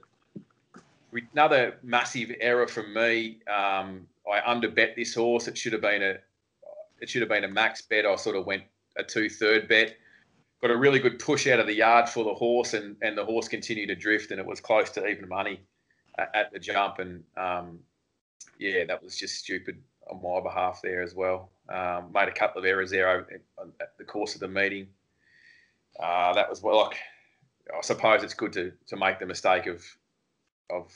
Another 1.32 1.76
massive 1.82 2.32
error 2.40 2.66
from 2.66 2.92
me. 2.94 3.40
Um, 3.48 4.06
I 4.30 4.40
underbet 4.40 4.96
this 4.96 5.14
horse. 5.14 5.48
It 5.48 5.58
should 5.58 5.72
have 5.72 5.82
been 5.82 6.02
a 6.02 6.16
it 7.00 7.08
should 7.08 7.22
have 7.22 7.28
been 7.28 7.44
a 7.44 7.48
max 7.48 7.82
bet. 7.82 8.04
I 8.04 8.14
sort 8.16 8.36
of 8.36 8.46
went 8.46 8.64
a 8.96 9.02
two 9.02 9.28
third 9.28 9.68
bet. 9.68 9.96
Got 10.60 10.70
a 10.70 10.76
really 10.76 10.98
good 10.98 11.18
push 11.18 11.46
out 11.46 11.58
of 11.58 11.66
the 11.66 11.74
yard 11.74 12.08
for 12.08 12.22
the 12.22 12.34
horse, 12.34 12.74
and, 12.74 12.96
and 13.00 13.16
the 13.16 13.24
horse 13.24 13.48
continued 13.48 13.86
to 13.86 13.94
drift, 13.94 14.30
and 14.30 14.38
it 14.38 14.44
was 14.44 14.60
close 14.60 14.90
to 14.90 15.06
even 15.06 15.28
money 15.28 15.60
at, 16.18 16.30
at 16.34 16.52
the 16.52 16.58
jump. 16.58 16.98
And 16.98 17.24
um, 17.36 17.78
yeah, 18.58 18.84
that 18.84 19.02
was 19.02 19.16
just 19.16 19.36
stupid 19.36 19.82
on 20.10 20.22
my 20.22 20.40
behalf 20.40 20.80
there 20.82 21.02
as 21.02 21.14
well. 21.14 21.50
Um, 21.68 22.10
made 22.12 22.28
a 22.28 22.32
couple 22.32 22.60
of 22.60 22.66
errors 22.66 22.90
there 22.90 23.08
over, 23.08 23.40
at 23.80 23.96
the 23.98 24.04
course 24.04 24.34
of 24.34 24.40
the 24.40 24.48
meeting. 24.48 24.88
Uh, 25.98 26.32
that 26.34 26.48
was 26.48 26.62
well, 26.62 26.78
like 26.84 26.96
I 27.76 27.80
suppose 27.82 28.22
it's 28.22 28.34
good 28.34 28.52
to 28.54 28.72
to 28.88 28.96
make 28.96 29.18
the 29.18 29.26
mistake 29.26 29.66
of 29.66 29.84
of 30.70 30.92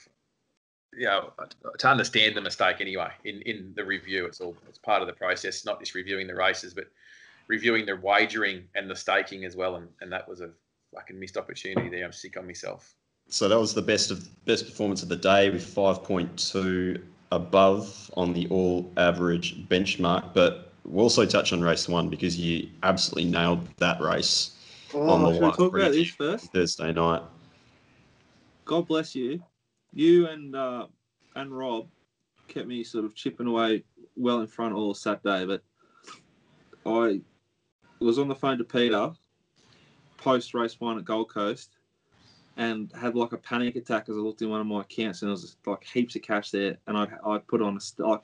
you 0.96 1.07
know 1.07 1.33
to 1.79 1.88
understand 1.88 2.37
the 2.37 2.40
mistake 2.40 2.77
anyway 2.81 3.11
in 3.24 3.42
in 3.42 3.72
the 3.77 3.85
review. 3.85 4.27
It's 4.27 4.40
all 4.40 4.57
it's 4.68 4.79
part 4.79 5.03
of 5.03 5.07
the 5.07 5.14
process, 5.14 5.64
not 5.64 5.81
just 5.81 5.94
reviewing 5.94 6.27
the 6.27 6.35
races, 6.35 6.74
but 6.74 6.87
reviewing 7.46 7.87
the 7.87 7.96
wagering 7.96 8.64
and 8.74 8.90
the 8.90 8.96
staking 8.96 9.44
as 9.44 9.57
well. 9.57 9.77
And 9.77 9.88
and 10.00 10.11
that 10.12 10.29
was 10.29 10.40
a 10.40 10.50
fucking 10.94 11.18
missed 11.18 11.37
opportunity 11.37 11.88
there. 11.88 12.05
I'm 12.05 12.12
sick 12.12 12.37
on 12.37 12.46
myself. 12.46 12.94
So 13.29 13.48
that 13.48 13.59
was 13.59 13.74
the 13.74 13.83
best 13.83 14.11
of 14.11 14.29
best 14.44 14.66
performance 14.66 15.03
of 15.03 15.09
the 15.09 15.16
day 15.16 15.50
with 15.50 15.64
5.2 15.64 17.00
above 17.32 18.10
on 18.16 18.32
the 18.32 18.46
all 18.48 18.90
average 18.96 19.66
benchmark. 19.68 20.34
But 20.34 20.72
we'll 20.84 21.04
also 21.04 21.26
touch 21.26 21.52
on 21.52 21.60
race 21.60 21.88
one 21.88 22.08
because 22.08 22.38
you 22.38 22.68
absolutely 22.82 23.30
nailed 23.30 23.66
that 23.78 24.00
race 24.00 24.54
Oh, 24.94 25.10
On 25.10 25.24
the 25.24 25.32
should 25.32 25.42
we 25.42 25.50
talk 25.50 25.74
about 25.74 25.92
this 25.92 26.08
first? 26.10 26.52
Thursday 26.52 26.92
night. 26.92 27.22
God 28.64 28.87
bless 28.87 29.14
you. 29.16 29.42
You 29.92 30.28
and 30.28 30.54
uh, 30.54 30.87
and 31.34 31.56
Rob 31.56 31.88
kept 32.46 32.68
me 32.68 32.84
sort 32.84 33.04
of 33.04 33.14
chipping 33.14 33.48
away 33.48 33.82
well 34.14 34.40
in 34.40 34.46
front 34.46 34.74
all 34.74 34.94
Saturday, 34.94 35.46
but 35.46 35.62
I 36.87 37.20
was 37.98 38.20
on 38.20 38.28
the 38.28 38.37
phone 38.37 38.58
to 38.58 38.64
Peter 38.64 39.10
post 40.16 40.54
race 40.54 40.78
one 40.78 40.96
at 40.96 41.04
Gold 41.04 41.28
Coast 41.28 41.70
and 42.56 42.92
had 42.92 43.16
like 43.16 43.32
a 43.32 43.38
panic 43.38 43.76
attack 43.76 44.08
as 44.08 44.16
I 44.16 44.20
looked 44.20 44.42
in 44.42 44.50
one 44.50 44.60
of 44.60 44.66
my 44.66 44.82
accounts 44.82 45.22
and 45.22 45.28
there 45.28 45.32
was 45.32 45.56
like 45.66 45.84
heaps 45.84 46.16
of 46.16 46.22
cash 46.22 46.50
there 46.50 46.76
and 46.86 46.96
I 46.96 47.08
I 47.26 47.38
put 47.38 47.62
on 47.62 47.76
a 47.76 47.80
st- 47.80 48.08
like 48.08 48.22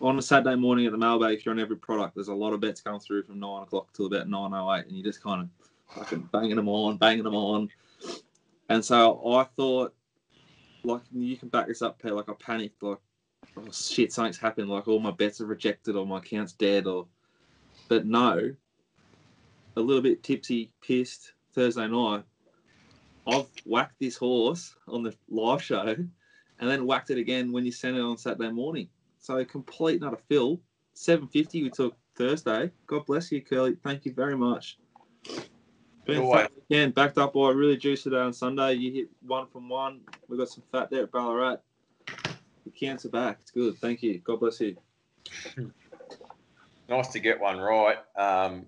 on 0.00 0.18
a 0.18 0.22
Saturday 0.22 0.56
morning 0.56 0.86
at 0.86 0.92
the 0.92 0.98
mailbag 0.98 1.38
if 1.38 1.44
you're 1.44 1.52
on 1.52 1.60
every 1.60 1.76
product 1.76 2.14
there's 2.14 2.28
a 2.28 2.34
lot 2.34 2.54
of 2.54 2.60
bets 2.60 2.80
going 2.80 3.00
through 3.00 3.22
from 3.24 3.38
nine 3.38 3.62
o'clock 3.62 3.92
till 3.92 4.06
about 4.06 4.28
nine 4.28 4.54
oh 4.54 4.74
eight 4.74 4.86
and 4.86 4.96
you 4.96 5.02
just 5.02 5.22
kind 5.22 5.42
of 5.42 5.48
fucking 5.94 6.28
banging 6.32 6.56
them 6.56 6.68
on 6.68 6.96
banging 6.96 7.24
them 7.24 7.34
on. 7.34 7.68
And 8.68 8.84
so 8.84 9.20
I 9.34 9.44
thought 9.56 9.94
like 10.84 11.02
you 11.12 11.36
can 11.36 11.48
back 11.48 11.66
this 11.66 11.82
up 11.82 12.00
Pete 12.00 12.12
like 12.12 12.28
I 12.28 12.34
panicked 12.34 12.82
like 12.82 12.98
oh 13.58 13.70
shit 13.70 14.12
something's 14.12 14.38
happened 14.38 14.70
like 14.70 14.88
all 14.88 15.00
my 15.00 15.10
bets 15.10 15.40
are 15.40 15.46
rejected 15.46 15.96
or 15.96 16.06
my 16.06 16.18
account's 16.18 16.52
dead 16.52 16.86
or 16.86 17.06
but 17.88 18.06
no. 18.06 18.54
A 19.76 19.80
little 19.80 20.02
bit 20.02 20.22
tipsy 20.22 20.72
pissed 20.80 21.32
Thursday 21.54 21.86
night 21.86 22.24
I've 23.30 23.46
whacked 23.64 24.00
this 24.00 24.16
horse 24.16 24.74
on 24.88 25.02
the 25.02 25.14
live 25.28 25.62
show 25.62 25.86
and 25.86 26.70
then 26.70 26.86
whacked 26.86 27.10
it 27.10 27.18
again 27.18 27.52
when 27.52 27.64
you 27.64 27.72
sent 27.72 27.96
it 27.96 28.00
on 28.00 28.18
Saturday 28.18 28.50
morning. 28.50 28.88
So 29.18 29.44
complete 29.44 30.00
not 30.00 30.14
a 30.14 30.16
fill. 30.16 30.60
750 30.94 31.62
we 31.62 31.70
took 31.70 31.96
Thursday. 32.16 32.70
God 32.86 33.06
bless 33.06 33.30
you, 33.30 33.40
Curly. 33.40 33.76
Thank 33.84 34.04
you 34.04 34.12
very 34.12 34.36
much. 34.36 34.78
Been 36.06 36.22
Good 36.22 36.32
fat 36.32 36.52
again, 36.68 36.90
backed 36.90 37.18
up 37.18 37.34
by 37.34 37.50
a 37.50 37.54
really 37.54 37.76
juicy 37.76 38.10
day 38.10 38.16
on 38.16 38.32
Sunday. 38.32 38.74
You 38.74 38.92
hit 38.92 39.08
one 39.22 39.46
from 39.46 39.68
one. 39.68 40.00
We 40.28 40.36
got 40.36 40.48
some 40.48 40.64
fat 40.72 40.90
there 40.90 41.04
at 41.04 41.12
Ballarat. 41.12 41.58
The 42.66 42.88
are 43.04 43.08
back. 43.08 43.38
It's 43.42 43.50
good. 43.50 43.78
Thank 43.78 44.02
you. 44.02 44.18
God 44.18 44.40
bless 44.40 44.60
you. 44.60 44.76
nice 46.88 47.08
to 47.08 47.20
get 47.20 47.38
one 47.40 47.58
right. 47.58 47.98
Um, 48.16 48.66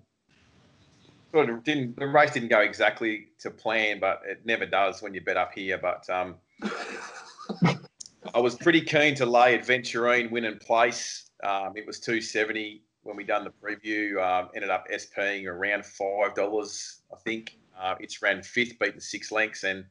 sort 1.33 1.49
of 1.49 1.63
didn't 1.63 1.97
the 1.97 2.07
race 2.07 2.31
didn't 2.31 2.49
go 2.49 2.59
exactly 2.59 3.27
to 3.39 3.49
plan, 3.49 3.99
but 3.99 4.21
it 4.25 4.45
never 4.45 4.65
does 4.65 5.01
when 5.01 5.13
you 5.13 5.21
bet 5.21 5.35
up 5.35 5.51
here. 5.53 5.79
But 5.79 6.07
um, 6.09 6.35
I 8.33 8.39
was 8.39 8.55
pretty 8.55 8.81
keen 8.81 9.15
to 9.15 9.25
lay 9.25 9.57
Adventurine 9.57 10.29
win 10.31 10.45
and 10.45 10.59
place. 10.59 11.29
Um, 11.43 11.73
it 11.75 11.85
was 11.87 11.99
two 11.99 12.21
seventy 12.21 12.83
when 13.01 13.17
we 13.17 13.23
done 13.23 13.43
the 13.43 13.49
preview. 13.49 14.21
Um, 14.23 14.49
ended 14.55 14.69
up 14.69 14.85
SPing 14.93 15.47
around 15.47 15.85
five 15.85 16.35
dollars, 16.35 17.01
I 17.11 17.17
think. 17.17 17.57
Uh, 17.79 17.95
it's 17.99 18.21
ran 18.21 18.43
fifth, 18.43 18.77
beaten 18.77 19.01
six 19.01 19.31
lengths, 19.31 19.63
and 19.63 19.83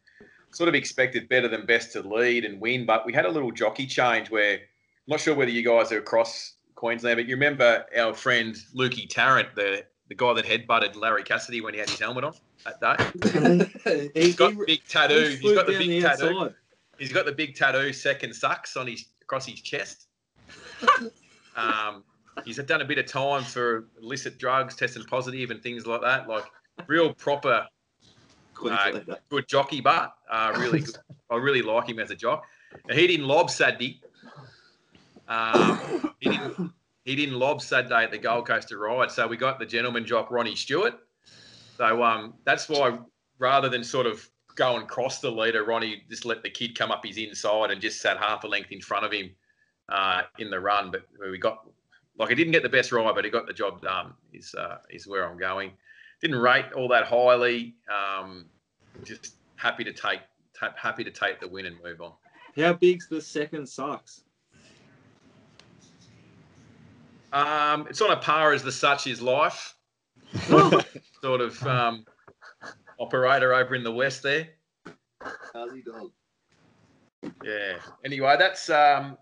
sort 0.52 0.68
of 0.68 0.74
expected 0.76 1.28
better 1.28 1.48
than 1.48 1.66
best 1.66 1.92
to 1.92 2.02
lead 2.02 2.44
and 2.44 2.60
win. 2.60 2.86
But 2.86 3.04
we 3.04 3.12
had 3.12 3.24
a 3.24 3.30
little 3.30 3.50
jockey 3.50 3.86
change 3.86 4.30
where 4.30 4.54
I'm 4.54 4.58
not 5.08 5.20
sure 5.20 5.34
whether 5.34 5.50
you 5.50 5.64
guys 5.64 5.90
are 5.90 5.98
across 5.98 6.54
Queensland, 6.76 7.16
but 7.16 7.26
you 7.26 7.34
remember 7.34 7.84
our 7.98 8.14
friend 8.14 8.56
Lukey 8.76 9.08
Tarrant, 9.08 9.54
the 9.56 9.84
the 10.08 10.14
guy 10.14 10.32
that 10.34 10.44
headbutted 10.44 10.96
Larry 10.96 11.22
Cassidy 11.22 11.60
when 11.60 11.74
he 11.74 11.80
had 11.80 11.88
his 11.88 11.98
helmet 11.98 12.24
on 12.24 12.34
that 12.64 12.80
day. 12.80 14.10
He's 14.14 14.36
got 14.36 14.56
the 14.56 14.64
big 14.66 14.84
tattoo. 14.88 15.38
He's 15.40 15.54
got 15.54 15.66
the 15.66 15.78
big 15.78 16.02
tattoo. 16.02 16.54
He's 16.98 17.12
got 17.12 17.26
the 17.26 17.32
big 17.32 17.54
tattoo, 17.54 17.92
second 17.92 18.34
sucks 18.34 18.76
on 18.76 18.86
his 18.86 19.06
across 19.22 19.46
his 19.46 19.60
chest. 19.60 20.08
um, 21.56 22.04
he's 22.44 22.58
done 22.58 22.82
a 22.82 22.84
bit 22.84 22.98
of 22.98 23.06
time 23.06 23.42
for 23.42 23.88
illicit 24.00 24.38
drugs, 24.38 24.76
testing 24.76 25.04
positive, 25.04 25.50
and 25.50 25.62
things 25.62 25.86
like 25.86 26.02
that. 26.02 26.28
Like 26.28 26.44
real 26.86 27.14
proper, 27.14 27.66
uh, 28.68 29.00
good 29.28 29.48
jockey, 29.48 29.80
but 29.80 30.14
uh, 30.30 30.54
really, 30.58 30.80
good. 30.84 30.96
I 31.30 31.36
really 31.36 31.62
like 31.62 31.88
him 31.88 31.98
as 31.98 32.10
a 32.10 32.14
jock. 32.14 32.44
Now, 32.88 32.94
he 32.94 33.06
didn't 33.06 33.26
lob 33.26 33.50
Saturday. 33.50 34.00
Um, 35.28 36.14
he 36.20 36.30
didn't. 36.30 36.72
He 37.04 37.16
didn't 37.16 37.38
lob 37.38 37.60
Saturday 37.60 38.04
at 38.04 38.10
the 38.10 38.18
Gold 38.18 38.46
Coast 38.46 38.68
to 38.68 38.78
ride, 38.78 39.10
so 39.10 39.26
we 39.26 39.36
got 39.36 39.58
the 39.58 39.66
gentleman 39.66 40.06
jock 40.06 40.30
Ronnie 40.30 40.54
Stewart. 40.54 40.94
So 41.76 42.02
um, 42.02 42.34
that's 42.44 42.68
why, 42.68 42.98
rather 43.38 43.68
than 43.68 43.82
sort 43.82 44.06
of 44.06 44.28
go 44.54 44.76
and 44.76 44.86
cross 44.86 45.20
the 45.20 45.30
leader, 45.30 45.64
Ronnie 45.64 46.04
just 46.08 46.24
let 46.24 46.42
the 46.42 46.50
kid 46.50 46.78
come 46.78 46.92
up 46.92 47.04
his 47.04 47.16
inside 47.16 47.70
and 47.70 47.80
just 47.80 48.00
sat 48.00 48.18
half 48.18 48.44
a 48.44 48.46
length 48.46 48.70
in 48.70 48.80
front 48.80 49.04
of 49.04 49.12
him 49.12 49.30
uh, 49.88 50.22
in 50.38 50.50
the 50.50 50.60
run. 50.60 50.90
But 50.90 51.02
we 51.20 51.38
got 51.38 51.66
like 52.18 52.28
he 52.28 52.34
didn't 52.34 52.52
get 52.52 52.62
the 52.62 52.68
best 52.68 52.92
ride, 52.92 53.14
but 53.14 53.24
he 53.24 53.30
got 53.30 53.46
the 53.46 53.52
job 53.52 53.82
done. 53.82 54.12
Is 54.32 54.54
uh, 54.54 54.78
is 54.90 55.08
where 55.08 55.28
I'm 55.28 55.38
going. 55.38 55.72
Didn't 56.20 56.38
rate 56.38 56.66
all 56.76 56.86
that 56.88 57.06
highly. 57.06 57.74
Um, 57.90 58.46
just 59.02 59.34
happy 59.56 59.82
to 59.84 59.92
take 59.92 60.20
happy 60.76 61.02
to 61.02 61.10
take 61.10 61.40
the 61.40 61.48
win 61.48 61.66
and 61.66 61.76
move 61.82 62.00
on. 62.00 62.12
How 62.56 62.74
big's 62.74 63.08
the 63.08 63.20
second 63.20 63.66
sucks? 63.68 64.22
Um, 67.32 67.86
it's 67.88 68.00
on 68.00 68.10
a 68.10 68.16
par 68.16 68.52
as 68.52 68.62
the 68.62 68.72
such 68.72 69.06
is 69.06 69.22
life. 69.22 69.74
sort 71.22 71.40
of 71.40 71.66
um, 71.66 72.04
operator 72.98 73.54
over 73.54 73.74
in 73.74 73.84
the 73.84 73.92
west 73.92 74.22
there. 74.22 74.48
How's 75.52 75.72
he 75.72 75.82
dog. 75.82 76.10
Yeah. 77.44 77.76
Anyway, 78.04 78.36
that's 78.38 78.68
um, 78.70 79.16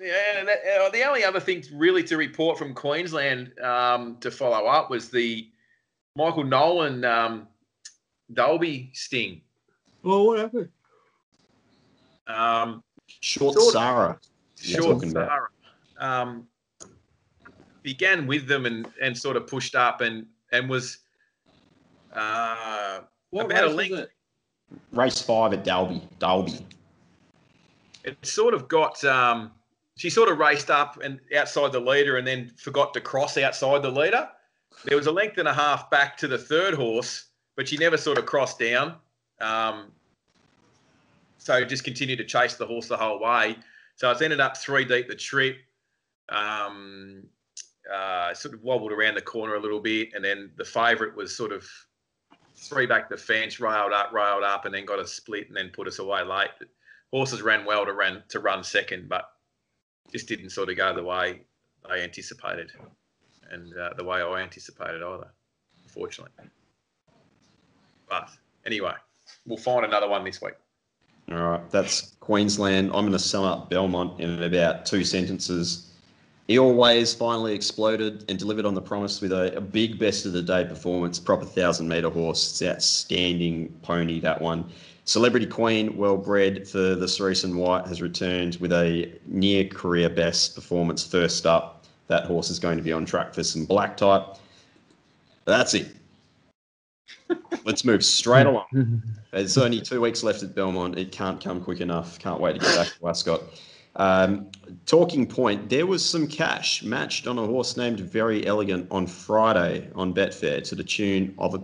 yeah. 0.00 0.44
That, 0.44 0.58
uh, 0.80 0.90
the 0.90 1.04
only 1.04 1.24
other 1.24 1.40
thing 1.40 1.62
really 1.72 2.02
to 2.04 2.16
report 2.16 2.58
from 2.58 2.74
Queensland 2.74 3.58
um, 3.60 4.16
to 4.20 4.30
follow 4.30 4.66
up 4.66 4.90
was 4.90 5.10
the 5.10 5.48
Michael 6.16 6.44
Nolan 6.44 7.04
um, 7.04 7.48
Dalby 8.32 8.90
sting. 8.92 9.40
Well, 10.02 10.26
what 10.26 10.38
happened? 10.38 10.68
Um, 12.26 12.82
short, 13.20 13.54
short 13.54 13.72
Sarah. 13.72 14.18
Short 14.56 15.02
Sarah. 15.02 15.48
Um, 15.98 16.46
began 17.88 18.26
with 18.26 18.46
them 18.46 18.66
and, 18.66 18.86
and 19.00 19.16
sort 19.16 19.34
of 19.34 19.46
pushed 19.46 19.74
up 19.74 20.02
and 20.02 20.26
and 20.52 20.68
was 20.68 20.98
uh, 22.12 23.00
what 23.30 23.46
about 23.46 23.62
race 23.62 23.72
a 23.72 23.74
length. 23.74 24.10
Race 24.92 25.22
five 25.22 25.54
at 25.54 25.64
Dalby. 25.64 26.02
Dalby. 26.18 26.58
It 28.04 28.14
sort 28.26 28.52
of 28.52 28.68
got. 28.68 29.02
Um, 29.04 29.52
she 29.96 30.10
sort 30.10 30.30
of 30.30 30.38
raced 30.38 30.70
up 30.70 31.00
and 31.02 31.18
outside 31.34 31.72
the 31.72 31.80
leader, 31.80 32.18
and 32.18 32.26
then 32.26 32.52
forgot 32.58 32.92
to 32.94 33.00
cross 33.00 33.38
outside 33.38 33.80
the 33.82 33.90
leader. 33.90 34.28
There 34.84 34.96
was 34.96 35.06
a 35.06 35.12
length 35.12 35.38
and 35.38 35.48
a 35.48 35.54
half 35.54 35.90
back 35.90 36.18
to 36.18 36.28
the 36.28 36.38
third 36.38 36.74
horse, 36.74 37.28
but 37.56 37.66
she 37.68 37.78
never 37.78 37.96
sort 37.96 38.18
of 38.18 38.26
crossed 38.26 38.58
down. 38.58 38.96
Um, 39.40 39.90
so 41.38 41.64
just 41.64 41.84
continued 41.84 42.18
to 42.18 42.24
chase 42.24 42.54
the 42.56 42.66
horse 42.66 42.86
the 42.86 42.98
whole 42.98 43.18
way. 43.18 43.56
So 43.96 44.10
it's 44.10 44.20
ended 44.20 44.40
up 44.40 44.58
three 44.58 44.84
deep 44.84 45.08
the 45.08 45.16
trip. 45.16 45.56
Um, 46.28 47.24
uh, 47.92 48.34
sort 48.34 48.54
of 48.54 48.62
wobbled 48.62 48.92
around 48.92 49.14
the 49.14 49.22
corner 49.22 49.54
a 49.54 49.60
little 49.60 49.80
bit, 49.80 50.10
and 50.14 50.24
then 50.24 50.50
the 50.56 50.64
favourite 50.64 51.16
was 51.16 51.34
sort 51.36 51.52
of 51.52 51.66
three 52.54 52.86
back 52.86 53.08
the 53.08 53.16
fence, 53.16 53.60
railed 53.60 53.92
up, 53.92 54.12
railed 54.12 54.42
up, 54.42 54.64
and 54.64 54.74
then 54.74 54.84
got 54.84 54.98
a 54.98 55.06
split, 55.06 55.48
and 55.48 55.56
then 55.56 55.70
put 55.70 55.86
us 55.86 55.98
away 55.98 56.22
late. 56.22 56.50
Horses 57.12 57.42
ran 57.42 57.64
well 57.64 57.86
to 57.86 57.92
run 57.92 58.22
to 58.28 58.40
run 58.40 58.62
second, 58.62 59.08
but 59.08 59.30
just 60.12 60.28
didn't 60.28 60.50
sort 60.50 60.68
of 60.68 60.76
go 60.76 60.94
the 60.94 61.02
way 61.02 61.40
they 61.88 62.02
anticipated, 62.02 62.72
and 63.50 63.76
uh, 63.76 63.90
the 63.96 64.04
way 64.04 64.20
I 64.20 64.42
anticipated 64.42 65.02
either, 65.02 65.28
unfortunately. 65.84 66.32
But 68.08 68.30
anyway, 68.66 68.94
we'll 69.46 69.58
find 69.58 69.84
another 69.84 70.08
one 70.08 70.24
this 70.24 70.40
week. 70.40 70.54
All 71.30 71.36
right, 71.36 71.70
that's 71.70 72.16
Queensland. 72.20 72.88
I'm 72.88 73.02
going 73.02 73.12
to 73.12 73.18
sum 73.18 73.44
up 73.44 73.68
Belmont 73.68 74.18
in 74.18 74.42
about 74.42 74.86
two 74.86 75.04
sentences. 75.04 75.87
He 76.48 76.58
always 76.58 77.12
finally 77.12 77.54
exploded 77.54 78.24
and 78.30 78.38
delivered 78.38 78.64
on 78.64 78.72
the 78.72 78.80
promise 78.80 79.20
with 79.20 79.32
a, 79.32 79.54
a 79.54 79.60
big 79.60 79.98
best 79.98 80.24
of 80.24 80.32
the 80.32 80.40
day 80.40 80.64
performance, 80.64 81.18
proper 81.18 81.44
thousand 81.44 81.88
metre 81.88 82.08
horse. 82.08 82.50
It's 82.50 82.62
outstanding 82.62 83.68
pony, 83.82 84.18
that 84.20 84.40
one. 84.40 84.64
Celebrity 85.04 85.44
Queen, 85.44 85.94
well 85.94 86.16
bred 86.16 86.66
for 86.66 86.94
the 86.94 87.06
Cerise 87.06 87.44
and 87.44 87.54
White, 87.54 87.86
has 87.86 88.00
returned 88.00 88.56
with 88.56 88.72
a 88.72 89.12
near 89.26 89.64
career 89.64 90.08
best 90.08 90.54
performance 90.54 91.06
first 91.06 91.44
up. 91.44 91.84
That 92.06 92.24
horse 92.24 92.48
is 92.48 92.58
going 92.58 92.78
to 92.78 92.82
be 92.82 92.92
on 92.92 93.04
track 93.04 93.34
for 93.34 93.44
some 93.44 93.66
black 93.66 93.98
type. 93.98 94.36
That's 95.44 95.74
it. 95.74 95.88
Let's 97.66 97.84
move 97.84 98.02
straight 98.02 98.46
along. 98.46 99.02
There's 99.32 99.58
only 99.58 99.82
two 99.82 100.00
weeks 100.00 100.22
left 100.22 100.42
at 100.42 100.54
Belmont. 100.54 100.98
It 100.98 101.12
can't 101.12 101.42
come 101.42 101.62
quick 101.62 101.82
enough. 101.82 102.18
Can't 102.18 102.40
wait 102.40 102.54
to 102.54 102.58
get 102.60 102.74
back 102.74 102.98
to 102.98 103.08
Ascot. 103.08 103.42
Um, 103.96 104.46
talking 104.86 105.26
point, 105.26 105.68
there 105.68 105.86
was 105.86 106.04
some 106.04 106.26
cash 106.26 106.82
matched 106.82 107.26
on 107.26 107.38
a 107.38 107.46
horse 107.46 107.76
named 107.76 108.00
Very 108.00 108.46
Elegant 108.46 108.86
on 108.90 109.06
Friday 109.06 109.88
on 109.94 110.14
Betfair 110.14 110.62
to 110.64 110.74
the 110.74 110.84
tune 110.84 111.34
of 111.38 111.54
a, 111.54 111.62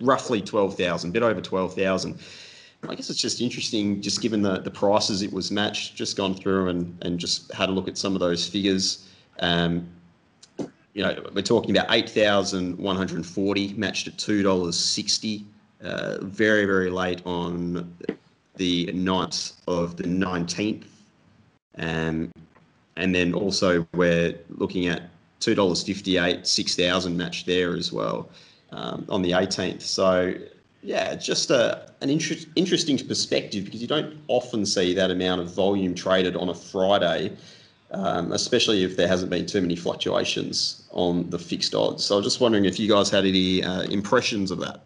roughly 0.00 0.40
12,000, 0.40 1.10
a 1.10 1.12
bit 1.12 1.22
over 1.22 1.40
12,000. 1.40 2.18
I 2.88 2.94
guess 2.96 3.10
it's 3.10 3.20
just 3.20 3.40
interesting, 3.40 4.02
just 4.02 4.20
given 4.20 4.42
the, 4.42 4.58
the 4.58 4.70
prices 4.70 5.22
it 5.22 5.32
was 5.32 5.52
matched, 5.52 5.94
just 5.94 6.16
gone 6.16 6.34
through 6.34 6.68
and, 6.68 6.98
and 7.02 7.18
just 7.18 7.52
had 7.52 7.68
a 7.68 7.72
look 7.72 7.86
at 7.86 7.96
some 7.96 8.14
of 8.14 8.20
those 8.20 8.48
figures. 8.48 9.08
Um, 9.38 9.88
you 10.58 11.02
know, 11.02 11.16
we're 11.32 11.42
talking 11.42 11.70
about 11.70 11.86
8,140 11.90 13.74
matched 13.74 14.08
at 14.08 14.16
$2.60. 14.16 15.44
Uh, 15.82 16.18
very, 16.22 16.64
very 16.64 16.90
late 16.90 17.22
on 17.24 17.96
the 18.56 18.86
9th 18.86 19.54
of 19.66 19.96
the 19.96 20.04
19th. 20.04 20.84
Um, 21.78 22.30
and 22.96 23.14
then 23.14 23.34
also 23.34 23.86
we're 23.94 24.38
looking 24.50 24.86
at 24.86 25.10
$2.58, 25.40 26.46
6,000 26.46 27.16
matched 27.16 27.46
there 27.46 27.76
as 27.76 27.92
well 27.92 28.28
um, 28.70 29.04
on 29.08 29.22
the 29.22 29.32
18th. 29.32 29.82
So 29.82 30.34
yeah, 30.82 31.14
just 31.14 31.50
a, 31.50 31.90
an 32.00 32.10
inter- 32.10 32.34
interesting 32.56 32.98
perspective 32.98 33.64
because 33.64 33.80
you 33.80 33.88
don't 33.88 34.16
often 34.28 34.66
see 34.66 34.94
that 34.94 35.10
amount 35.10 35.40
of 35.40 35.52
volume 35.52 35.94
traded 35.94 36.36
on 36.36 36.48
a 36.48 36.54
Friday, 36.54 37.36
um, 37.92 38.32
especially 38.32 38.82
if 38.82 38.96
there 38.96 39.08
hasn't 39.08 39.30
been 39.30 39.46
too 39.46 39.60
many 39.60 39.76
fluctuations 39.76 40.88
on 40.90 41.30
the 41.30 41.38
fixed 41.38 41.74
odds. 41.74 42.04
So 42.04 42.16
I 42.16 42.18
was 42.18 42.26
just 42.26 42.40
wondering 42.40 42.64
if 42.64 42.78
you 42.78 42.88
guys 42.88 43.10
had 43.10 43.24
any 43.24 43.62
uh, 43.62 43.82
impressions 43.82 44.50
of 44.50 44.58
that. 44.60 44.82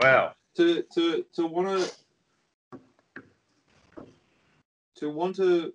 Wow. 0.00 0.32
To 0.56 0.82
to 0.94 1.24
to 1.34 1.46
want 1.46 1.68
to 1.68 1.92
to 4.98 5.10
want 5.10 5.36
to 5.36 5.72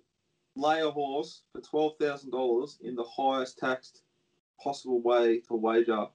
lay 0.56 0.80
a 0.80 0.90
horse 0.90 1.42
for 1.52 1.60
twelve 1.60 1.92
thousand 2.00 2.30
dollars 2.30 2.78
in 2.82 2.94
the 2.94 3.04
highest 3.04 3.58
taxed 3.58 4.02
possible 4.60 5.02
way 5.02 5.40
to 5.40 5.54
wager 5.54 6.06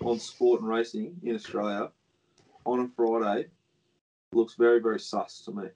on 0.00 0.18
sport 0.18 0.60
and 0.60 0.68
racing 0.68 1.14
in 1.22 1.34
Australia 1.34 1.90
on 2.64 2.80
a 2.80 2.88
Friday 2.96 3.48
looks 4.32 4.54
very 4.54 4.80
very 4.80 5.00
sus 5.00 5.44
to 5.44 5.52
me. 5.52 5.68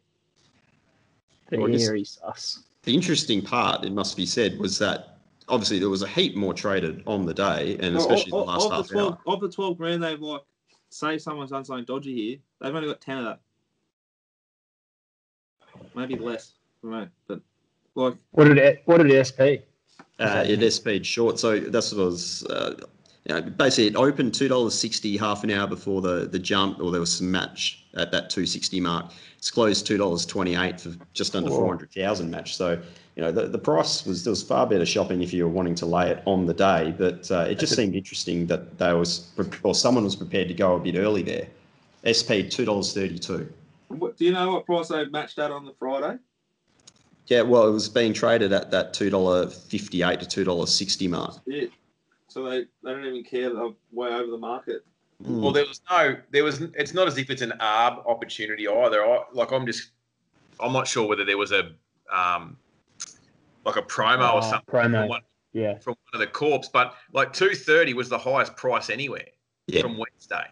Well, 1.52 1.72
I 1.72 1.76
Very 1.76 2.04
sus. 2.04 2.64
The 2.82 2.94
interesting 2.94 3.42
part, 3.42 3.84
it 3.84 3.92
must 3.92 4.16
be 4.16 4.26
said, 4.26 4.58
was 4.58 4.78
that 4.78 5.18
obviously 5.48 5.78
there 5.78 5.90
was 5.90 6.02
a 6.02 6.08
heap 6.08 6.36
more 6.36 6.54
traded 6.54 7.02
on 7.06 7.26
the 7.26 7.34
day, 7.34 7.76
and 7.80 7.96
Well, 7.96 8.04
especially 8.04 8.32
of, 8.32 8.46
the 8.46 8.52
last 8.52 8.66
of 8.66 8.72
half 8.72 8.88
the 8.88 8.94
12, 8.94 9.12
hour. 9.12 9.34
Of 9.34 9.40
the 9.40 9.48
12 9.48 9.78
grand, 9.78 10.02
they've 10.02 10.20
like, 10.20 10.42
say 10.90 11.18
someone's 11.18 11.50
done 11.50 11.64
something 11.64 11.84
dodgy 11.84 12.14
here, 12.14 12.38
they've 12.60 12.74
only 12.74 12.88
got 12.88 13.00
10 13.00 13.18
of 13.18 13.24
that. 13.24 13.40
Maybe 15.94 16.16
less 16.16 16.54
for 16.80 16.86
me. 16.88 17.06
But 17.26 17.40
like, 17.94 18.14
What 18.32 18.44
did 18.44 18.58
it, 18.58 18.82
what 18.84 18.98
did 18.98 19.10
it 19.10 19.26
SP? 19.26 19.64
Uh, 20.18 20.44
it 20.46 20.72
SP'd 20.72 21.04
short, 21.04 21.38
so 21.38 21.60
that's 21.60 21.92
what 21.92 22.02
I 22.02 22.04
was. 22.04 22.44
Uh, 22.46 22.74
you 23.28 23.34
know, 23.34 23.42
basically 23.42 23.88
it 23.88 23.96
opened 23.96 24.34
two 24.34 24.48
dollars 24.48 24.72
sixty 24.74 25.16
half 25.16 25.44
an 25.44 25.50
hour 25.50 25.66
before 25.66 26.00
the 26.00 26.26
the 26.26 26.38
jump, 26.38 26.80
or 26.80 26.90
there 26.90 27.00
was 27.00 27.12
some 27.12 27.30
match 27.30 27.84
at 27.94 28.12
that 28.12 28.30
two 28.30 28.46
sixty 28.46 28.80
mark. 28.80 29.12
It's 29.36 29.50
closed 29.50 29.86
two 29.86 29.98
dollars 29.98 30.24
twenty 30.24 30.54
eight 30.54 30.80
for 30.80 30.92
just 31.12 31.34
under 31.34 31.50
Whoa. 31.50 31.56
four 31.56 31.68
hundred 31.68 31.92
thousand 31.92 32.30
match. 32.30 32.56
So 32.56 32.80
you 33.16 33.22
know 33.22 33.32
the, 33.32 33.48
the 33.48 33.58
price 33.58 34.06
was 34.06 34.24
there 34.24 34.30
was 34.30 34.42
far 34.42 34.66
better 34.66 34.86
shopping 34.86 35.22
if 35.22 35.34
you 35.34 35.44
were 35.44 35.50
wanting 35.50 35.74
to 35.76 35.86
lay 35.86 36.10
it 36.10 36.22
on 36.24 36.46
the 36.46 36.54
day, 36.54 36.94
but 36.96 37.30
uh, 37.30 37.40
it 37.40 37.58
just 37.58 37.74
seemed 37.74 37.94
interesting 37.94 38.46
that 38.46 38.78
there 38.78 38.96
was 38.96 39.28
or 39.64 39.74
someone 39.74 40.04
was 40.04 40.16
prepared 40.16 40.48
to 40.48 40.54
go 40.54 40.76
a 40.76 40.80
bit 40.80 40.94
early 40.94 41.22
there. 41.22 41.48
SP 42.08 42.48
two 42.48 42.64
dollars 42.64 42.94
thirty 42.94 43.18
two. 43.18 43.52
Do 43.90 44.14
you 44.18 44.32
know 44.32 44.52
what 44.52 44.66
price 44.66 44.88
they 44.88 45.04
matched 45.06 45.38
at 45.38 45.50
on 45.50 45.64
the 45.66 45.74
Friday? 45.78 46.18
Yeah, 47.26 47.42
well, 47.42 47.66
it 47.66 47.72
was 47.72 47.88
being 47.88 48.12
traded 48.12 48.52
at 48.52 48.70
that 48.70 48.94
two 48.94 49.10
dollar 49.10 49.48
fifty 49.48 50.02
eight 50.02 50.20
to 50.20 50.26
two 50.26 50.44
dollars 50.44 50.72
sixty 50.76 51.08
mark. 51.08 51.34
Yeah. 51.46 51.66
So 52.28 52.44
they, 52.48 52.60
they 52.84 52.92
don't 52.92 53.04
even 53.04 53.24
care. 53.24 53.52
They're 53.52 53.70
way 53.92 54.08
over 54.10 54.30
the 54.30 54.38
market. 54.38 54.84
Mm. 55.24 55.40
Well, 55.40 55.52
there 55.52 55.64
was 55.66 55.80
no, 55.90 56.16
there 56.30 56.44
was. 56.44 56.60
It's 56.60 56.94
not 56.94 57.08
as 57.08 57.18
if 57.18 57.30
it's 57.30 57.42
an 57.42 57.54
arb 57.60 58.06
opportunity 58.06 58.68
either. 58.68 59.04
I, 59.04 59.22
like 59.32 59.50
I'm 59.52 59.66
just, 59.66 59.90
I'm 60.60 60.72
not 60.72 60.86
sure 60.86 61.08
whether 61.08 61.24
there 61.24 61.38
was 61.38 61.52
a, 61.52 61.72
um, 62.12 62.56
like 63.64 63.76
a 63.76 63.82
promo 63.82 64.34
or 64.34 64.38
Uh, 64.38 64.42
something 64.42 64.64
from 64.70 64.92
promo. 64.92 65.08
one, 65.08 65.22
Yeah. 65.52 65.78
from 65.78 65.94
one 66.12 66.20
of 66.20 66.20
the 66.20 66.26
corps, 66.32 66.60
but 66.72 66.94
like 67.12 67.32
two 67.32 67.54
thirty 67.54 67.94
was 67.94 68.08
the 68.08 68.18
highest 68.18 68.54
price 68.56 68.90
anywhere 68.90 69.26
Yeah. 69.66 69.80
from 69.82 69.96
Wednesday. 69.96 70.44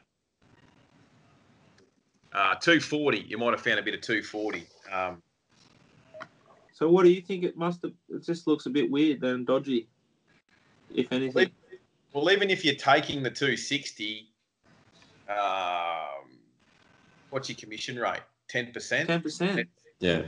Uh, 2.32 2.54
two 2.56 2.80
forty, 2.80 3.20
you 3.28 3.38
might 3.38 3.50
have 3.52 3.60
found 3.60 3.78
a 3.78 3.82
bit 3.82 3.94
of 3.94 4.00
two 4.00 4.22
forty. 4.22 4.66
Um, 4.90 5.22
So 6.74 6.90
what 6.90 7.04
do 7.04 7.10
you 7.10 7.22
think? 7.22 7.44
It 7.44 7.56
must 7.56 7.82
have. 7.82 7.92
It 8.10 8.24
just 8.24 8.48
looks 8.48 8.66
a 8.66 8.70
bit 8.70 8.90
weird 8.90 9.22
and 9.22 9.46
dodgy. 9.46 9.88
If 10.92 11.10
anything. 11.12 11.50
well, 12.12 12.30
even 12.30 12.50
if 12.50 12.64
you're 12.64 12.74
taking 12.74 13.22
the 13.22 13.30
two 13.30 13.56
sixty, 13.56 14.32
um, 15.28 16.36
what's 17.30 17.48
your 17.48 17.56
commission 17.56 17.96
rate? 17.96 18.22
Ten 18.48 18.72
percent. 18.72 19.06
Ten 19.06 19.22
percent. 19.22 19.68
yeah. 20.00 20.22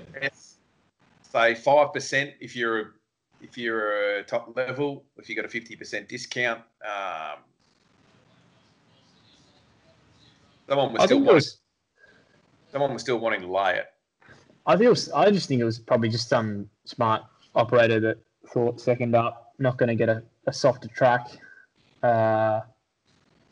Say 1.32 1.56
five 1.56 1.92
percent 1.92 2.34
if 2.40 2.54
you're 2.54 2.80
a, 2.80 2.84
if 3.42 3.58
you're 3.58 4.18
a 4.18 4.22
top 4.22 4.56
level. 4.56 5.04
If 5.16 5.28
you 5.28 5.34
got 5.34 5.44
a 5.44 5.48
fifty 5.48 5.74
percent 5.74 6.08
discount. 6.08 6.60
Um, 6.84 7.40
someone 10.68 10.92
was 10.92 11.02
I 11.02 11.06
still 11.06 11.18
wanting, 11.18 11.34
was. 11.34 11.58
someone 12.70 12.92
was 12.92 13.02
still 13.02 13.18
wanting 13.18 13.40
to 13.40 13.50
lay 13.50 13.78
it. 13.78 13.86
I 14.66 14.76
think 14.76 14.86
it 14.86 14.90
was. 14.90 15.10
I 15.12 15.30
just 15.30 15.48
think 15.48 15.60
it 15.60 15.64
was 15.64 15.78
probably 15.78 16.08
just 16.08 16.28
some 16.28 16.68
smart 16.84 17.22
operator 17.54 18.00
that 18.00 18.18
thought 18.48 18.80
second 18.80 19.14
up, 19.14 19.54
not 19.58 19.78
going 19.78 19.88
to 19.88 19.94
get 19.94 20.08
a, 20.08 20.22
a 20.46 20.52
softer 20.52 20.88
track. 20.88 21.28
Uh, 22.02 22.60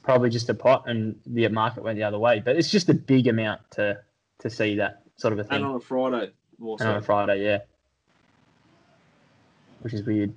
probably 0.02 0.28
just 0.30 0.48
a 0.50 0.54
pot, 0.54 0.84
and 0.86 1.16
the 1.26 1.48
market 1.48 1.82
went 1.82 1.96
the 1.96 2.02
other 2.02 2.18
way. 2.18 2.40
But 2.44 2.56
it's 2.56 2.70
just 2.70 2.88
a 2.88 2.94
big 2.94 3.28
amount 3.28 3.60
to 3.72 4.00
to 4.40 4.50
see 4.50 4.76
that 4.76 5.02
sort 5.16 5.32
of 5.32 5.38
a 5.38 5.44
thing 5.44 5.56
And 5.56 5.66
on 5.66 5.74
a 5.76 5.80
Friday, 5.80 6.32
more 6.58 6.76
And 6.80 6.88
on 6.88 6.96
a. 6.96 7.02
Friday, 7.02 7.44
yeah, 7.44 7.58
which 9.80 9.94
is 9.94 10.02
weird. 10.02 10.34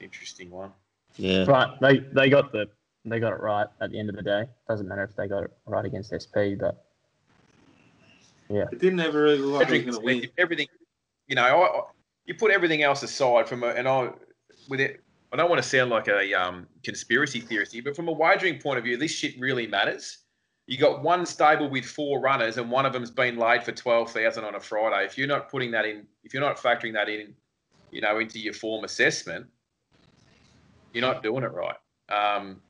Interesting 0.00 0.50
one. 0.50 0.72
Yeah. 1.16 1.44
But 1.44 1.78
they 1.80 1.98
they 1.98 2.30
got 2.30 2.52
the 2.52 2.68
they 3.04 3.20
got 3.20 3.32
it 3.32 3.40
right 3.40 3.66
at 3.80 3.90
the 3.90 3.98
end 3.98 4.08
of 4.08 4.16
the 4.16 4.22
day. 4.22 4.44
Doesn't 4.68 4.88
matter 4.88 5.04
if 5.04 5.14
they 5.16 5.28
got 5.28 5.44
it 5.44 5.52
right 5.66 5.84
against 5.84 6.12
SP, 6.16 6.56
but 6.58 6.85
Yeah, 8.48 8.64
it 8.72 8.78
didn't 8.78 9.00
ever 9.00 9.22
really 9.22 9.38
look 9.38 9.60
like 9.60 9.66
Everything, 9.66 9.90
going 9.90 10.00
to 10.00 10.04
win. 10.04 10.30
everything, 10.38 10.68
you 11.26 11.34
know, 11.34 11.42
I, 11.42 11.66
I, 11.66 11.80
you 12.26 12.34
put 12.34 12.50
everything 12.50 12.82
else 12.82 13.02
aside 13.02 13.48
from 13.48 13.62
a, 13.62 13.68
and 13.68 13.88
I 13.88 14.10
with 14.68 14.80
it. 14.80 15.02
I 15.32 15.36
don't 15.36 15.50
want 15.50 15.62
to 15.62 15.68
sound 15.68 15.90
like 15.90 16.08
a 16.08 16.32
um, 16.34 16.66
conspiracy 16.84 17.40
theorist 17.40 17.76
but 17.84 17.96
from 17.96 18.08
a 18.08 18.12
wagering 18.12 18.58
point 18.58 18.78
of 18.78 18.84
view, 18.84 18.96
this 18.96 19.10
shit 19.10 19.38
really 19.40 19.66
matters. 19.66 20.18
You 20.66 20.78
got 20.78 21.02
one 21.02 21.26
stable 21.26 21.68
with 21.68 21.84
four 21.84 22.20
runners, 22.20 22.58
and 22.58 22.70
one 22.70 22.86
of 22.86 22.92
them's 22.92 23.10
been 23.10 23.36
laid 23.36 23.62
for 23.64 23.72
twelve 23.72 24.10
thousand 24.12 24.44
on 24.44 24.54
a 24.54 24.60
Friday. 24.60 25.04
If 25.04 25.18
you're 25.18 25.28
not 25.28 25.48
putting 25.48 25.70
that 25.72 25.84
in, 25.84 26.06
if 26.24 26.32
you're 26.32 26.42
not 26.42 26.56
factoring 26.56 26.92
that 26.94 27.08
in, 27.08 27.34
you 27.90 28.00
know, 28.00 28.18
into 28.18 28.38
your 28.38 28.52
form 28.54 28.84
assessment, 28.84 29.46
you're 30.92 31.02
not 31.02 31.22
doing 31.22 31.44
it 31.44 31.52
right. 31.52 31.76
Um, 32.08 32.60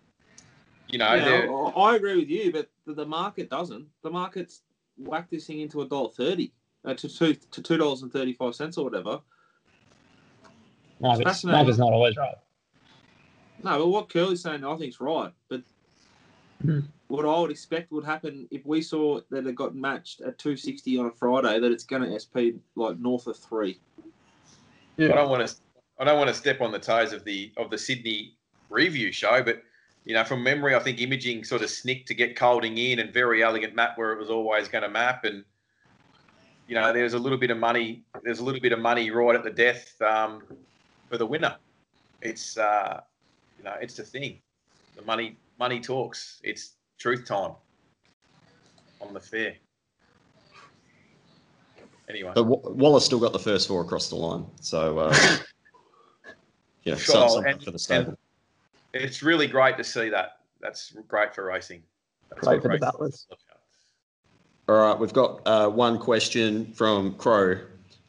you 0.88 0.98
know, 0.98 1.14
You 1.14 1.46
know, 1.46 1.72
I 1.76 1.92
I 1.92 1.96
agree 1.96 2.16
with 2.16 2.28
you, 2.28 2.52
but 2.52 2.70
the, 2.86 2.94
the 2.94 3.06
market 3.06 3.50
doesn't. 3.50 3.86
The 4.02 4.10
market's 4.10 4.62
whacked 4.98 5.30
this 5.30 5.46
thing 5.46 5.60
into 5.60 5.82
a 5.82 5.86
dollar 5.86 6.10
thirty, 6.10 6.52
uh, 6.84 6.94
to 6.94 7.08
two 7.08 7.34
to 7.34 7.62
two 7.62 7.76
dollars 7.76 8.02
and 8.02 8.12
thirty 8.12 8.32
five 8.32 8.54
cents 8.54 8.78
or 8.78 8.84
whatever. 8.84 9.20
market's, 11.00 11.28
fascinating. 11.28 11.58
market's 11.58 11.78
not 11.78 11.92
always 11.92 12.16
right. 12.16 12.34
No, 13.62 13.78
but 13.78 13.88
what 13.88 14.08
Curly's 14.08 14.42
saying, 14.42 14.64
I 14.64 14.68
think 14.68 14.80
think's 14.80 15.00
right. 15.00 15.32
But 15.48 15.62
Hmm. 16.62 16.80
what 17.08 17.26
I 17.26 17.38
would 17.38 17.50
expect 17.50 17.92
would 17.92 18.04
happen 18.04 18.48
if 18.50 18.64
we 18.64 18.80
saw 18.80 19.20
that 19.30 19.46
it 19.46 19.54
got 19.54 19.74
matched 19.74 20.22
at 20.22 20.38
two 20.38 20.56
sixty 20.56 20.98
on 20.98 21.06
a 21.06 21.10
Friday, 21.10 21.60
that 21.60 21.70
it's 21.70 21.84
going 21.84 22.02
to 22.02 22.18
SP 22.18 22.56
like 22.76 22.98
north 22.98 23.26
of 23.26 23.36
three. 23.36 23.78
Yeah. 24.96 25.12
I 25.12 25.16
don't 25.16 25.28
want 25.28 25.46
to. 25.46 25.54
I 25.98 26.04
don't 26.04 26.18
want 26.18 26.28
to 26.28 26.34
step 26.34 26.60
on 26.60 26.72
the 26.72 26.78
toes 26.78 27.12
of 27.12 27.24
the 27.24 27.52
of 27.56 27.70
the 27.70 27.78
Sydney 27.78 28.36
review 28.70 29.12
show, 29.12 29.42
but 29.42 29.62
you 30.06 30.14
know, 30.14 30.22
from 30.22 30.42
memory, 30.42 30.76
I 30.76 30.78
think 30.78 31.00
imaging 31.00 31.42
sort 31.42 31.62
of 31.62 31.68
snicked 31.68 32.06
to 32.08 32.14
get 32.14 32.36
Colding 32.36 32.78
in 32.78 33.00
and 33.00 33.12
very 33.12 33.42
elegant 33.42 33.74
map 33.74 33.98
where 33.98 34.12
it 34.12 34.18
was 34.20 34.30
always 34.30 34.68
going 34.68 34.82
to 34.82 34.88
map, 34.88 35.24
and 35.24 35.44
you 36.68 36.76
know, 36.76 36.92
there's 36.92 37.14
a 37.14 37.18
little 37.18 37.36
bit 37.36 37.50
of 37.50 37.58
money. 37.58 38.04
There's 38.22 38.38
a 38.38 38.44
little 38.44 38.60
bit 38.60 38.72
of 38.72 38.78
money 38.78 39.10
right 39.10 39.34
at 39.34 39.42
the 39.42 39.50
death 39.50 40.00
um, 40.00 40.42
for 41.08 41.18
the 41.18 41.26
winner. 41.26 41.56
It's 42.22 42.56
uh, 42.56 43.00
you 43.58 43.64
know, 43.64 43.74
it's 43.80 43.94
the 43.94 44.04
thing. 44.04 44.40
The 44.94 45.02
money 45.02 45.36
money 45.58 45.80
talks. 45.80 46.40
It's 46.44 46.74
truth 46.98 47.26
time 47.26 47.52
on 49.00 49.12
the 49.12 49.20
fair. 49.20 49.54
Anyway. 52.08 52.30
But 52.32 52.44
Wallace 52.44 53.04
still 53.04 53.18
got 53.18 53.32
the 53.32 53.40
first 53.40 53.66
four 53.66 53.82
across 53.82 54.08
the 54.08 54.14
line. 54.14 54.46
So, 54.60 54.98
uh, 54.98 55.16
know, 56.92 56.94
Sure, 56.96 57.28
something 57.28 57.52
and- 57.54 57.62
for 57.64 57.72
the 57.72 57.78
stable. 57.80 58.16
It's 59.02 59.22
really 59.22 59.46
great 59.46 59.76
to 59.76 59.84
see 59.84 60.08
that. 60.10 60.38
That's 60.60 60.94
great 61.08 61.34
for 61.34 61.44
racing. 61.44 61.82
That's 62.30 62.46
Great 62.46 62.54
what 62.54 62.62
for 62.62 62.68
the 62.68 62.72
racing 62.74 62.80
battlers. 62.80 63.26
All 64.68 64.76
right, 64.76 64.98
we've 64.98 65.12
got 65.12 65.40
uh, 65.46 65.68
one 65.68 65.98
question 65.98 66.72
from 66.72 67.14
Crow. 67.14 67.58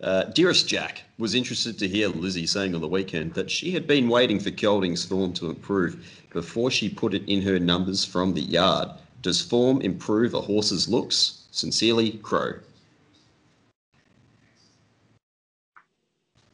Uh, 0.02 0.24
Dearest 0.26 0.68
Jack 0.68 1.04
was 1.18 1.36
interested 1.36 1.78
to 1.80 1.88
hear 1.88 2.08
Lizzie 2.08 2.48
saying 2.48 2.76
on 2.76 2.82
the 2.82 2.88
weekend 2.88 3.34
that 3.34 3.50
she 3.50 3.72
had 3.72 3.88
been 3.88 4.10
waiting 4.10 4.40
for 4.40 4.52
Kelding's 4.52 5.04
form 5.04 5.34
to 5.34 5.50
improve 5.50 6.24
before 6.32 6.70
she 6.72 6.90
put 6.90 7.14
it 7.14 7.24
in 7.28 7.42
her 7.42 7.60
numbers 7.60 8.06
from 8.06 8.34
the 8.34 8.42
yard. 8.42 8.90
Does 9.22 9.42
form 9.42 9.82
improve 9.82 10.34
a 10.34 10.42
horse's 10.42 10.88
looks? 10.88 11.46
Sincerely, 11.52 12.14
Crow. 12.24 12.54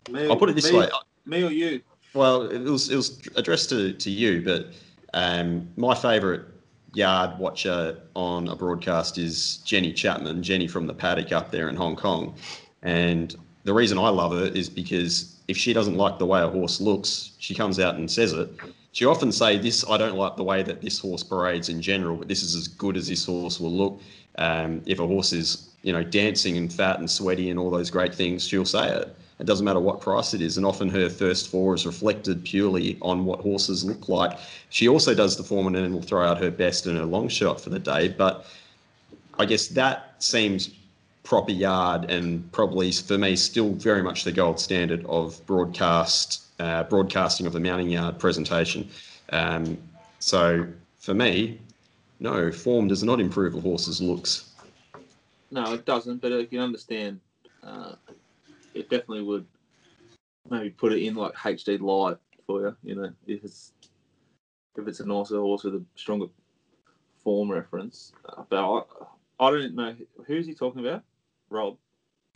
Me, 0.09 0.27
I'll 0.29 0.37
put 0.37 0.49
it 0.49 0.55
this 0.55 0.71
me, 0.71 0.79
way. 0.79 0.89
Me 1.25 1.43
or 1.43 1.51
you? 1.51 1.81
Well, 2.13 2.43
it 2.43 2.61
was 2.63 2.89
it 2.89 2.95
was 2.95 3.19
addressed 3.35 3.69
to, 3.69 3.93
to 3.93 4.11
you, 4.11 4.43
but 4.43 4.67
um, 5.13 5.67
my 5.77 5.95
favourite 5.95 6.41
yard 6.93 7.39
watcher 7.39 7.97
on 8.15 8.47
a 8.47 8.55
broadcast 8.55 9.17
is 9.17 9.57
Jenny 9.65 9.91
Chapman, 9.91 10.43
Jenny 10.43 10.67
from 10.67 10.85
the 10.85 10.93
paddock 10.93 11.31
up 11.31 11.51
there 11.51 11.69
in 11.69 11.75
Hong 11.75 11.95
Kong. 11.95 12.35
And 12.83 13.35
the 13.63 13.73
reason 13.73 13.97
I 13.97 14.09
love 14.09 14.31
her 14.31 14.45
is 14.45 14.69
because 14.69 15.39
if 15.47 15.57
she 15.57 15.73
doesn't 15.73 15.95
like 15.95 16.19
the 16.19 16.25
way 16.25 16.41
a 16.41 16.47
horse 16.47 16.79
looks, 16.79 17.31
she 17.39 17.55
comes 17.55 17.79
out 17.79 17.95
and 17.95 18.09
says 18.09 18.33
it. 18.33 18.49
She 18.91 19.05
often 19.05 19.31
say 19.31 19.57
this, 19.57 19.83
I 19.89 19.97
don't 19.97 20.15
like 20.15 20.37
the 20.37 20.43
way 20.43 20.61
that 20.61 20.81
this 20.81 20.99
horse 20.99 21.23
parades 21.23 21.69
in 21.69 21.81
general, 21.81 22.15
but 22.15 22.27
this 22.27 22.43
is 22.43 22.55
as 22.55 22.67
good 22.67 22.95
as 22.95 23.07
this 23.07 23.25
horse 23.25 23.59
will 23.59 23.71
look. 23.71 24.01
Um, 24.37 24.83
if 24.85 24.99
a 24.99 25.07
horse 25.07 25.33
is, 25.33 25.69
you 25.83 25.93
know, 25.93 26.03
dancing 26.03 26.57
and 26.57 26.73
fat 26.73 26.99
and 26.99 27.09
sweaty 27.09 27.49
and 27.49 27.59
all 27.59 27.69
those 27.69 27.91
great 27.91 28.15
things, 28.15 28.47
she'll 28.47 28.65
say 28.65 28.89
it. 28.89 29.15
It 29.39 29.45
doesn't 29.45 29.65
matter 29.65 29.79
what 29.79 29.99
price 29.99 30.33
it 30.33 30.41
is. 30.41 30.57
And 30.57 30.65
often 30.65 30.89
her 30.89 31.09
first 31.09 31.49
four 31.49 31.75
is 31.75 31.85
reflected 31.85 32.43
purely 32.43 32.97
on 33.01 33.25
what 33.25 33.41
horses 33.41 33.83
look 33.83 34.07
like. 34.07 34.39
She 34.69 34.87
also 34.87 35.13
does 35.13 35.35
the 35.35 35.43
form 35.43 35.67
and 35.67 35.75
then 35.75 35.93
will 35.93 36.01
throw 36.01 36.25
out 36.25 36.37
her 36.37 36.49
best 36.49 36.87
and 36.87 36.97
her 36.97 37.05
long 37.05 37.27
shot 37.27 37.59
for 37.59 37.69
the 37.69 37.79
day. 37.79 38.07
But 38.07 38.45
I 39.37 39.45
guess 39.45 39.67
that 39.69 40.15
seems 40.19 40.69
proper 41.23 41.51
yard 41.51 42.09
and 42.09 42.49
probably 42.51 42.91
for 42.91 43.17
me 43.17 43.35
still 43.35 43.73
very 43.73 44.03
much 44.03 44.23
the 44.23 44.31
gold 44.31 44.59
standard 44.59 45.05
of 45.05 45.45
broadcast 45.45 46.43
uh, 46.59 46.83
broadcasting 46.83 47.45
of 47.45 47.53
the 47.53 47.59
mounting 47.59 47.89
yard 47.89 48.19
presentation. 48.19 48.87
Um, 49.31 49.77
so 50.19 50.65
for 50.99 51.13
me, 51.13 51.59
no, 52.19 52.51
form 52.51 52.87
does 52.87 53.03
not 53.03 53.19
improve 53.19 53.55
a 53.55 53.59
horse's 53.59 54.01
looks. 54.01 54.52
No, 55.53 55.71
it 55.71 55.85
doesn't. 55.85 56.19
But 56.19 56.31
if 56.31 56.49
can 56.49 56.59
understand, 56.59 57.19
uh, 57.61 57.93
it 58.73 58.89
definitely 58.89 59.21
would 59.21 59.45
maybe 60.49 60.71
put 60.71 60.91
it 60.91 61.03
in 61.03 61.13
like 61.13 61.35
HD 61.35 61.79
light 61.79 62.17
for 62.47 62.61
you. 62.61 62.75
You 62.83 62.95
know, 62.95 63.13
if 63.27 63.43
it's 63.43 63.71
if 64.75 64.87
it's 64.87 64.99
a 64.99 65.05
nicer 65.05 65.37
horse 65.37 65.63
with 65.63 65.75
a 65.75 65.83
stronger 65.93 66.25
form 67.23 67.51
reference. 67.51 68.13
Uh, 68.27 68.43
but 68.49 68.67
I, 68.67 68.81
I 69.39 69.51
don't 69.51 69.75
know 69.75 69.95
who's 70.25 70.47
he 70.47 70.55
talking 70.55 70.83
about. 70.83 71.03
Rob, 71.51 71.77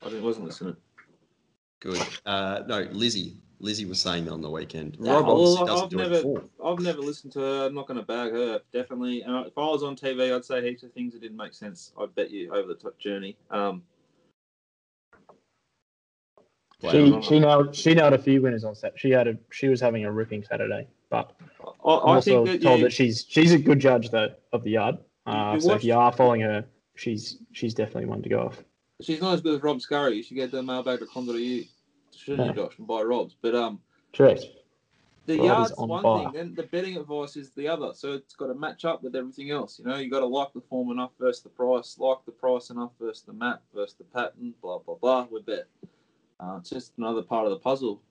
I 0.03 0.13
wasn't 0.19 0.45
listening. 0.45 0.77
Good. 1.79 2.05
Uh, 2.23 2.61
no, 2.67 2.87
Lizzie. 2.91 3.41
Lizzie 3.59 3.85
was 3.85 3.99
saying 3.99 4.25
that 4.25 4.31
on 4.31 4.41
the 4.41 4.49
weekend. 4.49 4.97
Rob 4.99 5.25
well, 5.25 5.31
obviously 5.31 5.61
I've 5.61 5.67
doesn't 5.67 5.89
do 5.89 5.97
never- 5.97 6.15
it 6.15 6.21
for. 6.21 6.43
I've 6.63 6.79
never 6.79 6.99
listened 7.01 7.33
to 7.33 7.39
her. 7.39 7.65
I'm 7.65 7.73
not 7.73 7.87
going 7.87 7.99
to 7.99 8.05
bag 8.05 8.31
her, 8.31 8.61
definitely. 8.71 9.21
And 9.23 9.47
if 9.47 9.57
I 9.57 9.61
was 9.61 9.81
on 9.83 9.95
TV, 9.95 10.33
I'd 10.35 10.45
say 10.45 10.61
heaps 10.61 10.83
of 10.83 10.93
things 10.93 11.13
that 11.13 11.21
didn't 11.21 11.37
make 11.37 11.53
sense. 11.53 11.91
I 11.99 12.05
bet 12.05 12.29
you 12.29 12.53
over 12.53 12.67
the 12.67 12.75
top 12.75 12.97
journey. 12.99 13.35
Um, 13.49 13.81
She 16.91 17.19
she 17.23 17.39
nailed 17.39 17.75
she 17.75 17.95
nailed 17.95 18.13
a 18.13 18.19
few 18.19 18.39
winners 18.43 18.63
on 18.63 18.75
set. 18.75 18.93
She 18.99 19.09
had 19.09 19.27
a 19.27 19.35
she 19.51 19.67
was 19.67 19.81
having 19.81 20.05
a 20.05 20.11
ripping 20.11 20.43
Saturday, 20.43 20.87
but 21.09 21.31
I, 21.59 21.65
I'm 21.65 21.73
I 21.83 21.91
also 22.15 22.45
think 22.45 22.61
that 22.61 22.67
told 22.67 22.79
yeah, 22.79 22.83
that 22.85 22.93
she's 22.93 23.25
she's 23.27 23.51
a 23.51 23.57
good 23.57 23.79
judge 23.79 24.11
though 24.11 24.29
of 24.53 24.63
the 24.63 24.71
yard. 24.71 24.97
Uh, 25.25 25.53
You 25.55 25.61
so 25.61 25.69
watched- 25.69 25.77
if 25.79 25.85
you 25.85 25.95
are 25.95 26.11
following 26.11 26.41
her, 26.41 26.63
she's 26.93 27.37
she's 27.51 27.73
definitely 27.73 28.05
one 28.05 28.21
to 28.21 28.29
go 28.29 28.41
off. 28.41 28.63
she's 29.01 29.19
not 29.19 29.33
as 29.33 29.41
good 29.41 29.55
as 29.55 29.63
Rob 29.63 29.81
Scurry. 29.81 30.17
You 30.17 30.21
should 30.23 30.35
get 30.35 30.51
the 30.51 30.61
mailbag 30.61 30.99
to 30.99 31.07
Condor 31.07 31.33
to 31.33 31.39
you, 31.39 31.65
shouldn't 32.15 32.55
you, 32.55 32.61
Yeah. 32.61 32.67
Josh, 32.67 32.77
and 32.77 32.87
buy 32.87 33.01
Rob's. 33.01 33.35
But 33.41 33.55
um, 33.55 33.79
Correct. 34.15 34.45
the 35.25 35.37
Rob 35.37 35.45
yard's 35.45 35.71
on 35.73 35.89
one 35.89 36.03
fire. 36.03 36.23
thing, 36.25 36.33
then 36.33 36.55
the 36.55 36.63
betting 36.63 36.97
advice 36.97 37.35
is 37.35 37.51
the 37.51 37.67
other. 37.67 37.91
So 37.93 38.13
it's 38.13 38.33
got 38.35 38.47
to 38.47 38.55
match 38.55 38.85
up 38.85 39.03
with 39.03 39.15
everything 39.15 39.51
else. 39.51 39.79
You 39.79 39.85
know, 39.85 39.97
you 39.97 40.09
got 40.09 40.19
to 40.21 40.25
like 40.27 40.53
the 40.53 40.61
form 40.61 40.91
enough 40.91 41.11
versus 41.19 41.43
the 41.43 41.49
price, 41.49 41.97
like 41.99 42.17
the 42.25 42.31
price 42.31 42.69
enough 42.69 42.91
versus 42.99 43.23
the 43.23 43.33
map 43.33 43.61
versus 43.73 43.95
the 43.97 44.03
pattern, 44.05 44.53
blah 44.61 44.79
blah 44.79 44.95
blah. 44.95 45.27
We 45.31 45.41
bet. 45.41 45.67
Uh, 46.39 46.57
it's 46.59 46.69
just 46.69 46.93
another 46.97 47.23
part 47.23 47.45
of 47.45 47.51
the 47.51 47.57
puzzle. 47.59 48.01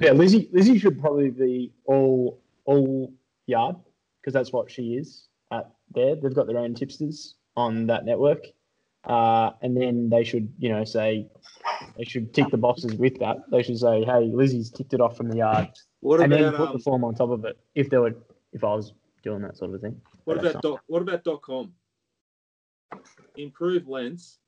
Yeah, 0.00 0.12
Lizzie 0.12 0.48
Lizzie 0.52 0.78
should 0.78 1.00
probably 1.00 1.30
be 1.30 1.72
all 1.86 2.40
all 2.64 3.12
yard 3.46 3.76
because 4.20 4.34
that's 4.34 4.52
what 4.52 4.70
she 4.70 4.94
is 4.94 5.28
at 5.50 5.70
there. 5.94 6.14
They've 6.14 6.34
got 6.34 6.46
their 6.46 6.58
own 6.58 6.74
tipsters 6.74 7.36
on 7.56 7.86
that 7.86 8.04
network, 8.04 8.44
uh, 9.08 9.50
and 9.62 9.76
then 9.76 10.10
they 10.10 10.22
should 10.22 10.52
you 10.58 10.68
know 10.68 10.84
say 10.84 11.28
they 11.96 12.04
should 12.04 12.32
tick 12.34 12.46
the 12.50 12.56
boxes 12.56 12.94
with 12.94 13.18
that. 13.18 13.38
They 13.50 13.62
should 13.62 13.78
say, 13.78 14.04
hey, 14.04 14.30
Lizzie's 14.32 14.70
ticked 14.70 14.94
it 14.94 15.00
off 15.00 15.16
from 15.16 15.28
the 15.28 15.38
yard, 15.38 15.68
What 16.00 16.20
and 16.20 16.32
then 16.32 16.52
put 16.52 16.68
um, 16.68 16.72
the 16.74 16.78
form 16.78 17.04
on 17.04 17.14
top 17.14 17.30
of 17.30 17.44
it. 17.44 17.58
If 17.74 17.90
they 17.90 17.98
were, 17.98 18.14
if 18.52 18.64
I 18.64 18.74
was 18.74 18.92
doing 19.22 19.42
that 19.42 19.56
sort 19.56 19.74
of 19.74 19.80
thing. 19.80 20.00
what 20.24 20.38
about 20.38 20.62
dot, 20.62 20.80
what 20.86 21.02
about 21.02 21.24
dot 21.24 21.42
com? 21.42 21.72
Improved 23.36 23.88
lens. 23.88 24.38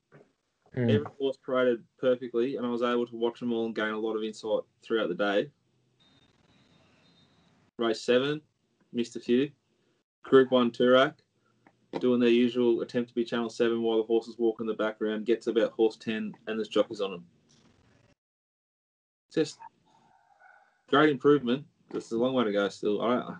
Hmm. 0.74 0.88
Every 0.88 1.06
horse 1.18 1.36
paraded 1.44 1.82
perfectly, 1.98 2.56
and 2.56 2.64
I 2.64 2.68
was 2.68 2.82
able 2.82 3.06
to 3.06 3.16
watch 3.16 3.40
them 3.40 3.52
all 3.52 3.66
and 3.66 3.74
gain 3.74 3.90
a 3.90 3.98
lot 3.98 4.16
of 4.16 4.22
insight 4.22 4.62
throughout 4.82 5.08
the 5.08 5.16
day. 5.16 5.50
Race 7.76 8.02
seven, 8.02 8.40
missed 8.92 9.16
a 9.16 9.20
few. 9.20 9.50
Group 10.22 10.52
one 10.52 10.70
Toorak, 10.70 11.14
doing 11.98 12.20
their 12.20 12.28
usual 12.28 12.82
attempt 12.82 13.08
to 13.08 13.14
be 13.14 13.24
Channel 13.24 13.50
Seven 13.50 13.82
while 13.82 13.98
the 13.98 14.04
horses 14.04 14.38
walk 14.38 14.60
in 14.60 14.66
the 14.66 14.74
background. 14.74 15.26
Gets 15.26 15.46
about 15.46 15.72
horse 15.72 15.96
ten, 15.96 16.34
and 16.46 16.58
there's 16.58 16.68
jockeys 16.68 17.00
on 17.00 17.10
them. 17.10 17.24
Just 19.32 19.58
great 20.88 21.10
improvement. 21.10 21.64
There's 21.90 22.12
a 22.12 22.18
long 22.18 22.34
way 22.34 22.44
to 22.44 22.52
go 22.52 22.68
still. 22.68 23.02
I 23.02 23.14
don't. 23.16 23.38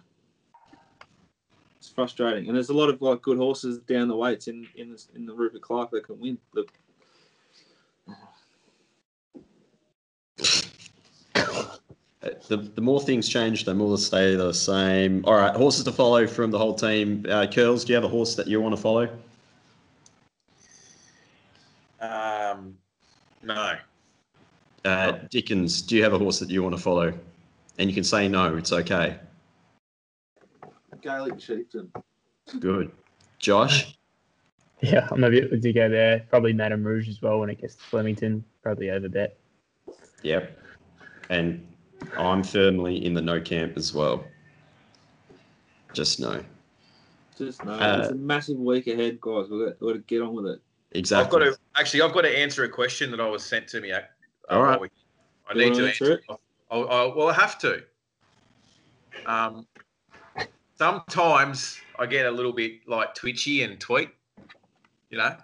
It's 1.79 1.89
frustrating, 1.89 2.49
and 2.49 2.57
there's 2.57 2.69
a 2.69 2.75
lot 2.75 2.91
of 2.91 3.01
like 3.01 3.23
good 3.23 3.39
horses 3.39 3.79
down 3.79 4.09
the 4.09 4.17
weights 4.17 4.49
in 4.49 4.67
in 4.77 4.91
the, 4.91 5.03
in 5.15 5.27
the 5.27 5.33
Rupert 5.33 5.63
Clarke 5.63 5.91
that 5.93 6.07
can 6.07 6.21
win. 6.21 6.39
The, 6.53 6.67
The, 12.21 12.59
the 12.59 12.81
more 12.83 13.01
things 13.01 13.29
change, 13.29 13.65
the 13.65 13.75
more 13.75 13.97
they 13.97 14.03
stay 14.03 14.35
the 14.35 14.53
same. 14.53 15.25
All 15.25 15.35
right, 15.35 15.55
horses 15.57 15.85
to 15.85 15.93
follow 15.93 16.27
from 16.27 16.51
the 16.51 16.59
whole 16.59 16.75
team. 16.75 17.25
Uh, 17.29 17.47
Curls, 17.47 17.85
do 17.85 17.93
you 17.93 17.95
have 17.95 18.05
a 18.05 18.09
horse 18.09 18.35
that 18.35 18.47
you 18.47 18.61
want 18.61 18.77
to 18.77 18.81
follow? 18.81 19.09
Um, 22.01 22.77
no. 23.43 23.75
Uh, 24.85 25.13
Dickens, 25.31 25.81
do 25.81 25.97
you 25.97 26.03
have 26.03 26.13
a 26.13 26.19
horse 26.19 26.39
that 26.41 26.51
you 26.51 26.63
want 26.63 26.77
to 26.77 26.81
follow? 26.83 27.13
And 27.79 27.89
you 27.89 27.95
can 27.95 28.05
say 28.05 28.29
no, 28.29 28.57
it's 28.57 28.73
okay. 28.73 29.19
Gaelic 31.01 31.39
Chieftain. 31.39 31.91
Good. 32.59 32.93
Josh? 33.39 33.97
Yeah, 34.83 35.07
I'm 35.11 35.23
a 35.25 35.29
bit 35.29 35.51
with 35.51 35.63
to 35.63 35.75
go 35.75 35.91
there. 35.91 36.25
Probably 36.31 36.55
Madame 36.55 36.83
Rouge 36.83 37.07
as 37.07 37.21
well 37.21 37.39
when 37.39 37.51
it 37.51 37.61
gets 37.61 37.75
to 37.75 37.83
Flemington. 37.83 38.43
Probably 38.63 38.89
over 38.89 39.11
bet. 39.11 39.37
Yep. 40.23 40.59
And 41.29 41.70
I'm 42.17 42.43
firmly 42.43 43.05
in 43.05 43.15
the 43.15 43.23
no 43.23 43.41
camp 43.41 43.77
as 43.77 43.93
well. 43.95 44.25
Just 45.93 46.21
no. 46.21 46.43
Just 47.37 47.65
no. 47.65 47.73
Uh, 47.73 47.99
it's 48.03 48.11
a 48.11 48.15
massive 48.15 48.59
week 48.59 48.87
ahead, 48.87 49.21
guys. 49.21 49.47
We've 49.51 49.67
got, 49.69 49.81
we've 49.81 49.89
got 49.89 49.93
to 49.95 49.99
get 50.07 50.23
on 50.23 50.35
with 50.35 50.47
it. 50.47 50.61
Exactly. 50.93 51.25
I've 51.25 51.31
got 51.31 51.39
to 51.57 51.59
actually. 51.81 52.03
I've 52.03 52.13
got 52.13 52.23
to 52.23 52.39
answer 52.39 52.65
a 52.65 52.69
question 52.69 53.11
that 53.13 53.21
I 53.21 53.29
was 53.29 53.45
sent 53.45 53.69
to 53.69 53.81
me. 53.81 53.93
uh, 53.93 54.01
All 54.49 54.63
right. 54.63 54.81
we- 54.81 54.89
I 55.49 55.55
You 55.55 55.59
need 55.65 55.73
wanna 55.73 55.87
answer 55.87 56.05
answer. 56.05 56.13
it. 56.31 56.39
I'll, 56.71 56.89
I'll, 56.89 57.15
well, 57.17 57.29
I 57.29 57.33
have 57.35 57.59
to. 57.61 57.83
Um, 59.27 59.67
sometimes 60.79 61.81
I 61.99 62.07
get 62.07 62.27
a 62.27 62.31
little 62.31 62.53
bit 62.53 62.87
like 62.87 63.15
twitchy 63.15 63.63
and 63.65 63.81
tweet. 63.81 64.11
You 65.11 65.19
know, 65.19 65.37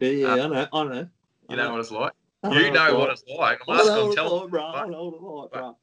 Yeah, 0.00 0.08
yeah, 0.10 0.26
Uh, 0.26 0.32
I 0.34 0.46
know. 0.48 0.66
I 0.74 0.84
know. 0.84 1.08
you 1.48 1.56
know 1.56 1.70
what 1.70 1.80
it's 1.80 1.90
like. 1.90 2.12
You 2.44 2.70
know 2.70 2.98
what 2.98 3.10
it's 3.10 3.24
like. 3.26 3.60
I'm 3.66 3.76
I 3.76 3.78
asking. 3.80 3.94
know 3.94 4.00
I'm 4.02 4.08
what 4.08 4.14
telling. 4.14 4.32
it's 4.34 4.42
like, 4.42 4.50
bro. 4.50 4.64
I 4.66 4.86
know 4.88 5.04
what 5.08 5.44
it's 5.46 5.54
like, 5.54 5.62
bro. 5.62 5.76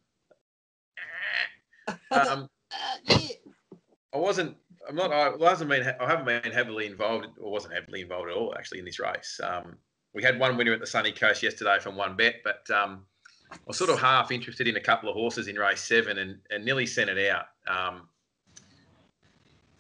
Um, 2.12 2.50
I 3.10 4.18
wasn't. 4.18 4.58
I'm 4.88 4.96
not. 4.96 5.12
I 5.12 5.36
wasn't 5.36 5.70
been. 5.70 5.94
I 6.00 6.08
haven't 6.08 6.26
been 6.26 6.52
heavily 6.52 6.86
involved, 6.86 7.28
or 7.40 7.52
wasn't 7.52 7.74
heavily 7.74 8.02
involved 8.02 8.30
at 8.30 8.36
all, 8.36 8.54
actually, 8.58 8.80
in 8.80 8.86
this 8.86 9.00
race. 9.00 9.40
Um, 9.44 9.78
we 10.14 10.22
had 10.22 10.40
one 10.40 10.58
winner 10.58 10.74
at 10.74 10.80
the 10.80 10.88
Sunny 10.88 11.12
Coast 11.12 11.42
yesterday 11.42 11.78
from 11.80 11.96
one 11.96 12.16
bet, 12.16 12.36
but 12.44 12.70
um, 12.70 13.06
I 13.52 13.58
was 13.66 13.78
sort 13.78 13.90
of 13.90 14.00
half 14.00 14.32
interested 14.32 14.68
in 14.68 14.76
a 14.76 14.82
couple 14.82 15.10
of 15.10 15.16
horses 15.16 15.48
in 15.48 15.56
race 15.56 15.82
seven, 15.82 16.20
and, 16.20 16.38
and 16.52 16.64
nearly 16.64 16.86
sent 16.86 17.10
it 17.10 17.30
out. 17.30 17.46
Um, 17.68 18.08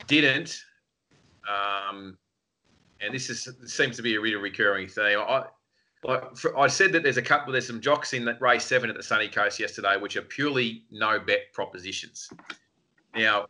didn't. 0.07 0.63
Um, 1.47 2.17
and 3.01 3.13
this 3.13 3.29
is 3.29 3.49
seems 3.65 3.97
to 3.97 4.01
be 4.01 4.15
a 4.15 4.21
really 4.21 4.35
recurring 4.35 4.87
thing. 4.87 5.17
I, 5.17 5.45
like 6.03 6.35
for, 6.35 6.57
I 6.57 6.67
said 6.67 6.91
that 6.91 7.03
there's 7.03 7.17
a 7.17 7.21
couple. 7.21 7.51
There's 7.51 7.67
some 7.67 7.81
jocks 7.81 8.13
in 8.13 8.25
that 8.25 8.41
race 8.41 8.65
seven 8.65 8.89
at 8.89 8.95
the 8.95 9.03
Sunny 9.03 9.27
Coast 9.27 9.59
yesterday, 9.59 9.95
which 9.97 10.15
are 10.17 10.21
purely 10.21 10.83
no 10.91 11.19
bet 11.19 11.53
propositions. 11.53 12.29
Now, 13.15 13.47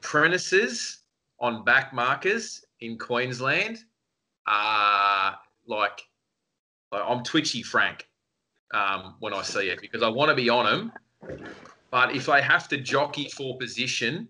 apprentices 0.00 1.00
on 1.40 1.64
back 1.64 1.92
markers 1.92 2.64
in 2.80 2.98
Queensland 2.98 3.84
are 4.46 5.38
like, 5.66 6.02
like 6.92 7.02
I'm 7.06 7.22
twitchy 7.22 7.62
Frank 7.62 8.08
um, 8.74 9.14
when 9.20 9.32
I 9.32 9.42
see 9.42 9.68
it 9.68 9.80
because 9.80 10.02
I 10.02 10.08
want 10.08 10.28
to 10.28 10.34
be 10.34 10.48
on 10.48 10.66
them, 10.66 10.92
but 11.90 12.14
if 12.14 12.26
they 12.26 12.42
have 12.42 12.68
to 12.68 12.76
jockey 12.76 13.28
for 13.28 13.56
position, 13.58 14.28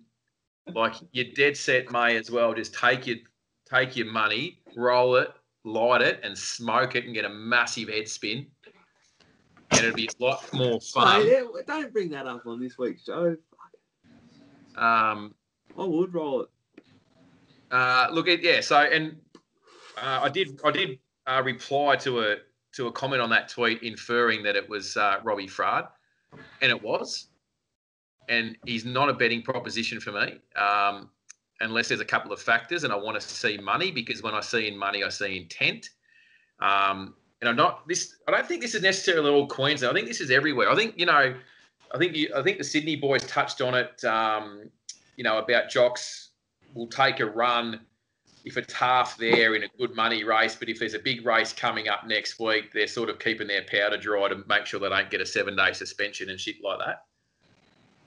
like 0.75 0.95
your 1.13 1.27
dead 1.35 1.57
set 1.57 1.91
may 1.91 2.17
as 2.17 2.31
well 2.31 2.55
just 2.55 2.75
take 2.75 3.07
your 3.07 3.17
take 3.69 3.97
your 3.97 4.11
money, 4.13 4.61
roll 4.77 5.17
it, 5.17 5.31
light 5.67 6.01
it, 6.01 6.21
and 6.23 6.37
smoke 6.37 6.97
it, 6.97 7.05
and 7.05 7.15
get 7.15 7.25
a 7.25 7.29
massive 7.29 7.89
head 7.89 8.09
spin, 8.09 8.47
and 9.73 9.81
it'll 9.81 9.95
be 9.95 10.09
a 10.21 10.25
lot 10.25 10.51
more 10.53 10.81
fun. 10.81 11.27
Yeah, 11.27 11.43
don't 11.67 11.93
bring 11.93 12.09
that 12.11 12.27
up 12.27 12.47
on 12.47 12.61
this 12.61 12.79
week's 12.79 13.05
show. 13.05 13.37
Um, 14.77 15.35
I 15.79 15.85
would 15.85 16.15
roll 16.15 16.43
it. 16.43 16.49
Uh, 17.71 18.09
look 18.13 18.29
at 18.29 18.43
yeah. 18.43 18.61
So 18.61 18.79
and 18.79 19.17
uh, 19.99 20.21
I 20.23 20.29
did 20.29 20.61
I 20.65 20.71
did 20.71 20.99
uh, 21.27 21.43
reply 21.45 21.97
to 21.97 22.21
a 22.21 22.37
to 22.75 22.87
a 22.87 22.93
comment 22.93 23.21
on 23.21 23.31
that 23.31 23.49
tweet 23.49 23.83
inferring 23.83 24.43
that 24.45 24.55
it 24.55 24.69
was 24.69 24.97
uh, 24.97 25.19
Robbie 25.25 25.49
Fradd, 25.49 25.89
and 26.63 26.71
it 26.71 26.81
was. 26.81 27.29
And 28.29 28.57
he's 28.67 28.85
not 28.85 29.09
a 29.09 29.13
betting 29.13 29.43
proposition 29.43 30.01
for 30.01 30.11
me, 30.11 30.41
um, 30.57 31.11
unless 31.61 31.89
there's 31.89 32.01
a 32.01 32.05
couple 32.05 32.33
of 32.33 32.41
factors, 32.41 32.85
and 32.85 32.93
I 32.93 32.97
want 32.97 33.21
to 33.21 33.27
see 33.27 33.57
money 33.59 33.91
because 33.91 34.23
when 34.23 34.35
I 34.35 34.41
see 34.41 34.69
in 34.69 34.77
money, 34.77 35.03
I 35.03 35.09
see 35.09 35.37
intent. 35.37 35.91
Um, 36.61 37.15
and 37.41 37.49
I'm 37.49 37.57
not 37.57 37.87
this. 37.87 38.17
I 38.27 38.31
don't 38.31 38.47
think 38.47 38.63
this 38.63 38.75
is 38.75 38.83
necessarily 38.83 39.31
all 39.31 39.47
Queensland. 39.47 39.93
I 39.93 39.95
think 39.95 40.09
this 40.09 40.21
is 40.21 40.31
everywhere. 40.31 40.71
I 40.71 40.77
think 40.77 40.95
you 40.97 41.07
know. 41.07 41.35
I 41.95 41.99
think 41.99 42.17
you, 42.17 42.33
I 42.35 42.43
think 42.43 42.59
the 42.59 42.65
Sydney 42.65 42.97
boys 42.97 43.25
touched 43.27 43.61
on 43.61 43.75
it. 43.75 44.05
Um, 44.05 44.71
you 45.17 45.25
know 45.25 45.39
about 45.39 45.71
jocks 45.71 46.31
will 46.75 46.89
take 46.89 47.21
a 47.21 47.27
run 47.27 47.81
if 48.45 48.57
it's 48.57 48.73
half 48.73 49.17
there 49.19 49.57
in 49.57 49.65
a 49.65 49.69
good 49.77 49.95
money 49.95 50.25
race. 50.25 50.55
But 50.55 50.69
if 50.69 50.79
there's 50.79 50.95
a 50.95 50.99
big 50.99 51.27
race 51.27 51.53
coming 51.53 51.89
up 51.89 52.07
next 52.07 52.39
week, 52.39 52.73
they're 52.73 52.87
sort 52.87 53.11
of 53.11 53.19
keeping 53.19 53.49
their 53.49 53.63
powder 53.63 53.97
dry 53.97 54.29
to 54.29 54.43
make 54.49 54.67
sure 54.67 54.81
they 54.81 54.89
don't 54.89 55.11
get 55.11 55.21
a 55.21 55.27
seven 55.27 55.57
day 55.57 55.73
suspension 55.73 56.31
and 56.31 56.41
shit 56.41 56.57
like 56.63 56.79
that. 56.79 57.05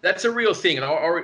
That's 0.02 0.24
a 0.24 0.32
real 0.32 0.54
thing. 0.54 0.78
And 0.78 0.86
I, 0.86 0.92
I, 0.94 1.22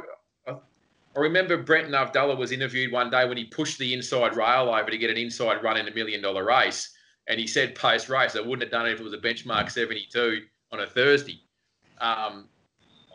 I 1.16 1.20
remember 1.20 1.56
Brenton 1.58 1.94
Avdulla 1.94 2.38
was 2.38 2.52
interviewed 2.52 2.92
one 2.92 3.10
day 3.10 3.26
when 3.28 3.38
he 3.38 3.46
pushed 3.46 3.80
the 3.80 3.94
inside 3.94 4.36
rail 4.36 4.70
over 4.74 4.90
to 4.92 4.98
get 4.98 5.10
an 5.10 5.18
inside 5.18 5.64
run 5.64 5.78
in 5.78 5.88
a 5.88 5.94
million 5.94 6.22
dollar 6.22 6.44
race. 6.44 6.94
And 7.28 7.40
he 7.40 7.48
said 7.48 7.74
post 7.74 8.10
race, 8.10 8.36
I 8.36 8.42
wouldn't 8.42 8.62
have 8.64 8.72
done 8.72 8.86
it 8.86 8.94
if 8.94 9.00
it 9.00 9.04
was 9.04 9.14
a 9.14 9.18
benchmark 9.18 9.72
72 9.72 10.42
on 10.72 10.82
a 10.82 10.86
Thursday. 10.86 11.42
Um, 12.00 12.50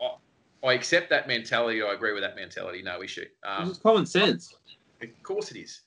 I, 0.01 0.67
I 0.67 0.73
accept 0.73 1.09
that 1.11 1.27
mentality. 1.27 1.81
I 1.81 1.93
agree 1.93 2.13
with 2.13 2.23
that 2.23 2.35
mentality. 2.35 2.81
No 2.81 3.03
issue. 3.03 3.25
Um, 3.43 3.69
It's 3.69 3.79
common 3.79 4.05
sense. 4.05 4.55
of 5.01 5.23
course 5.23 5.51
it 5.51 5.57
is. 5.57 5.81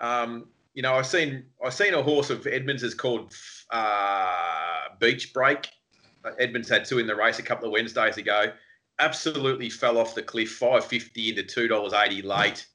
Um, 0.00 0.46
you 0.74 0.82
know, 0.82 0.94
I've 0.94 1.06
seen 1.06 1.44
I've 1.64 1.74
seen 1.74 1.94
a 1.94 2.02
horse 2.02 2.30
of 2.30 2.46
Edmonds 2.46 2.82
is 2.82 2.94
called 2.94 3.34
uh, 3.70 4.88
Beach 4.98 5.34
Break. 5.34 5.68
Edmonds 6.38 6.68
had 6.68 6.84
two 6.84 6.98
in 6.98 7.06
the 7.06 7.14
race 7.14 7.38
a 7.38 7.42
couple 7.42 7.66
of 7.66 7.72
Wednesdays 7.72 8.16
ago. 8.16 8.52
Absolutely 9.00 9.70
fell 9.70 9.98
off 9.98 10.14
the 10.14 10.22
cliff, 10.22 10.50
five 10.50 10.84
fifty 10.84 11.30
into 11.30 11.42
two 11.42 11.68
dollars 11.68 11.92
eighty 11.92 12.22
late. 12.22 12.66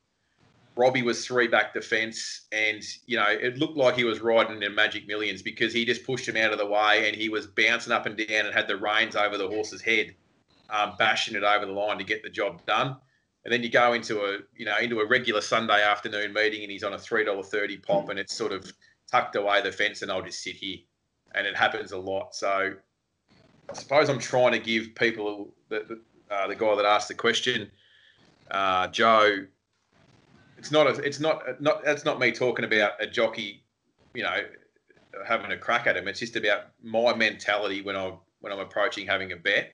Robbie 0.75 1.03
was 1.03 1.25
three 1.25 1.47
back 1.47 1.73
the 1.73 1.81
fence, 1.81 2.47
and 2.51 2.83
you 3.05 3.17
know 3.17 3.27
it 3.27 3.57
looked 3.57 3.77
like 3.77 3.95
he 3.95 4.05
was 4.05 4.21
riding 4.21 4.63
in 4.63 4.73
Magic 4.73 5.07
Millions 5.07 5.41
because 5.41 5.73
he 5.73 5.85
just 5.85 6.05
pushed 6.05 6.27
him 6.27 6.37
out 6.37 6.51
of 6.51 6.57
the 6.57 6.65
way, 6.65 7.07
and 7.07 7.15
he 7.15 7.29
was 7.29 7.45
bouncing 7.45 7.93
up 7.93 8.05
and 8.05 8.17
down 8.17 8.45
and 8.45 8.53
had 8.53 8.67
the 8.67 8.77
reins 8.77 9.15
over 9.15 9.37
the 9.37 9.47
horse's 9.47 9.81
head, 9.81 10.15
um, 10.69 10.93
bashing 10.97 11.35
it 11.35 11.43
over 11.43 11.65
the 11.65 11.71
line 11.71 11.97
to 11.97 12.03
get 12.03 12.23
the 12.23 12.29
job 12.29 12.65
done. 12.65 12.95
And 13.45 13.53
then 13.53 13.61
you 13.61 13.69
go 13.69 13.93
into 13.93 14.21
a 14.21 14.39
you 14.55 14.65
know 14.65 14.77
into 14.77 14.99
a 15.01 15.07
regular 15.07 15.41
Sunday 15.41 15.83
afternoon 15.83 16.33
meeting, 16.33 16.63
and 16.63 16.71
he's 16.71 16.83
on 16.83 16.93
a 16.93 16.99
three 16.99 17.25
dollar 17.25 17.43
thirty 17.43 17.77
pop, 17.77 18.09
and 18.09 18.17
it's 18.17 18.33
sort 18.33 18.51
of 18.51 18.71
tucked 19.11 19.35
away 19.35 19.61
the 19.61 19.71
fence, 19.71 20.01
and 20.01 20.11
I'll 20.11 20.23
just 20.23 20.41
sit 20.41 20.55
here, 20.55 20.77
and 21.35 21.45
it 21.45 21.55
happens 21.55 21.91
a 21.91 21.97
lot. 21.97 22.33
So 22.33 22.73
I 23.69 23.73
suppose 23.73 24.09
I'm 24.09 24.19
trying 24.19 24.53
to 24.53 24.59
give 24.59 24.95
people 24.95 25.53
the 25.69 25.85
the, 25.87 26.01
uh, 26.29 26.47
the 26.47 26.55
guy 26.55 26.75
that 26.75 26.85
asked 26.85 27.07
the 27.07 27.13
question, 27.13 27.69
uh, 28.51 28.87
Joe. 28.87 29.45
It's 30.57 30.71
not 30.71 30.87
a, 30.87 31.01
it's 31.01 31.19
not 31.19 31.61
not 31.61 31.83
that's 31.83 32.05
not 32.05 32.19
me 32.19 32.31
talking 32.31 32.63
about 32.63 32.93
a 33.01 33.07
jockey, 33.07 33.65
you 34.13 34.23
know, 34.23 34.37
having 35.27 35.51
a 35.51 35.57
crack 35.57 35.87
at 35.87 35.97
him. 35.97 36.07
It's 36.07 36.19
just 36.19 36.37
about 36.37 36.67
my 36.81 37.13
mentality 37.13 37.81
when 37.81 37.97
I 37.97 38.13
when 38.39 38.53
I'm 38.53 38.59
approaching 38.59 39.05
having 39.05 39.33
a 39.33 39.35
bet. 39.35 39.73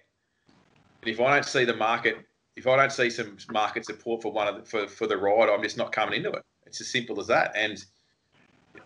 And 1.01 1.11
if 1.11 1.21
I 1.21 1.31
don't 1.31 1.45
see 1.45 1.63
the 1.63 1.75
market 1.75 2.17
if 2.59 2.67
I 2.67 2.75
don't 2.75 2.91
see 2.91 3.09
some 3.09 3.37
market 3.51 3.85
support 3.85 4.21
for 4.21 4.33
one 4.33 4.47
of 4.47 4.57
the, 4.57 4.63
for 4.63 4.87
for 4.87 5.07
the 5.07 5.17
ride, 5.17 5.49
I'm 5.49 5.63
just 5.63 5.77
not 5.77 5.91
coming 5.93 6.15
into 6.15 6.31
it. 6.31 6.43
It's 6.65 6.81
as 6.81 6.89
simple 6.89 7.19
as 7.19 7.27
that. 7.27 7.53
And 7.55 7.83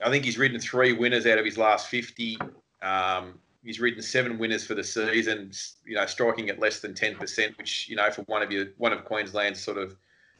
I 0.05 0.11
think 0.11 0.23
he's 0.23 0.37
ridden 0.37 0.59
three 0.59 0.93
winners 0.93 1.25
out 1.25 1.39
of 1.39 1.45
his 1.45 1.57
last 1.57 1.87
50. 1.87 2.37
Um, 2.83 3.39
he's 3.63 3.79
ridden 3.79 4.01
seven 4.01 4.37
winners 4.37 4.65
for 4.65 4.75
the 4.75 4.83
season. 4.83 5.51
You 5.85 5.95
know, 5.95 6.05
striking 6.05 6.49
at 6.49 6.59
less 6.59 6.79
than 6.79 6.93
10%, 6.93 7.57
which 7.57 7.87
you 7.89 7.95
know 7.95 8.11
for 8.11 8.23
one 8.23 8.41
of 8.41 8.51
your 8.51 8.67
one 8.77 8.93
of 8.93 9.05
Queensland's 9.05 9.61
sort 9.61 9.77
of 9.77 9.95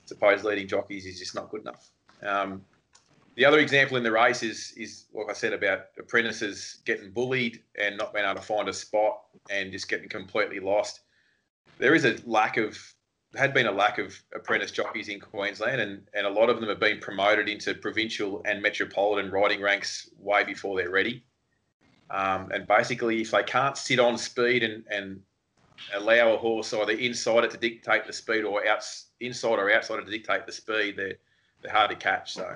supposed 0.06 0.44
leading 0.44 0.68
jockeys 0.68 1.06
is 1.06 1.20
just 1.20 1.36
not 1.36 1.50
good 1.50 1.62
enough. 1.62 1.90
Um, 2.22 2.64
the 3.36 3.46
other 3.46 3.60
example 3.60 3.98
in 3.98 4.04
the 4.04 4.12
race 4.12 4.44
is, 4.44 4.74
is 4.78 5.06
like 5.14 5.28
I 5.30 5.34
said 5.34 5.54
about 5.54 5.86
apprentices 5.98 6.82
getting 6.86 7.12
bullied 7.12 7.62
and 7.82 7.98
not 7.98 8.14
being 8.14 8.26
able 8.26 8.36
to 8.36 8.42
find 8.42 8.70
a 8.70 8.74
spot 8.74 9.22
and 9.50 9.72
just 9.72 9.90
getting 9.90 10.08
completely 10.08 10.60
lost. 10.60 11.02
There 11.80 11.96
is 11.96 12.06
a 12.06 12.18
lack 12.26 12.58
of 12.58 12.78
had 13.36 13.52
been 13.52 13.66
a 13.66 13.72
lack 13.72 13.98
of 13.98 14.22
apprentice 14.36 14.70
jockeys 14.70 15.10
in 15.10 15.20
Queensland, 15.20 15.82
and, 15.82 16.08
and 16.14 16.28
a 16.28 16.30
lot 16.30 16.52
of 16.52 16.60
them 16.60 16.70
have 16.70 16.80
been 16.80 17.00
promoted 17.00 17.50
into 17.50 17.74
provincial 17.74 18.44
and 18.46 18.62
metropolitan 18.62 19.32
riding 19.32 19.60
ranks 19.60 20.08
way 20.20 20.44
before 20.44 20.78
they're 20.78 20.92
ready. 20.92 21.24
Um, 22.14 22.52
and 22.52 22.68
basically, 22.68 23.22
if 23.22 23.32
they 23.32 23.42
can't 23.42 23.76
sit 23.76 24.00
on 24.00 24.20
speed 24.20 24.62
and, 24.62 24.84
and 24.92 25.20
allow 25.96 26.34
a 26.34 26.38
horse 26.38 26.72
either 26.72 26.94
inside 26.94 27.44
it 27.44 27.52
to 27.52 27.58
dictate 27.58 28.06
the 28.06 28.14
speed 28.14 28.44
or 28.44 28.66
out, 28.68 28.84
inside 29.20 29.58
or 29.58 29.74
outside 29.74 29.98
it 30.00 30.06
to 30.06 30.12
dictate 30.12 30.46
the 30.46 30.52
speed, 30.52 30.96
they're, 30.96 31.16
they're 31.64 31.74
hard 31.74 31.90
to 31.90 31.96
catch. 31.96 32.36
So 32.36 32.56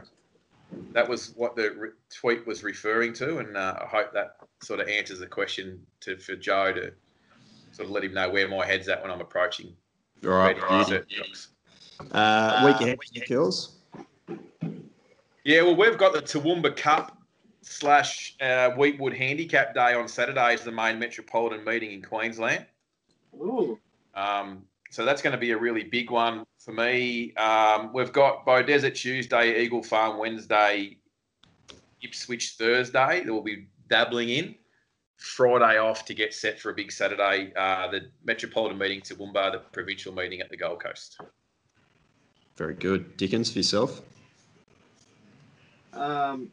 that 0.93 1.09
was 1.09 1.33
what 1.35 1.55
the 1.55 1.71
re- 1.71 1.89
tweet 2.13 2.45
was 2.45 2.63
referring 2.63 3.13
to, 3.13 3.39
and 3.39 3.57
uh, 3.57 3.79
I 3.81 3.85
hope 3.87 4.13
that 4.13 4.35
sort 4.61 4.79
of 4.79 4.87
answers 4.87 5.19
the 5.19 5.27
question 5.27 5.81
to 6.01 6.17
for 6.17 6.35
Joe 6.35 6.71
to 6.73 6.91
sort 7.71 7.87
of 7.87 7.89
let 7.89 8.03
him 8.03 8.13
know 8.13 8.29
where 8.29 8.47
my 8.47 8.63
head's 8.63 8.87
at 8.87 9.01
when 9.01 9.09
I'm 9.09 9.21
approaching 9.21 9.73
All 10.23 10.31
right. 10.31 10.55
ready 10.61 10.87
beauty. 10.89 11.15
jocks. 11.15 11.47
Uh, 12.11 12.61
week 12.63 12.81
ahead, 12.81 12.99
Kills. 13.25 13.77
Yeah, 15.43 15.63
well, 15.63 15.75
we've 15.75 15.97
got 15.97 16.13
the 16.13 16.21
Toowoomba 16.21 16.75
Cup 16.75 17.16
slash 17.67 18.35
uh, 18.41 18.71
Weetwood 18.77 19.15
Handicap 19.15 19.73
Day 19.73 19.93
on 19.93 20.07
Saturday 20.07 20.53
is 20.53 20.61
the 20.61 20.71
main 20.71 20.97
metropolitan 20.97 21.65
meeting 21.65 21.91
in 21.91 22.01
Queensland. 22.01 22.65
Ooh. 23.35 23.77
Um, 24.15 24.63
so 24.89 25.05
that's 25.05 25.21
going 25.21 25.33
to 25.33 25.37
be 25.37 25.51
a 25.51 25.57
really 25.57 25.83
big 25.83 26.09
one 26.09 26.45
for 26.59 26.71
me. 26.71 27.35
Um, 27.35 27.91
we've 27.93 28.13
got 28.13 28.45
Beaudesert 28.45 28.95
Tuesday, 28.95 29.61
Eagle 29.61 29.83
Farm 29.83 30.17
Wednesday, 30.17 30.97
Ipswich 32.01 32.55
Thursday 32.57 33.23
that 33.23 33.31
we'll 33.31 33.41
be 33.41 33.67
dabbling 33.89 34.29
in. 34.29 34.55
Friday 35.17 35.77
off 35.77 36.05
to 36.05 36.13
get 36.13 36.33
set 36.33 36.59
for 36.59 36.69
a 36.69 36.73
big 36.73 36.91
Saturday, 36.91 37.51
uh, 37.55 37.89
the 37.89 38.11
Metropolitan 38.23 38.77
meeting 38.77 39.01
to 39.01 39.15
Toowoomba, 39.15 39.51
the 39.51 39.59
provincial 39.71 40.13
meeting 40.13 40.41
at 40.41 40.49
the 40.49 40.57
Gold 40.57 40.81
Coast. 40.81 41.19
Very 42.55 42.75
good. 42.75 43.17
Dickens 43.17 43.51
for 43.51 43.59
yourself. 43.59 44.01
Um, 45.93 46.51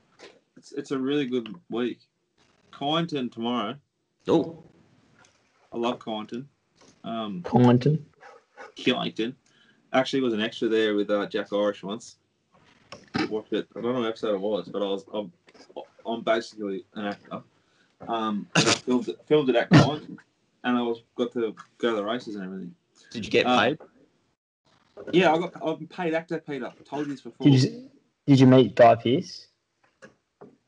it's 0.64 0.72
it's 0.72 0.90
a 0.92 0.98
really 0.98 1.26
good 1.26 1.54
week. 1.68 1.98
Kyneton 2.72 3.30
tomorrow. 3.30 3.76
Oh, 4.26 4.64
I 5.70 5.76
love 5.76 5.98
Kyneton. 5.98 6.46
Um, 7.04 7.42
Kyneton. 7.42 8.00
Killington. 8.74 9.34
Actually, 9.92 10.22
was 10.22 10.32
an 10.32 10.40
extra 10.40 10.68
there 10.68 10.94
with 10.94 11.10
uh, 11.10 11.26
Jack 11.26 11.52
Irish 11.52 11.82
once. 11.82 12.16
Watched 13.28 13.52
it. 13.52 13.68
I 13.76 13.80
don't 13.82 13.92
know 13.92 14.00
what 14.00 14.08
episode 14.08 14.34
it 14.36 14.40
was, 14.40 14.68
but 14.68 14.80
I 14.82 14.86
was 14.86 15.04
I'm, 15.12 15.32
I'm 16.06 16.22
basically 16.22 16.86
an 16.94 17.08
actor. 17.08 17.42
Um, 18.08 18.48
and 18.56 18.66
I 18.68 18.70
filmed 18.72 19.08
it, 19.08 19.18
filmed 19.26 19.50
it 19.50 19.56
at 19.56 19.68
Kyneton, 19.68 20.16
and 20.64 20.78
I 20.78 20.80
was 20.80 21.02
got 21.14 21.32
to 21.34 21.54
go 21.76 21.90
to 21.90 21.96
the 21.96 22.04
races 22.04 22.36
and 22.36 22.44
everything. 22.44 22.74
did 23.10 23.26
you 23.26 23.30
get 23.30 23.44
Uh, 23.46 23.60
paid? 23.60 23.78
Yeah, 25.12 25.34
I 25.34 25.38
got 25.38 25.52
I'm 25.62 25.86
paid 25.88 26.14
actor, 26.14 26.38
Peter. 26.38 26.66
I 26.66 26.82
told 26.88 27.06
you 27.06 27.12
this 27.12 27.20
before. 27.20 27.44
Did 27.50 27.62
you, 27.62 27.90
did 28.26 28.40
you 28.40 28.46
meet 28.46 28.74
Guy 28.74 28.94
Pearce? 28.94 29.48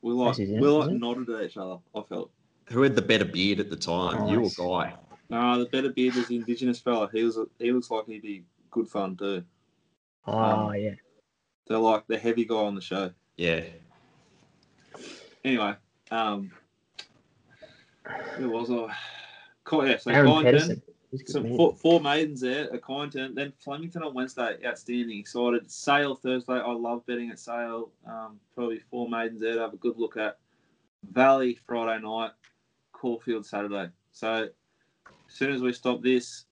We 0.06 0.12
like 0.12 0.38
Yes, 0.38 0.48
we 0.48 0.68
like 0.68 0.92
nodded 0.92 1.28
at 1.30 1.42
each 1.42 1.56
other. 1.56 1.78
I 1.92 2.02
felt. 2.02 2.30
Who 2.66 2.82
had 2.82 2.94
the 2.94 3.02
better 3.02 3.24
beard 3.24 3.58
at 3.58 3.70
the 3.70 3.76
time? 3.76 4.28
You 4.28 4.38
or 4.38 4.42
Nice. 4.42 4.56
Guy? 4.56 4.94
Nah, 5.28 5.58
the 5.58 5.66
better 5.66 5.90
beard 5.90 6.14
was 6.14 6.28
the 6.28 6.36
Indigenous 6.36 6.78
fella. 6.78 7.10
He 7.12 7.24
was. 7.24 7.36
He 7.58 7.72
looks 7.72 7.90
like 7.90 8.06
he'd 8.06 8.22
be 8.22 8.44
good 8.70 8.86
fun 8.88 9.16
too. 9.16 9.42
Oh, 10.28 10.70
yeah. 10.72 10.94
They're 11.66 11.78
like 11.78 12.06
the 12.06 12.18
heavy 12.18 12.44
guy 12.44 12.54
on 12.54 12.76
the 12.76 12.80
show. 12.80 13.10
Yeah. 13.36 13.62
Anyway, 15.44 15.74
um, 16.12 16.52
who 18.36 18.50
was 18.50 18.70
I? 18.70 18.94
Ky- 19.68 19.88
Yeah, 19.88 19.98
so 19.98 20.10
Aaron 20.12 20.30
Kyneton. 20.30 20.42
Pedersen. 20.44 20.82
Some 21.26 21.44
man. 21.44 21.56
four, 21.56 21.74
four 21.74 22.00
maidens 22.00 22.40
there 22.40 22.72
at 22.72 22.80
Kyneton. 22.80 23.34
Then 23.34 23.52
Flemington 23.58 24.02
on 24.02 24.14
Wednesday, 24.14 24.56
outstanding, 24.64 25.18
excited. 25.18 25.70
Sale 25.70 26.16
Thursday, 26.16 26.54
I 26.54 26.72
love 26.72 27.06
betting 27.06 27.30
at 27.30 27.38
Sale. 27.38 27.90
Um, 28.06 28.40
probably 28.54 28.80
four 28.90 29.08
maidens 29.08 29.40
there 29.40 29.54
to 29.54 29.60
have 29.60 29.74
a 29.74 29.78
good 29.78 29.96
look 29.96 30.16
at. 30.16 30.38
Valley 31.12 31.58
Friday 31.66 32.02
night, 32.02 32.32
Caulfield 32.92 33.46
Saturday. 33.46 33.90
So 34.12 34.48
as 35.04 35.34
soon 35.34 35.52
as 35.52 35.62
we 35.62 35.72
stop 35.72 36.02
this, 36.02 36.44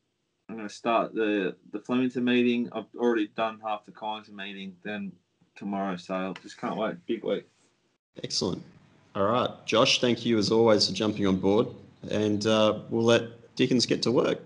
I'm 0.48 0.56
going 0.56 0.68
to 0.68 0.74
start 0.74 1.14
the 1.14 1.56
the 1.72 1.80
Flemington 1.80 2.24
meeting. 2.24 2.68
I've 2.72 2.84
already 2.96 3.28
done 3.28 3.60
half 3.64 3.86
the 3.86 3.92
Kyneton 3.92 4.34
meeting. 4.34 4.76
Then 4.82 5.12
tomorrow 5.56 5.96
Sale. 5.96 6.36
Just 6.42 6.58
can't 6.58 6.76
wait. 6.76 6.96
Big 7.06 7.24
week. 7.24 7.46
Excellent. 8.22 8.62
All 9.14 9.24
right. 9.24 9.50
Josh, 9.64 10.00
thank 10.00 10.26
you 10.26 10.38
as 10.38 10.50
always 10.50 10.88
for 10.88 10.94
jumping 10.94 11.26
on 11.26 11.36
board. 11.36 11.68
And 12.10 12.46
uh, 12.46 12.80
we'll 12.90 13.04
let 13.04 13.54
Dickens 13.56 13.86
get 13.86 14.02
to 14.02 14.12
work. 14.12 14.38